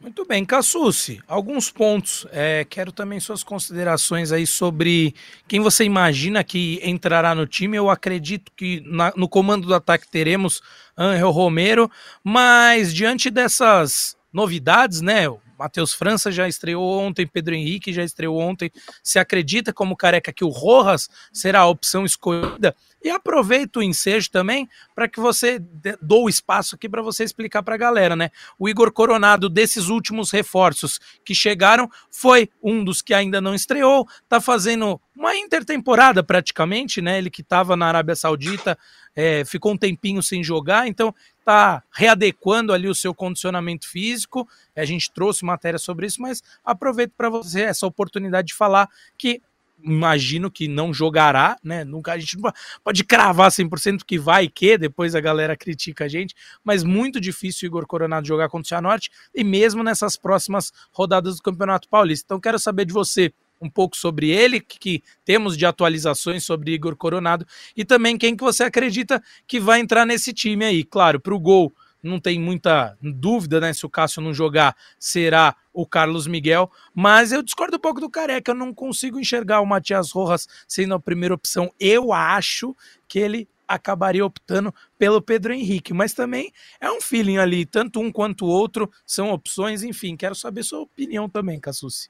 Muito 0.00 0.24
bem, 0.24 0.46
Cassucci, 0.46 1.20
alguns 1.28 1.70
pontos. 1.70 2.26
É, 2.32 2.64
quero 2.64 2.90
também 2.90 3.20
suas 3.20 3.42
considerações 3.42 4.32
aí 4.32 4.46
sobre 4.46 5.14
quem 5.46 5.60
você 5.60 5.84
imagina 5.84 6.42
que 6.42 6.80
entrará 6.82 7.34
no 7.34 7.46
time. 7.46 7.76
Eu 7.76 7.90
acredito 7.90 8.50
que 8.56 8.82
na, 8.86 9.12
no 9.14 9.28
comando 9.28 9.66
do 9.66 9.74
ataque 9.74 10.10
teremos 10.10 10.62
Angel 10.96 11.30
Romero, 11.30 11.90
mas 12.24 12.94
diante 12.94 13.30
dessas 13.30 14.16
novidades, 14.32 15.02
né? 15.02 15.26
Matheus 15.60 15.92
França 15.92 16.32
já 16.32 16.48
estreou 16.48 16.98
ontem, 16.98 17.26
Pedro 17.26 17.54
Henrique 17.54 17.92
já 17.92 18.02
estreou 18.02 18.38
ontem. 18.38 18.72
Se 19.02 19.18
acredita 19.18 19.74
como 19.74 19.94
careca 19.94 20.32
que 20.32 20.42
o 20.42 20.48
Rojas 20.48 21.10
será 21.30 21.60
a 21.60 21.66
opção 21.66 22.06
escolhida? 22.06 22.74
E 23.02 23.08
aproveito 23.08 23.76
o 23.76 23.82
ensejo 23.82 24.30
também 24.30 24.68
para 24.94 25.08
que 25.08 25.18
você 25.18 25.62
dou 26.02 26.24
o 26.24 26.28
espaço 26.28 26.74
aqui 26.74 26.88
para 26.88 27.00
você 27.00 27.24
explicar 27.24 27.62
para 27.62 27.74
a 27.74 27.78
galera, 27.78 28.14
né? 28.14 28.30
O 28.58 28.68
Igor 28.68 28.92
Coronado, 28.92 29.48
desses 29.48 29.88
últimos 29.88 30.30
reforços 30.30 31.00
que 31.24 31.34
chegaram, 31.34 31.90
foi 32.10 32.50
um 32.62 32.84
dos 32.84 33.00
que 33.00 33.14
ainda 33.14 33.40
não 33.40 33.54
estreou, 33.54 34.06
tá 34.28 34.40
fazendo 34.40 35.00
uma 35.16 35.36
intertemporada 35.36 36.22
praticamente, 36.22 37.00
né? 37.00 37.18
Ele 37.18 37.30
que 37.30 37.42
estava 37.42 37.76
na 37.76 37.86
Arábia 37.86 38.14
Saudita, 38.16 38.78
é, 39.14 39.44
ficou 39.44 39.72
um 39.72 39.76
tempinho 39.76 40.22
sem 40.22 40.42
jogar, 40.42 40.86
então 40.86 41.14
tá 41.44 41.82
readequando 41.92 42.72
ali 42.72 42.88
o 42.88 42.94
seu 42.94 43.14
condicionamento 43.14 43.88
físico. 43.88 44.48
A 44.76 44.84
gente 44.84 45.10
trouxe 45.10 45.44
matéria 45.44 45.78
sobre 45.78 46.06
isso, 46.06 46.22
mas 46.22 46.42
aproveito 46.64 47.12
para 47.16 47.28
você 47.28 47.62
essa 47.62 47.86
oportunidade 47.86 48.48
de 48.48 48.54
falar 48.54 48.88
que 49.18 49.42
imagino 49.84 50.50
que 50.50 50.68
não 50.68 50.92
jogará, 50.92 51.56
né? 51.62 51.84
Nunca 51.84 52.12
a 52.12 52.18
gente 52.18 52.38
não 52.38 52.52
pode 52.82 53.04
cravar 53.04 53.50
100% 53.50 54.04
que 54.06 54.18
vai 54.18 54.48
que 54.48 54.76
depois 54.76 55.14
a 55.14 55.20
galera 55.20 55.56
critica 55.56 56.04
a 56.04 56.08
gente, 56.08 56.34
mas 56.64 56.82
muito 56.82 57.20
difícil 57.20 57.66
o 57.66 57.70
Igor 57.70 57.86
Coronado 57.86 58.26
jogar 58.26 58.48
contra 58.48 58.66
o 58.66 58.68
Cianorte 58.68 59.10
e 59.34 59.44
mesmo 59.44 59.82
nessas 59.82 60.16
próximas 60.16 60.72
rodadas 60.92 61.36
do 61.36 61.42
Campeonato 61.42 61.88
Paulista. 61.88 62.24
Então 62.26 62.40
quero 62.40 62.58
saber 62.58 62.84
de 62.84 62.92
você 62.92 63.32
um 63.60 63.68
pouco 63.68 63.96
sobre 63.96 64.30
ele, 64.30 64.60
que, 64.60 64.78
que 64.78 65.02
temos 65.24 65.56
de 65.56 65.66
atualizações 65.66 66.44
sobre 66.44 66.72
Igor 66.72 66.96
Coronado 66.96 67.46
e 67.76 67.84
também 67.84 68.16
quem 68.16 68.34
que 68.34 68.42
você 68.42 68.64
acredita 68.64 69.22
que 69.46 69.60
vai 69.60 69.80
entrar 69.80 70.06
nesse 70.06 70.32
time 70.32 70.64
aí. 70.64 70.82
Claro, 70.82 71.20
para 71.20 71.34
o 71.34 71.38
gol 71.38 71.72
não 72.02 72.18
tem 72.18 72.38
muita 72.40 72.96
dúvida, 73.00 73.60
né? 73.60 73.72
Se 73.72 73.84
o 73.86 73.90
Cássio 73.90 74.22
não 74.22 74.32
jogar, 74.32 74.76
será 74.98 75.54
o 75.72 75.86
Carlos 75.86 76.26
Miguel. 76.26 76.70
Mas 76.94 77.32
eu 77.32 77.42
discordo 77.42 77.76
um 77.76 77.80
pouco 77.80 78.00
do 78.00 78.10
Careca, 78.10 78.52
eu 78.52 78.56
não 78.56 78.74
consigo 78.74 79.18
enxergar 79.18 79.60
o 79.60 79.66
Matias 79.66 80.10
Rojas 80.10 80.48
sendo 80.66 80.94
a 80.94 81.00
primeira 81.00 81.34
opção. 81.34 81.72
Eu 81.78 82.12
acho 82.12 82.74
que 83.08 83.18
ele 83.18 83.48
acabaria 83.66 84.26
optando 84.26 84.74
pelo 84.98 85.22
Pedro 85.22 85.52
Henrique, 85.52 85.94
mas 85.94 86.12
também 86.12 86.52
é 86.80 86.90
um 86.90 87.00
feeling 87.00 87.38
ali, 87.38 87.64
tanto 87.64 88.00
um 88.00 88.10
quanto 88.10 88.44
o 88.44 88.48
outro 88.48 88.90
são 89.06 89.30
opções, 89.30 89.84
enfim, 89.84 90.16
quero 90.16 90.34
saber 90.34 90.64
sua 90.64 90.80
opinião 90.80 91.28
também, 91.28 91.60
Cassucci. 91.60 92.08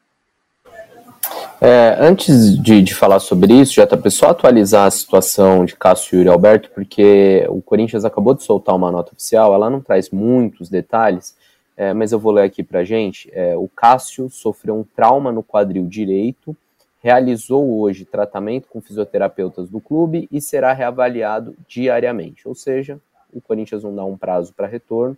É, 1.60 1.96
antes 2.00 2.58
de, 2.62 2.80
de, 2.80 2.94
falar 2.94 3.20
sobre 3.20 3.52
isso, 3.52 3.74
já 3.74 3.86
tá 3.86 3.98
só 4.10 4.30
atualizar 4.30 4.86
a 4.86 4.90
situação 4.90 5.66
de 5.66 5.76
Cássio 5.76 6.14
e 6.14 6.18
Yuri 6.18 6.30
Alberto, 6.30 6.70
porque 6.70 7.46
o 7.50 7.60
Corinthians 7.60 8.04
acabou 8.04 8.34
de 8.34 8.42
soltar 8.42 8.74
uma 8.74 8.90
nota 8.90 9.12
oficial, 9.12 9.52
ela 9.52 9.68
não 9.68 9.80
traz 9.80 10.08
muitos 10.08 10.70
detalhes, 10.70 11.36
é, 11.76 11.92
mas 11.92 12.12
eu 12.12 12.18
vou 12.18 12.32
ler 12.32 12.44
aqui 12.44 12.62
pra 12.62 12.82
gente. 12.82 13.30
É, 13.34 13.54
o 13.56 13.68
Cássio 13.68 14.30
sofreu 14.30 14.78
um 14.78 14.84
trauma 14.84 15.30
no 15.30 15.42
quadril 15.42 15.86
direito, 15.86 16.56
realizou 17.02 17.78
hoje 17.78 18.06
tratamento 18.06 18.66
com 18.68 18.80
fisioterapeutas 18.80 19.68
do 19.68 19.80
clube 19.80 20.28
e 20.32 20.40
será 20.40 20.72
reavaliado 20.72 21.54
diariamente, 21.68 22.48
ou 22.48 22.54
seja, 22.54 22.98
o 23.32 23.40
Corinthians 23.40 23.84
não 23.84 23.94
dá 23.94 24.04
um 24.04 24.16
prazo 24.16 24.52
para 24.54 24.66
retorno, 24.66 25.16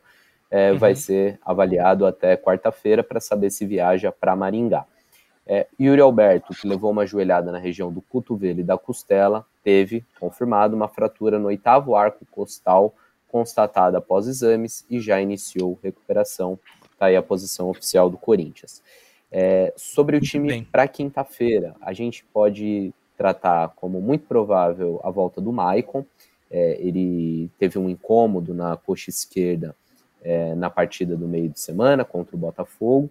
é, 0.51 0.73
uhum. 0.73 0.79
vai 0.79 0.95
ser 0.95 1.39
avaliado 1.45 2.05
até 2.05 2.37
quarta-feira 2.37 3.03
para 3.03 3.21
saber 3.21 3.51
se 3.51 3.65
viaja 3.65 4.13
para 4.13 4.37
Maringá. 4.37 4.85
É, 5.55 5.67
Yuri 5.79 6.01
Alberto, 6.01 6.55
que 6.55 6.67
levou 6.67 6.91
uma 6.91 7.05
joelhada 7.05 7.53
na 7.53 7.59
região 7.59 7.93
do 7.93 8.01
cotovelo 8.01 8.61
e 8.61 8.65
da 8.65 8.79
costela, 8.79 9.45
teve 9.63 10.03
confirmado 10.19 10.75
uma 10.75 10.89
fratura 10.89 11.39
no 11.39 11.49
oitavo 11.49 11.95
arco 11.95 12.25
costal, 12.31 12.95
constatada 13.29 13.99
após 13.99 14.27
exames 14.27 14.87
e 14.89 14.99
já 14.99 15.21
iniciou 15.21 15.79
recuperação. 15.83 16.59
Está 16.91 17.07
aí 17.07 17.17
a 17.17 17.23
posição 17.23 17.69
oficial 17.69 18.09
do 18.09 18.17
Corinthians. 18.17 18.83
É, 19.31 19.75
sobre 19.77 20.17
o 20.17 20.23
time 20.23 20.65
para 20.73 20.89
quinta-feira, 20.89 21.77
a 21.83 21.93
gente 21.93 22.25
pode 22.33 22.91
tratar 23.15 23.75
como 23.77 24.01
muito 24.01 24.27
provável 24.27 25.03
a 25.05 25.11
volta 25.11 25.39
do 25.39 25.53
Maicon. 25.53 26.03
É, 26.51 26.79
ele 26.81 27.51
teve 27.59 27.79
um 27.79 27.91
incômodo 27.91 28.55
na 28.55 28.79
coxa 28.79 29.11
esquerda 29.11 29.77
é, 30.23 30.55
na 30.55 30.71
partida 30.71 31.15
do 31.15 31.29
meio 31.29 31.51
de 31.51 31.61
semana 31.61 32.07
contra 32.07 32.35
o 32.35 32.39
Botafogo. 32.39 33.11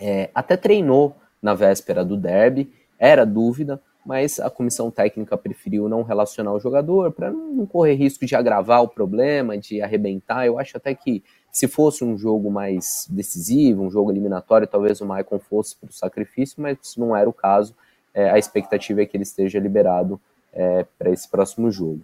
É, 0.00 0.30
até 0.34 0.56
treinou 0.56 1.14
na 1.44 1.52
véspera 1.52 2.02
do 2.02 2.16
derby, 2.16 2.72
era 2.98 3.26
dúvida, 3.26 3.78
mas 4.04 4.40
a 4.40 4.48
comissão 4.48 4.90
técnica 4.90 5.36
preferiu 5.36 5.90
não 5.90 6.02
relacionar 6.02 6.54
o 6.54 6.58
jogador 6.58 7.12
para 7.12 7.30
não 7.30 7.66
correr 7.66 7.92
risco 7.94 8.24
de 8.24 8.34
agravar 8.34 8.82
o 8.82 8.88
problema, 8.88 9.58
de 9.58 9.82
arrebentar. 9.82 10.46
Eu 10.46 10.58
acho 10.58 10.78
até 10.78 10.94
que 10.94 11.22
se 11.52 11.68
fosse 11.68 12.02
um 12.02 12.16
jogo 12.16 12.50
mais 12.50 13.06
decisivo, 13.10 13.82
um 13.82 13.90
jogo 13.90 14.10
eliminatório, 14.10 14.66
talvez 14.66 15.02
o 15.02 15.06
Maicon 15.06 15.38
fosse 15.38 15.76
para 15.76 15.90
o 15.90 15.92
sacrifício, 15.92 16.62
mas 16.62 16.78
não 16.96 17.14
era 17.14 17.28
o 17.28 17.32
caso. 17.32 17.74
É, 18.14 18.30
a 18.30 18.38
expectativa 18.38 19.02
é 19.02 19.06
que 19.06 19.14
ele 19.14 19.24
esteja 19.24 19.58
liberado 19.58 20.18
é, 20.50 20.86
para 20.98 21.10
esse 21.10 21.28
próximo 21.28 21.70
jogo. 21.70 22.00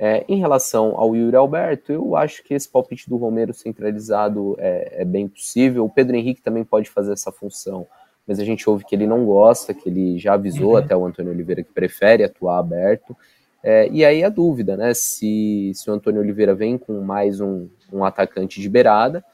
É, 0.00 0.24
em 0.28 0.40
relação 0.40 0.94
ao 0.96 1.14
Yuri 1.14 1.36
Alberto, 1.36 1.92
eu 1.92 2.16
acho 2.16 2.42
que 2.42 2.54
esse 2.54 2.68
palpite 2.68 3.08
do 3.08 3.16
Romero 3.16 3.54
centralizado 3.54 4.56
é, 4.58 5.02
é 5.02 5.04
bem 5.04 5.28
possível. 5.28 5.84
O 5.84 5.90
Pedro 5.90 6.16
Henrique 6.16 6.42
também 6.42 6.64
pode 6.64 6.90
fazer 6.90 7.12
essa 7.12 7.30
função 7.30 7.86
mas 8.26 8.38
a 8.38 8.44
gente 8.44 8.68
ouve 8.68 8.84
que 8.84 8.94
ele 8.94 9.06
não 9.06 9.24
gosta, 9.24 9.74
que 9.74 9.88
ele 9.88 10.18
já 10.18 10.34
avisou 10.34 10.72
uhum. 10.72 10.76
até 10.76 10.96
o 10.96 11.04
Antônio 11.04 11.32
Oliveira 11.32 11.62
que 11.62 11.72
prefere 11.72 12.22
atuar 12.22 12.58
aberto. 12.58 13.16
É, 13.62 13.88
e 13.90 14.04
aí 14.04 14.24
a 14.24 14.28
dúvida, 14.28 14.76
né? 14.76 14.94
Se, 14.94 15.72
se 15.74 15.90
o 15.90 15.92
Antônio 15.92 16.20
Oliveira 16.20 16.54
vem 16.54 16.78
com 16.78 17.00
mais 17.02 17.40
um, 17.40 17.68
um 17.92 18.04
atacante 18.04 18.60
de 18.60 18.68
beirada, 18.68 19.24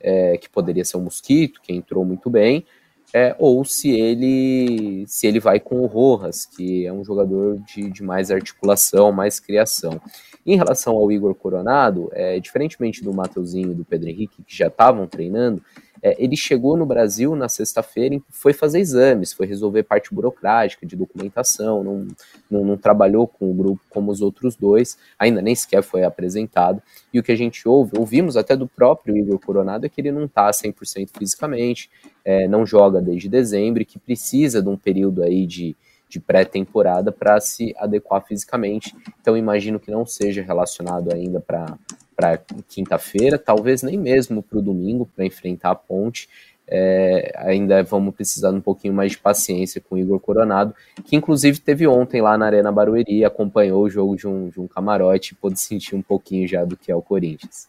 é, 0.00 0.36
que 0.36 0.48
poderia 0.48 0.84
ser 0.84 0.96
o 0.96 1.00
Mosquito, 1.00 1.60
que 1.62 1.72
entrou 1.72 2.04
muito 2.04 2.30
bem, 2.30 2.64
é, 3.12 3.34
ou 3.38 3.64
se 3.64 3.90
ele 3.90 5.04
se 5.06 5.26
ele 5.26 5.40
vai 5.40 5.60
com 5.60 5.80
o 5.80 5.86
Rojas, 5.86 6.44
que 6.44 6.86
é 6.86 6.92
um 6.92 7.04
jogador 7.04 7.58
de, 7.60 7.90
de 7.90 8.02
mais 8.02 8.30
articulação, 8.30 9.12
mais 9.12 9.38
criação. 9.38 10.00
Em 10.44 10.56
relação 10.56 10.94
ao 10.94 11.10
Igor 11.10 11.34
Coronado, 11.34 12.08
é, 12.12 12.38
diferentemente 12.38 13.02
do 13.02 13.12
Mateuzinho 13.12 13.72
e 13.72 13.74
do 13.74 13.84
Pedro 13.84 14.08
Henrique, 14.08 14.42
que 14.42 14.56
já 14.56 14.68
estavam 14.68 15.06
treinando, 15.06 15.62
é, 16.06 16.14
ele 16.22 16.36
chegou 16.36 16.76
no 16.76 16.86
Brasil 16.86 17.34
na 17.34 17.48
sexta-feira 17.48 18.14
e 18.14 18.22
foi 18.30 18.52
fazer 18.52 18.78
exames, 18.78 19.32
foi 19.32 19.44
resolver 19.44 19.82
parte 19.82 20.14
burocrática 20.14 20.86
de 20.86 20.94
documentação, 20.94 21.82
não, 21.82 22.06
não, 22.48 22.64
não, 22.64 22.76
trabalhou 22.76 23.26
com 23.26 23.50
o 23.50 23.52
grupo 23.52 23.82
como 23.90 24.12
os 24.12 24.20
outros 24.20 24.54
dois, 24.54 24.96
ainda 25.18 25.42
nem 25.42 25.52
sequer 25.52 25.82
foi 25.82 26.04
apresentado. 26.04 26.80
E 27.12 27.18
o 27.18 27.24
que 27.24 27.32
a 27.32 27.36
gente 27.36 27.66
ouve, 27.66 27.98
ouvimos 27.98 28.36
até 28.36 28.54
do 28.54 28.68
próprio 28.68 29.16
Igor 29.16 29.40
Coronado, 29.40 29.84
é 29.84 29.88
que 29.88 30.00
ele 30.00 30.12
não 30.12 30.26
está 30.26 30.48
100% 30.48 31.10
fisicamente, 31.18 31.90
é, 32.24 32.46
não 32.46 32.64
joga 32.64 33.02
desde 33.02 33.28
dezembro 33.28 33.82
e 33.82 33.84
que 33.84 33.98
precisa 33.98 34.62
de 34.62 34.68
um 34.68 34.76
período 34.76 35.24
aí 35.24 35.44
de, 35.44 35.74
de 36.08 36.20
pré-temporada 36.20 37.10
para 37.10 37.40
se 37.40 37.74
adequar 37.78 38.24
fisicamente. 38.24 38.94
Então 39.20 39.36
imagino 39.36 39.80
que 39.80 39.90
não 39.90 40.06
seja 40.06 40.40
relacionado 40.40 41.12
ainda 41.12 41.40
para 41.40 41.76
para 42.16 42.40
quinta-feira, 42.68 43.38
talvez 43.38 43.82
nem 43.82 43.98
mesmo 43.98 44.42
para 44.42 44.58
o 44.58 44.62
domingo, 44.62 45.08
para 45.14 45.26
enfrentar 45.26 45.70
a 45.70 45.74
ponte. 45.74 46.28
É, 46.68 47.32
ainda 47.36 47.80
vamos 47.84 48.12
precisar 48.14 48.50
de 48.50 48.56
um 48.56 48.60
pouquinho 48.60 48.92
mais 48.92 49.12
de 49.12 49.18
paciência 49.18 49.80
com 49.80 49.94
o 49.94 49.98
Igor 49.98 50.18
Coronado, 50.18 50.74
que 51.04 51.14
inclusive 51.14 51.60
teve 51.60 51.86
ontem 51.86 52.20
lá 52.20 52.36
na 52.36 52.46
Arena 52.46 52.72
Barueri, 52.72 53.24
acompanhou 53.24 53.84
o 53.84 53.90
jogo 53.90 54.16
de 54.16 54.26
um, 54.26 54.48
de 54.48 54.58
um 54.58 54.66
camarote 54.66 55.32
e 55.32 55.36
pôde 55.36 55.60
sentir 55.60 55.94
um 55.94 56.02
pouquinho 56.02 56.48
já 56.48 56.64
do 56.64 56.76
que 56.76 56.90
é 56.90 56.96
o 56.96 57.02
Corinthians. 57.02 57.68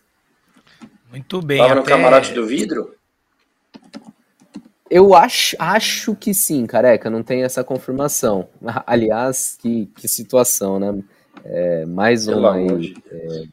Muito 1.11 1.41
bem. 1.41 1.59
Tava 1.59 1.73
até... 1.73 1.79
no 1.79 1.85
camarote 1.85 2.33
do 2.33 2.47
vidro? 2.47 2.95
Eu 4.89 5.13
acho, 5.13 5.55
acho 5.59 6.15
que 6.15 6.33
sim, 6.33 6.65
careca, 6.65 7.09
não 7.09 7.21
tem 7.21 7.43
essa 7.43 7.63
confirmação. 7.63 8.47
Aliás, 8.87 9.57
que, 9.61 9.87
que 9.95 10.07
situação, 10.07 10.79
né? 10.79 11.03
É, 11.43 11.85
mais 11.85 12.27
uma 12.27 12.55
aí, 12.55 12.95
é, 13.11 13.43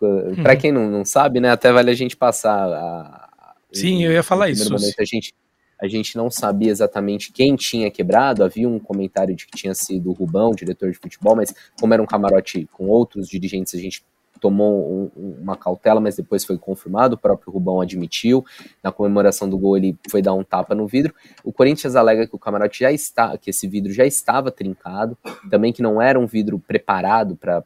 Uhum. 0.00 0.42
Para 0.42 0.56
quem 0.56 0.72
não, 0.72 0.90
não 0.90 1.04
sabe, 1.04 1.40
né, 1.40 1.50
até 1.50 1.72
vale 1.72 1.90
a 1.90 1.94
gente 1.94 2.16
passar. 2.16 2.68
A, 2.68 3.54
Sim, 3.72 4.04
eu 4.04 4.12
ia 4.12 4.22
falar 4.22 4.50
isso. 4.50 4.72
Momento, 4.72 5.00
a 5.00 5.04
gente, 5.04 5.34
a 5.80 5.88
gente 5.88 6.16
não 6.16 6.30
sabia 6.30 6.70
exatamente 6.70 7.32
quem 7.32 7.56
tinha 7.56 7.90
quebrado. 7.90 8.44
Havia 8.44 8.68
um 8.68 8.78
comentário 8.78 9.34
de 9.34 9.46
que 9.46 9.56
tinha 9.56 9.74
sido 9.74 10.10
o 10.10 10.12
Rubão, 10.12 10.52
diretor 10.52 10.90
de 10.90 10.98
futebol, 10.98 11.36
mas 11.36 11.52
como 11.78 11.92
era 11.92 12.02
um 12.02 12.06
camarote 12.06 12.68
com 12.72 12.86
outros 12.86 13.28
dirigentes, 13.28 13.74
a 13.74 13.78
gente 13.78 14.04
tomou 14.40 15.10
um, 15.16 15.36
uma 15.40 15.56
cautela, 15.56 16.00
mas 16.00 16.16
depois 16.16 16.44
foi 16.44 16.58
confirmado, 16.58 17.14
o 17.14 17.18
próprio 17.18 17.52
Rubão 17.52 17.80
admitiu. 17.80 18.44
Na 18.82 18.92
comemoração 18.92 19.48
do 19.48 19.56
gol, 19.56 19.76
ele 19.76 19.96
foi 20.10 20.20
dar 20.20 20.34
um 20.34 20.44
tapa 20.44 20.74
no 20.74 20.86
vidro. 20.86 21.14
O 21.42 21.52
Corinthians 21.52 21.96
alega 21.96 22.26
que 22.26 22.34
o 22.34 22.38
camarote 22.38 22.80
já 22.80 22.92
está, 22.92 23.36
que 23.38 23.50
esse 23.50 23.66
vidro 23.66 23.92
já 23.92 24.04
estava 24.04 24.50
trincado, 24.50 25.16
também 25.50 25.72
que 25.72 25.82
não 25.82 26.00
era 26.00 26.18
um 26.18 26.26
vidro 26.26 26.58
preparado 26.58 27.36
para 27.36 27.62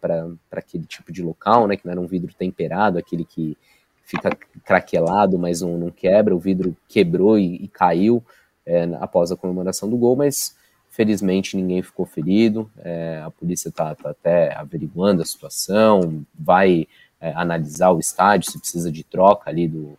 aquele 0.53 0.85
tipo 0.85 1.13
de 1.13 1.23
local, 1.23 1.67
né? 1.67 1.77
Que 1.77 1.87
não 1.87 1.93
era 1.93 2.01
um 2.01 2.07
vidro 2.07 2.33
temperado, 2.35 2.99
aquele 2.99 3.25
que 3.25 3.57
fica 4.05 4.31
craquelado, 4.65 5.39
mas 5.39 5.61
não, 5.61 5.77
não 5.77 5.91
quebra. 5.91 6.35
O 6.35 6.39
vidro 6.39 6.77
quebrou 6.89 7.39
e, 7.39 7.57
e 7.57 7.69
caiu 7.69 8.25
é, 8.65 8.85
após 9.01 9.33
a 9.33 9.37
comemoração 9.37 9.89
do 9.89 9.97
gol, 9.97 10.17
mas 10.17 10.57
Felizmente 10.99 11.57
ninguém 11.57 11.81
ficou 11.81 12.05
ferido, 12.05 12.69
é, 12.79 13.23
a 13.25 13.31
polícia 13.31 13.69
está 13.69 13.95
tá 13.95 14.11
até 14.11 14.53
averiguando 14.53 15.23
a 15.23 15.25
situação, 15.25 16.27
vai 16.37 16.89
é, 17.21 17.33
analisar 17.37 17.93
o 17.93 18.01
estádio, 18.01 18.51
se 18.51 18.59
precisa 18.59 18.91
de 18.91 19.05
troca 19.05 19.49
ali 19.49 19.69
do, 19.69 19.97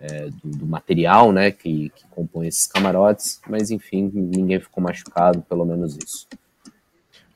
é, 0.00 0.30
do, 0.30 0.50
do, 0.60 0.66
material 0.66 1.30
né, 1.30 1.50
que, 1.50 1.90
que 1.90 2.06
compõe 2.08 2.46
esses 2.46 2.66
camarotes, 2.66 3.38
mas 3.50 3.70
enfim, 3.70 4.10
ninguém 4.14 4.58
ficou 4.58 4.82
machucado, 4.82 5.42
pelo 5.42 5.66
menos 5.66 5.94
isso. 6.02 6.26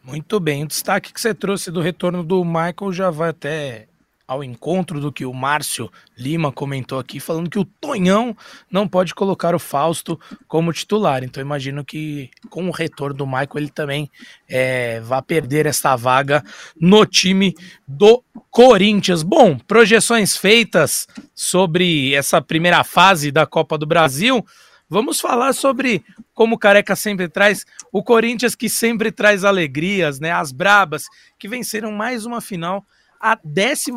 Muito 0.03 0.41
bem, 0.41 0.65
o 0.65 0.67
destaque 0.67 1.13
que 1.13 1.21
você 1.21 1.35
trouxe 1.35 1.71
do 1.71 1.83
retorno 1.83 2.25
do 2.25 2.43
Michael 2.43 2.91
já 2.91 3.11
vai 3.11 3.29
até 3.29 3.87
ao 4.27 4.43
encontro 4.43 5.01
do 5.01 5.13
que 5.13 5.25
o 5.25 5.33
Márcio 5.33 5.91
Lima 6.17 6.51
comentou 6.51 6.99
aqui, 6.99 7.21
falando 7.21 7.51
que 7.51 7.59
o 7.59 7.65
Tonhão 7.65 8.37
não 8.71 8.89
pode 8.89 9.15
colocar 9.15 9.55
o 9.55 9.59
Fausto 9.59 10.19
como 10.49 10.73
titular. 10.73 11.23
Então 11.23 11.43
imagino 11.43 11.85
que 11.85 12.31
com 12.49 12.67
o 12.69 12.73
retorno 12.73 13.15
do 13.15 13.27
Michael 13.27 13.51
ele 13.57 13.69
também 13.69 14.11
é, 14.49 15.01
vai 15.01 15.21
perder 15.21 15.67
esta 15.67 15.95
vaga 15.95 16.43
no 16.81 17.05
time 17.05 17.55
do 17.87 18.23
Corinthians. 18.51 19.23
Bom, 19.23 19.59
projeções 19.59 20.37
feitas 20.37 21.07
sobre 21.35 22.15
essa 22.15 22.41
primeira 22.41 22.83
fase 22.83 23.31
da 23.31 23.47
Copa 23.47 23.77
do 23.77 23.87
Brasil. 23.87 24.45
Vamos 24.89 25.21
falar 25.21 25.53
sobre 25.53 26.03
como 26.33 26.57
o 26.57 26.59
Careca 26.59 26.97
sempre 26.97 27.29
traz, 27.29 27.65
o 27.93 28.03
Corinthians 28.03 28.55
que 28.55 28.69
sempre 28.69 29.13
traz 29.13 29.45
alegrias, 29.45 30.19
né? 30.19 30.31
As 30.31 30.51
brabas 30.51 31.05
que 31.39 31.49
venceram 31.49 31.93
mais 31.93 32.27
uma 32.27 32.41
final 32.41 32.85
a 33.21 33.37
14 33.37 33.93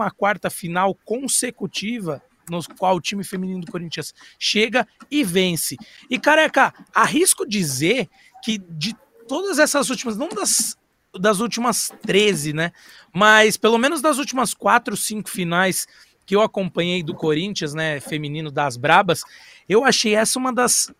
final 0.49 0.95
consecutiva 1.05 2.21
no 2.49 2.63
qual 2.77 2.95
o 2.95 3.01
time 3.01 3.23
feminino 3.23 3.61
do 3.61 3.71
Corinthians 3.71 4.13
chega 4.39 4.87
e 5.11 5.23
vence. 5.23 5.75
E 6.09 6.17
careca, 6.17 6.73
arrisco 6.93 7.45
dizer 7.45 8.09
que 8.43 8.57
de 8.57 8.95
todas 9.27 9.59
essas 9.59 9.89
últimas, 9.89 10.17
não 10.17 10.29
das, 10.29 10.77
das 11.19 11.39
últimas 11.39 11.91
13, 12.03 12.53
né? 12.53 12.71
Mas 13.13 13.57
pelo 13.57 13.77
menos 13.77 14.01
das 14.01 14.17
últimas 14.17 14.53
4, 14.53 14.95
5 14.95 15.29
finais 15.29 15.87
que 16.25 16.35
eu 16.35 16.41
acompanhei 16.41 17.03
do 17.03 17.15
Corinthians, 17.15 17.73
né, 17.73 18.01
feminino 18.01 18.51
das 18.51 18.75
Brabas, 18.75 19.21
eu 19.67 19.85
achei 19.85 20.13
essa 20.13 20.37
uma 20.37 20.51
das 20.51 20.91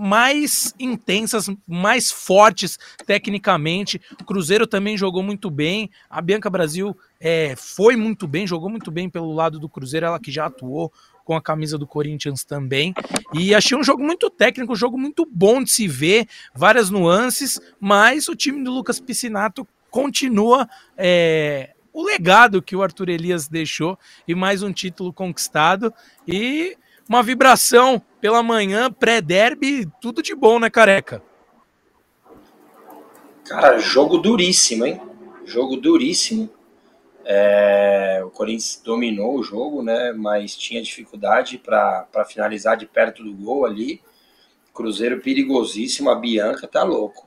mais 0.00 0.72
intensas, 0.78 1.50
mais 1.66 2.12
fortes 2.12 2.78
tecnicamente. 3.04 4.00
O 4.20 4.24
Cruzeiro 4.24 4.64
também 4.64 4.96
jogou 4.96 5.24
muito 5.24 5.50
bem. 5.50 5.90
A 6.08 6.22
Bianca 6.22 6.48
Brasil 6.48 6.96
é, 7.20 7.56
foi 7.56 7.96
muito 7.96 8.28
bem, 8.28 8.46
jogou 8.46 8.70
muito 8.70 8.92
bem 8.92 9.10
pelo 9.10 9.32
lado 9.32 9.58
do 9.58 9.68
Cruzeiro, 9.68 10.06
ela 10.06 10.20
que 10.20 10.30
já 10.30 10.46
atuou 10.46 10.92
com 11.24 11.34
a 11.34 11.42
camisa 11.42 11.76
do 11.76 11.84
Corinthians 11.84 12.44
também. 12.44 12.94
E 13.34 13.52
achei 13.52 13.76
um 13.76 13.82
jogo 13.82 14.04
muito 14.04 14.30
técnico, 14.30 14.72
um 14.72 14.76
jogo 14.76 14.96
muito 14.96 15.26
bom 15.28 15.64
de 15.64 15.72
se 15.72 15.88
ver, 15.88 16.28
várias 16.54 16.90
nuances, 16.90 17.60
mas 17.80 18.28
o 18.28 18.36
time 18.36 18.62
do 18.62 18.70
Lucas 18.70 19.00
Piscinato 19.00 19.66
continua 19.90 20.68
é, 20.96 21.74
o 21.92 22.04
legado 22.04 22.62
que 22.62 22.76
o 22.76 22.84
Arthur 22.84 23.08
Elias 23.08 23.48
deixou 23.48 23.98
e 24.28 24.34
mais 24.34 24.62
um 24.62 24.72
título 24.72 25.12
conquistado. 25.12 25.92
E 26.26 26.78
uma 27.08 27.22
vibração 27.22 28.02
pela 28.20 28.42
manhã, 28.42 28.92
pré-derby, 28.92 29.88
tudo 30.00 30.22
de 30.22 30.34
bom, 30.34 30.58
né, 30.58 30.68
careca? 30.68 31.22
Cara, 33.44 33.78
jogo 33.78 34.18
duríssimo, 34.18 34.84
hein? 34.84 35.00
Jogo 35.46 35.76
duríssimo. 35.76 36.50
É, 37.24 38.22
o 38.24 38.30
Corinthians 38.30 38.80
dominou 38.84 39.38
o 39.38 39.42
jogo, 39.42 39.82
né? 39.82 40.12
Mas 40.12 40.54
tinha 40.54 40.82
dificuldade 40.82 41.56
para 41.56 42.26
finalizar 42.26 42.76
de 42.76 42.84
perto 42.84 43.24
do 43.24 43.32
gol 43.32 43.64
ali. 43.64 44.02
Cruzeiro 44.74 45.20
perigosíssimo, 45.20 46.10
a 46.10 46.14
Bianca 46.14 46.68
tá 46.68 46.82
louco. 46.82 47.26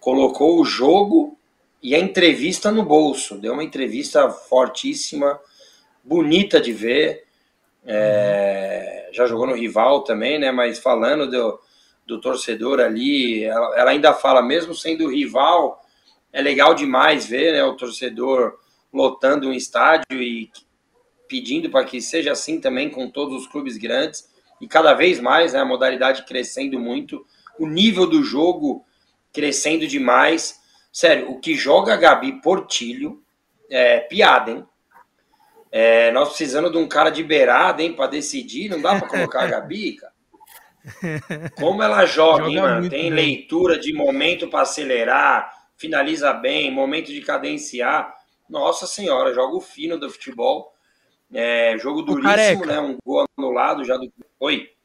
Colocou 0.00 0.60
o 0.60 0.64
jogo 0.64 1.38
e 1.80 1.94
a 1.94 1.98
entrevista 2.00 2.72
no 2.72 2.84
bolso. 2.84 3.38
Deu 3.38 3.52
uma 3.52 3.64
entrevista 3.64 4.28
fortíssima, 4.28 5.38
bonita 6.02 6.60
de 6.60 6.72
ver. 6.72 7.27
É, 7.90 9.08
já 9.12 9.26
jogou 9.26 9.46
no 9.46 9.54
rival 9.54 10.02
também, 10.02 10.38
né? 10.38 10.52
Mas 10.52 10.78
falando 10.78 11.30
do, 11.30 11.58
do 12.06 12.20
torcedor 12.20 12.80
ali, 12.80 13.44
ela, 13.44 13.78
ela, 13.78 13.90
ainda 13.90 14.12
fala, 14.12 14.42
mesmo 14.42 14.74
sendo 14.74 15.08
rival, 15.08 15.82
é 16.30 16.42
legal 16.42 16.74
demais 16.74 17.26
ver 17.26 17.54
né, 17.54 17.64
o 17.64 17.76
torcedor 17.76 18.58
lotando 18.92 19.48
um 19.48 19.52
estádio 19.52 20.22
e 20.22 20.50
pedindo 21.26 21.70
para 21.70 21.84
que 21.84 22.00
seja 22.00 22.32
assim 22.32 22.60
também 22.60 22.90
com 22.90 23.10
todos 23.10 23.42
os 23.42 23.46
clubes 23.46 23.76
grandes 23.76 24.28
e 24.60 24.68
cada 24.68 24.92
vez 24.92 25.18
mais 25.18 25.52
né, 25.54 25.60
a 25.60 25.64
modalidade 25.64 26.24
crescendo 26.24 26.78
muito, 26.78 27.24
o 27.58 27.66
nível 27.66 28.06
do 28.06 28.22
jogo 28.22 28.84
crescendo 29.32 29.86
demais. 29.86 30.60
Sério, 30.92 31.30
o 31.30 31.38
que 31.38 31.54
joga 31.54 31.96
Gabi 31.96 32.40
Portilho 32.40 33.22
é 33.70 34.00
piada, 34.00 34.50
hein? 34.50 34.66
É, 35.70 36.10
nós 36.12 36.28
precisando 36.28 36.70
de 36.70 36.78
um 36.78 36.88
cara 36.88 37.10
de 37.10 37.22
beirada, 37.22 37.82
hein, 37.82 37.92
para 37.92 38.10
decidir. 38.10 38.68
Não 38.70 38.80
dá 38.80 38.98
para 38.98 39.08
colocar 39.08 39.42
a 39.42 39.46
Gabi, 39.48 39.96
cara. 39.96 40.12
Como 41.58 41.82
ela 41.82 42.06
joga, 42.06 42.44
joga 42.44 42.50
hein, 42.50 42.60
mano? 42.60 42.88
Tem 42.88 43.02
bem. 43.02 43.10
leitura 43.10 43.78
de 43.78 43.92
momento 43.92 44.48
para 44.48 44.62
acelerar, 44.62 45.52
finaliza 45.76 46.32
bem, 46.32 46.70
momento 46.70 47.12
de 47.12 47.20
cadenciar. 47.20 48.14
Nossa 48.48 48.86
senhora, 48.86 49.34
jogo 49.34 49.60
fino 49.60 49.98
do 49.98 50.08
futebol. 50.08 50.72
É, 51.32 51.76
jogo 51.78 52.00
duríssimo, 52.00 52.64
né? 52.64 52.80
Um 52.80 52.96
gol 53.04 53.26
anulado 53.36 53.84
já 53.84 53.96
do. 53.96 54.10
Oi 54.40 54.77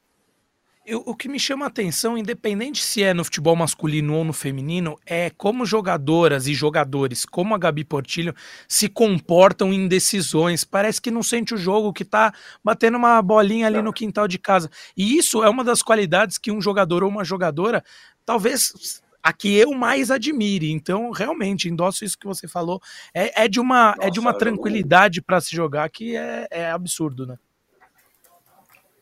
eu, 0.86 1.02
o 1.06 1.16
que 1.16 1.30
me 1.30 1.40
chama 1.40 1.66
a 1.66 1.68
atenção, 1.68 2.18
independente 2.18 2.84
se 2.84 3.02
é 3.02 3.14
no 3.14 3.24
futebol 3.24 3.56
masculino 3.56 4.16
ou 4.16 4.24
no 4.24 4.34
feminino, 4.34 4.98
é 5.06 5.30
como 5.30 5.66
jogadoras 5.66 6.48
e 6.48 6.54
jogadores, 6.54 7.26
como 7.26 7.56
a 7.56 7.58
Gabi 7.58 7.86
Portilho, 7.86 8.36
se 8.68 8.90
comportam 8.90 9.74
em 9.74 9.88
decisões. 9.88 10.64
Parece 10.64 11.02
que 11.02 11.10
não 11.10 11.24
sente 11.24 11.54
o 11.54 11.58
jogo, 11.58 11.94
que 11.94 12.04
tá 12.04 12.34
batendo 12.64 12.98
uma 12.98 13.22
bolinha 13.22 13.68
ali 13.68 13.82
no 13.82 13.94
quintal 13.94 14.28
de 14.28 14.38
casa. 14.38 14.70
E 14.96 15.18
isso 15.18 15.44
é 15.44 15.50
uma 15.50 15.64
das 15.64 15.82
qualidades 15.82 16.38
que 16.38 16.52
um 16.52 16.62
jogador 16.62 17.04
ou 17.04 17.10
uma 17.10 17.24
jogadora, 17.24 17.84
talvez 18.26 19.02
a 19.24 19.32
que 19.32 19.56
eu 19.56 19.72
mais 19.72 20.12
admire. 20.12 20.70
Então, 20.70 21.12
realmente, 21.12 21.70
endosso 21.70 22.04
isso 22.04 22.20
que 22.20 22.28
você 22.28 22.46
falou. 22.46 22.82
É, 23.14 23.46
é 23.46 23.48
de 23.48 23.60
uma, 23.60 23.96
Nossa, 23.96 24.08
é 24.08 24.12
de 24.12 24.20
uma 24.20 24.38
tranquilidade 24.38 25.22
para 25.22 25.40
se 25.40 25.56
jogar 25.56 25.90
que 25.90 26.18
é, 26.18 26.46
é 26.52 26.70
absurdo, 26.70 27.26
né? 27.26 27.38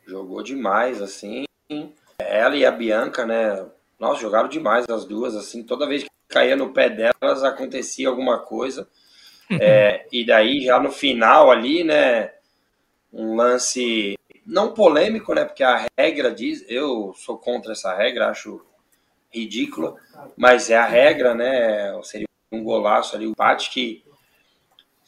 Jogou 0.05 0.43
demais, 0.43 1.01
assim. 1.01 1.45
Ela 2.19 2.55
e 2.55 2.65
a 2.65 2.71
Bianca, 2.71 3.25
né? 3.25 3.65
Nossa, 3.99 4.21
jogaram 4.21 4.49
demais 4.49 4.85
as 4.89 5.05
duas, 5.05 5.35
assim. 5.35 5.63
Toda 5.63 5.87
vez 5.87 6.03
que 6.03 6.09
caía 6.27 6.55
no 6.55 6.73
pé 6.73 6.89
delas, 6.89 7.43
acontecia 7.43 8.07
alguma 8.07 8.39
coisa. 8.39 8.87
é, 9.59 10.05
e 10.11 10.25
daí, 10.25 10.61
já 10.61 10.79
no 10.79 10.91
final 10.91 11.51
ali, 11.51 11.83
né? 11.83 12.31
Um 13.11 13.35
lance 13.35 14.17
não 14.45 14.73
polêmico, 14.73 15.33
né? 15.33 15.45
Porque 15.45 15.63
a 15.63 15.85
regra 15.97 16.31
diz, 16.31 16.65
eu 16.67 17.13
sou 17.15 17.37
contra 17.37 17.73
essa 17.73 17.93
regra, 17.95 18.29
acho 18.29 18.61
ridícula, 19.33 19.95
mas 20.35 20.69
é 20.69 20.77
a 20.77 20.85
regra, 20.85 21.33
né? 21.33 21.99
Seria 22.03 22.27
um 22.51 22.63
golaço 22.63 23.15
ali, 23.15 23.25
o 23.25 23.29
um 23.29 23.31
empate 23.31 23.69
que 23.69 24.03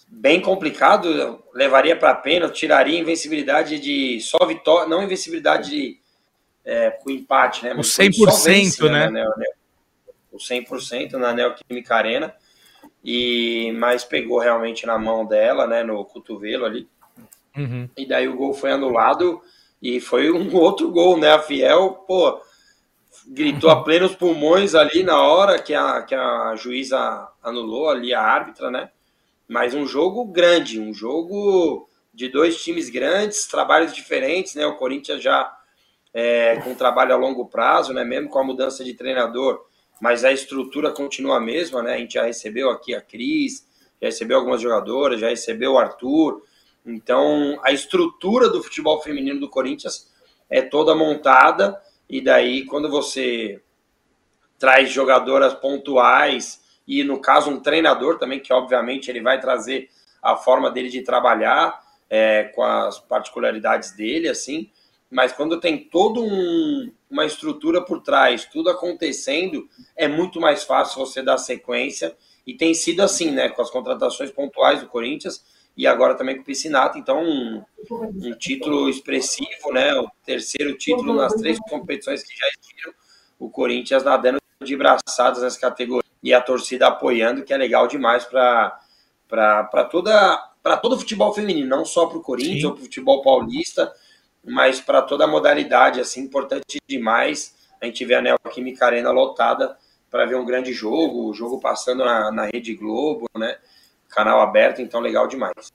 bem 0.08 0.40
complicado, 0.40 1.44
levaria 1.54 1.96
para 1.96 2.14
pênalti, 2.14 2.60
tiraria 2.60 3.00
invencibilidade 3.00 3.80
de 3.80 4.22
só 4.22 4.46
vitória, 4.46 4.88
não 4.88 5.04
invencibilidade 5.04 5.72
de 5.72 6.03
é, 6.66 6.92
com 6.92 7.10
empate, 7.10 7.66
né? 7.66 7.74
O 7.74 7.80
100%, 7.80 8.44
vence, 8.44 8.84
né? 8.90 9.10
né? 9.10 9.26
O 10.32 10.38
100% 10.38 11.14
na 11.14 11.34
Neoquímica 11.34 11.96
Arena. 11.96 12.34
E, 13.04 13.72
mas 13.78 14.04
pegou 14.04 14.40
realmente 14.40 14.86
na 14.86 14.98
mão 14.98 15.26
dela, 15.26 15.68
né? 15.68 15.84
No 15.84 16.04
cotovelo 16.06 16.66
ali. 16.66 16.88
Uhum. 17.56 17.90
E 17.98 18.06
daí 18.06 18.28
o 18.28 18.36
gol 18.36 18.54
foi 18.54 18.72
anulado 18.72 19.42
e 19.82 20.00
foi 20.00 20.32
um 20.32 20.54
outro 20.56 20.90
gol, 20.90 21.18
né? 21.18 21.32
A 21.32 21.40
Fiel, 21.40 22.04
pô, 22.08 22.42
gritou 23.28 23.70
a 23.70 23.84
plenos 23.84 24.16
pulmões 24.16 24.74
ali 24.76 25.04
na 25.04 25.22
hora 25.22 25.62
que 25.62 25.74
a, 25.74 26.02
que 26.02 26.16
a 26.16 26.56
juíza 26.56 27.28
anulou 27.42 27.90
ali 27.90 28.14
a 28.14 28.22
árbitra, 28.22 28.72
né? 28.72 28.90
mas 29.48 29.74
um 29.74 29.86
jogo 29.86 30.26
grande, 30.26 30.80
um 30.80 30.94
jogo 30.94 31.88
de 32.14 32.30
dois 32.30 32.64
times 32.64 32.90
grandes, 32.90 33.46
trabalhos 33.46 33.94
diferentes, 33.94 34.56
né? 34.56 34.66
O 34.66 34.78
Corinthians 34.78 35.22
já 35.22 35.56
é, 36.14 36.58
com 36.58 36.76
trabalho 36.76 37.14
a 37.14 37.18
longo 37.18 37.46
prazo, 37.48 37.94
né? 37.94 38.04
Mesmo 38.04 38.30
com 38.30 38.40
a 38.40 38.44
mudança 38.44 38.84
de 38.84 38.94
treinador, 38.94 39.66
mas 40.00 40.24
a 40.24 40.32
estrutura 40.32 40.92
continua 40.92 41.38
a 41.38 41.42
mesma, 41.42 41.82
né? 41.82 41.96
A 41.96 41.98
gente 41.98 42.14
já 42.14 42.24
recebeu 42.24 42.70
aqui 42.70 42.94
a 42.94 43.02
Cris, 43.02 43.68
já 44.02 44.08
recebeu 44.08 44.38
algumas 44.38 44.62
jogadoras, 44.62 45.20
já 45.20 45.30
recebeu 45.30 45.74
o 45.74 45.80
Arthur. 45.80 46.44
Então, 46.86 47.60
a 47.64 47.72
estrutura 47.72 48.50
do 48.50 48.62
futebol 48.62 49.02
feminino 49.02 49.40
do 49.40 49.50
Corinthians 49.50 50.12
é 50.50 50.62
toda 50.62 50.94
montada, 50.94 51.82
e 52.10 52.22
daí, 52.22 52.66
quando 52.66 52.90
você 52.90 53.62
traz 54.60 54.92
jogadoras 54.92 55.54
pontuais 55.54 56.62
e, 56.88 57.04
no 57.04 57.20
caso, 57.20 57.50
um 57.50 57.60
treinador 57.60 58.20
também, 58.20 58.40
que 58.40 58.54
obviamente 58.54 59.10
ele 59.10 59.22
vai 59.22 59.40
trazer 59.40 59.90
a 60.22 60.36
forma 60.36 60.70
dele 60.70 60.90
de 60.90 61.02
trabalhar 61.02 61.82
é, 62.10 62.44
com 62.56 62.64
as 62.64 63.00
particularidades 63.00 63.96
dele, 63.96 64.30
assim, 64.30 64.70
mas 65.14 65.32
quando 65.32 65.60
tem 65.60 65.78
toda 65.78 66.20
um, 66.20 66.92
uma 67.10 67.26
estrutura 67.26 67.82
por 67.82 68.02
trás, 68.02 68.46
tudo 68.52 68.70
acontecendo, 68.70 69.70
é 69.96 70.08
muito 70.08 70.42
mais 70.42 70.64
fácil 70.64 71.06
você 71.06 71.22
dar 71.22 71.38
sequência, 71.38 72.18
e 72.46 72.56
tem 72.56 72.74
sido 72.74 73.02
assim, 73.02 73.32
né, 73.32 73.48
com 73.48 73.62
as 73.62 73.70
contratações 73.70 74.32
pontuais 74.32 74.82
do 74.82 74.88
Corinthians, 74.88 75.46
e 75.78 75.88
agora 75.88 76.16
também 76.16 76.36
com 76.36 76.42
o 76.42 76.46
Piscinato, 76.46 76.98
então 76.98 77.24
um, 77.24 77.64
um 77.92 78.34
título 78.38 78.90
expressivo, 78.90 79.72
né, 79.72 79.94
o 79.96 80.08
terceiro 80.26 80.76
título 80.78 81.14
nas 81.14 81.34
três 81.34 81.60
competições 81.60 82.24
que 82.24 82.36
já 82.36 82.48
existiram, 82.48 82.94
o 83.40 83.50
Corinthians 83.50 84.04
nadando 84.04 84.40
de 84.64 84.76
braçadas 84.76 85.42
nessa 85.42 85.60
categoria 85.60 86.10
e 86.24 86.34
a 86.34 86.42
torcida 86.42 86.88
apoiando, 86.88 87.44
que 87.44 87.54
é 87.54 87.58
legal 87.58 87.88
demais 87.88 88.26
para 88.26 88.80
toda 89.92 90.50
para 90.64 90.78
todo 90.78 90.94
o 90.94 91.00
futebol 91.00 91.34
feminino, 91.34 91.68
não 91.68 91.84
só 91.84 92.06
para 92.06 92.18
o 92.18 92.22
Corinthians 92.22 92.62
Sim. 92.62 92.68
ou 92.68 92.72
para 92.72 92.80
o 92.80 92.84
futebol 92.86 93.22
paulista, 93.22 93.94
mas 94.44 94.82
para 94.82 95.02
toda 95.02 95.24
a 95.24 95.28
modalidade, 95.28 96.00
assim, 96.00 96.22
importante 96.22 96.80
demais. 96.88 97.56
A 97.82 97.86
gente 97.86 98.04
vê 98.06 98.16
a 98.16 98.22
Neoquímica 98.22 98.86
Arena 98.86 99.12
lotada 99.12 99.78
para 100.10 100.26
ver 100.26 100.36
um 100.36 100.46
grande 100.46 100.74
jogo, 100.74 101.30
o 101.30 101.34
jogo 101.34 101.60
passando 101.60 102.04
na, 102.04 102.32
na 102.32 102.46
Rede 102.46 102.76
Globo, 102.76 103.28
né? 103.36 103.58
Canal 104.10 104.42
aberto, 104.42 104.82
então 104.82 105.00
legal 105.00 105.28
demais. 105.28 105.74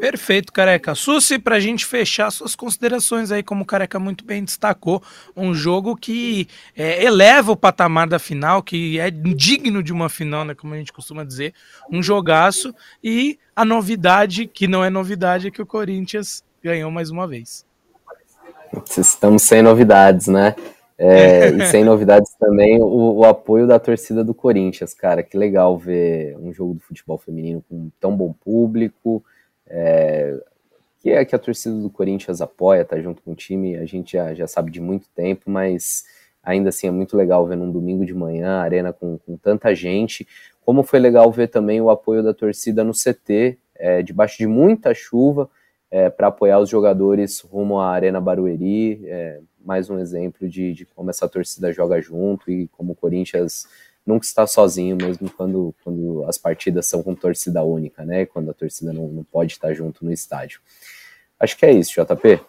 Perfeito, 0.00 0.52
Careca. 0.52 0.94
Susi, 0.94 1.38
para 1.38 1.56
a 1.56 1.60
gente 1.60 1.84
fechar 1.84 2.30
suas 2.30 2.56
considerações 2.56 3.30
aí, 3.30 3.42
como 3.42 3.62
o 3.62 3.66
Careca 3.66 3.98
muito 3.98 4.24
bem 4.24 4.42
destacou, 4.42 5.02
um 5.36 5.52
jogo 5.52 5.96
que 5.96 6.48
é, 6.76 7.04
eleva 7.04 7.52
o 7.52 7.56
patamar 7.56 8.08
da 8.08 8.18
final, 8.18 8.62
que 8.62 8.98
é 8.98 9.10
digno 9.10 9.82
de 9.82 9.92
uma 9.92 10.08
final, 10.08 10.44
né, 10.44 10.54
como 10.54 10.74
a 10.74 10.78
gente 10.78 10.92
costuma 10.92 11.24
dizer, 11.24 11.54
um 11.90 12.02
jogaço, 12.02 12.74
e 13.02 13.38
a 13.54 13.64
novidade, 13.64 14.46
que 14.46 14.66
não 14.66 14.82
é 14.82 14.88
novidade, 14.88 15.48
é 15.48 15.50
que 15.50 15.62
o 15.62 15.66
Corinthians 15.66 16.42
ganhou 16.62 16.90
mais 16.90 17.10
uma 17.10 17.26
vez. 17.26 17.66
Estamos 18.96 19.42
sem 19.42 19.62
novidades, 19.62 20.28
né? 20.28 20.54
É, 20.96 21.48
e 21.50 21.66
sem 21.66 21.84
novidades 21.84 22.32
também 22.38 22.80
o, 22.80 23.18
o, 23.18 23.24
apoio 23.24 23.66
da 23.66 23.78
torcida 23.78 24.22
do 24.22 24.32
Corinthians, 24.32 24.94
cara. 24.94 25.22
Que 25.22 25.36
legal 25.36 25.76
ver 25.76 26.36
um 26.38 26.52
jogo 26.52 26.74
do 26.74 26.80
futebol 26.80 27.18
feminino 27.18 27.62
com 27.68 27.90
tão 28.00 28.16
bom 28.16 28.32
público, 28.32 29.22
é, 29.66 30.38
que 31.00 31.10
é 31.10 31.24
que 31.24 31.34
a 31.34 31.38
torcida 31.38 31.74
do 31.74 31.90
Corinthians 31.90 32.40
apoia, 32.40 32.84
tá 32.84 33.00
junto 33.00 33.22
com 33.22 33.32
o 33.32 33.36
time, 33.36 33.76
a 33.76 33.84
gente 33.84 34.12
já, 34.12 34.32
já 34.34 34.46
sabe 34.46 34.70
de 34.70 34.80
muito 34.80 35.08
tempo, 35.14 35.50
mas 35.50 36.04
ainda 36.42 36.68
assim 36.68 36.86
é 36.86 36.90
muito 36.90 37.16
legal 37.16 37.46
ver 37.46 37.56
num 37.56 37.70
domingo 37.70 38.06
de 38.06 38.14
manhã 38.14 38.58
a 38.58 38.62
arena 38.62 38.92
com, 38.92 39.18
com 39.18 39.36
tanta 39.36 39.74
gente, 39.74 40.26
como 40.64 40.82
foi 40.82 41.00
legal 41.00 41.30
ver 41.32 41.48
também 41.48 41.80
o 41.80 41.90
apoio 41.90 42.22
da 42.22 42.32
torcida 42.32 42.84
no 42.84 42.92
CT, 42.92 43.58
é, 43.74 44.02
debaixo 44.02 44.38
de 44.38 44.46
muita 44.46 44.94
chuva, 44.94 45.50
é, 45.92 46.08
para 46.08 46.28
apoiar 46.28 46.58
os 46.58 46.70
jogadores 46.70 47.40
rumo 47.40 47.78
à 47.78 47.90
Arena 47.90 48.18
Barueri, 48.18 49.02
é, 49.04 49.40
mais 49.62 49.90
um 49.90 49.98
exemplo 49.98 50.48
de, 50.48 50.72
de 50.72 50.86
como 50.86 51.10
essa 51.10 51.28
torcida 51.28 51.70
joga 51.70 52.00
junto 52.00 52.50
e 52.50 52.66
como 52.68 52.92
o 52.92 52.96
Corinthians 52.96 53.68
nunca 54.04 54.24
está 54.24 54.46
sozinho, 54.46 54.96
mesmo 54.96 55.28
quando, 55.28 55.74
quando 55.84 56.24
as 56.24 56.38
partidas 56.38 56.86
são 56.86 57.02
com 57.02 57.14
torcida 57.14 57.62
única, 57.62 58.06
né? 58.06 58.24
Quando 58.24 58.50
a 58.50 58.54
torcida 58.54 58.90
não, 58.90 59.06
não 59.06 59.22
pode 59.22 59.52
estar 59.52 59.74
junto 59.74 60.02
no 60.02 60.10
estádio. 60.10 60.60
Acho 61.38 61.58
que 61.58 61.66
é 61.66 61.72
isso, 61.72 61.92
JP. 61.92 62.40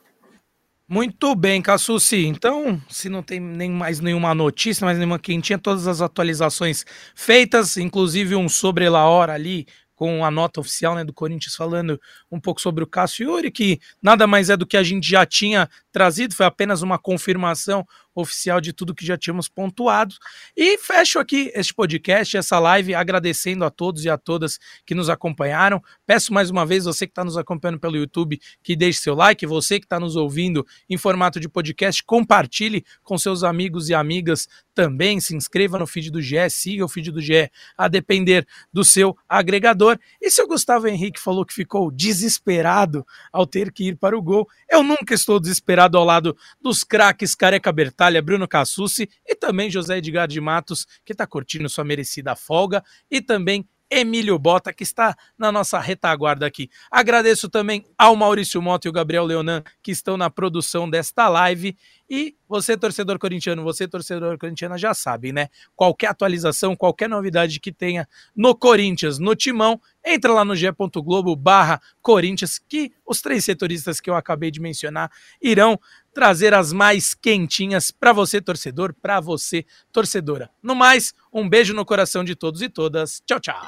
Muito 0.88 1.36
bem, 1.36 1.62
Cassucci. 1.62 2.26
Então, 2.26 2.82
se 2.90 3.10
não 3.10 3.22
tem 3.22 3.40
nem 3.40 3.70
mais 3.70 4.00
nenhuma 4.00 4.34
notícia, 4.34 4.86
mais 4.86 4.98
nenhuma 4.98 5.20
quentinha, 5.20 5.60
todas 5.60 5.86
as 5.86 6.02
atualizações 6.02 6.86
feitas, 7.14 7.76
inclusive 7.76 8.36
um 8.36 8.48
sobre 8.48 8.88
la 8.88 9.08
hora 9.08 9.34
ali, 9.34 9.68
com 10.04 10.26
a 10.26 10.30
nota 10.30 10.60
oficial 10.60 10.96
né, 10.96 11.06
do 11.06 11.14
Corinthians 11.14 11.56
falando 11.56 11.98
um 12.30 12.38
pouco 12.38 12.60
sobre 12.60 12.84
o 12.84 12.88
Cássio 12.88 13.30
Yuri, 13.30 13.50
que 13.50 13.80
nada 14.02 14.28
mais 14.28 14.50
é 14.50 14.58
do 14.58 14.66
que 14.66 14.76
a 14.76 14.84
gente 14.84 15.10
já 15.10 15.26
tinha 15.26 15.70
trazido, 15.94 16.36
foi 16.36 16.46
apenas 16.46 16.82
uma 16.82 16.98
confirmação 16.98 17.88
oficial 18.16 18.60
de 18.60 18.74
tudo 18.74 18.94
que 18.94 19.06
já 19.06 19.18
tínhamos 19.18 19.48
pontuado. 19.48 20.16
E 20.56 20.78
fecho 20.78 21.20
aqui 21.20 21.52
este 21.56 21.74
podcast, 21.74 22.36
essa 22.36 22.60
live, 22.60 22.94
agradecendo 22.94 23.64
a 23.64 23.70
todos 23.70 24.04
e 24.04 24.10
a 24.10 24.18
todas 24.18 24.60
que 24.86 24.94
nos 24.94 25.10
acompanharam. 25.10 25.82
Peço 26.06 26.34
mais 26.34 26.50
uma 26.50 26.66
vez, 26.66 26.86
você 26.86 27.08
que 27.08 27.12
está 27.12 27.24
nos 27.24 27.38
acompanhando 27.38 27.80
pelo 27.80 27.96
YouTube, 27.96 28.40
que 28.62 28.76
deixe 28.76 29.00
seu 29.00 29.16
like, 29.16 29.46
você 29.46 29.80
que 29.80 29.86
está 29.86 30.00
nos 30.00 30.16
ouvindo 30.16 30.66
em 30.90 30.98
formato 30.98 31.40
de 31.40 31.48
podcast, 31.48 32.04
compartilhe 32.04 32.84
com 33.04 33.18
seus 33.18 33.44
amigos 33.44 33.90
e 33.90 33.94
amigas 33.94 34.48
também, 34.74 35.20
se 35.20 35.36
inscreva 35.36 35.78
no 35.78 35.86
feed 35.86 36.10
do 36.10 36.20
GE, 36.20 36.50
siga 36.50 36.84
o 36.84 36.88
feed 36.88 37.12
do 37.12 37.22
GE, 37.22 37.50
a 37.78 37.88
depender 37.88 38.46
do 38.72 38.84
seu 38.84 39.16
agregador. 39.30 40.00
E 40.20 40.32
se 40.32 40.42
o 40.42 40.48
Gustavo 40.48 40.88
Henrique 40.88 41.20
falou 41.20 41.46
que 41.46 41.54
ficou 41.54 41.92
desesperado 41.92 43.06
ao 43.32 43.46
ter 43.46 43.72
que 43.72 43.90
ir 43.90 43.98
para 43.98 44.18
o 44.18 44.22
gol, 44.22 44.48
eu 44.70 44.82
nunca 44.82 45.14
estou 45.14 45.40
desesperado 45.40 45.83
ao 45.98 46.06
lado 46.06 46.38
dos 46.62 46.84
craques 46.84 47.34
Careca 47.34 47.72
Bertão 47.72 48.04
Batalha, 48.04 48.22
Bruno 48.22 48.48
Cassucci 48.48 49.10
e 49.26 49.34
também 49.34 49.72
José 49.72 50.00
Edgar 50.00 50.28
de 50.28 50.42
Matos, 50.42 50.86
que 51.06 51.14
está 51.14 51.26
curtindo 51.26 51.70
sua 51.70 51.86
merecida 51.86 52.36
folga, 52.36 52.84
e 53.10 53.22
também 53.22 53.66
Emílio 53.90 54.38
Bota, 54.38 54.74
que 54.74 54.84
está 54.84 55.16
na 55.38 55.52
nossa 55.52 55.80
retaguarda 55.80 56.46
aqui. 56.46 56.70
Agradeço 56.92 57.48
também 57.48 57.86
ao 57.98 58.16
Maurício 58.16 58.62
Mota 58.62 58.88
e 58.88 58.90
o 58.90 58.92
Gabriel 58.92 59.24
Leonan, 59.24 59.64
que 59.82 59.92
estão 59.92 60.18
na 60.18 60.30
produção 60.30 60.90
desta 60.90 61.30
live. 61.30 61.78
E 62.16 62.36
você, 62.48 62.78
torcedor 62.78 63.18
corintiano, 63.18 63.64
você, 63.64 63.88
torcedor 63.88 64.38
corintiana, 64.38 64.78
já 64.78 64.94
sabe, 64.94 65.34
né? 65.34 65.48
Qualquer 65.76 66.12
atualização, 66.12 66.76
qualquer 66.76 67.10
novidade 67.10 67.60
que 67.60 67.72
tenha 67.72 68.08
no 68.36 68.54
Corinthians, 68.54 69.18
no 69.18 69.36
Timão, 69.36 69.82
entra 70.06 70.32
lá 70.32 70.46
no 70.46 70.56
g.globo 70.56 71.36
barra 71.36 71.82
Corinthians, 72.04 72.60
que 72.70 72.92
os 73.04 73.20
três 73.20 73.44
setoristas 73.44 74.00
que 74.00 74.12
eu 74.12 74.16
acabei 74.16 74.52
de 74.52 74.62
mencionar 74.62 75.12
irão 75.42 75.80
trazer 76.14 76.54
as 76.54 76.72
mais 76.72 77.16
quentinhas 77.16 77.90
para 77.90 78.14
você, 78.14 78.40
torcedor, 78.40 78.94
para 78.94 79.20
você, 79.20 79.66
torcedora. 79.92 80.52
No 80.62 80.76
mais, 80.76 81.16
um 81.34 81.50
beijo 81.50 81.74
no 81.74 81.84
coração 81.84 82.24
de 82.24 82.36
todos 82.36 82.62
e 82.62 82.70
todas. 82.70 83.24
Tchau, 83.26 83.40
tchau. 83.40 83.66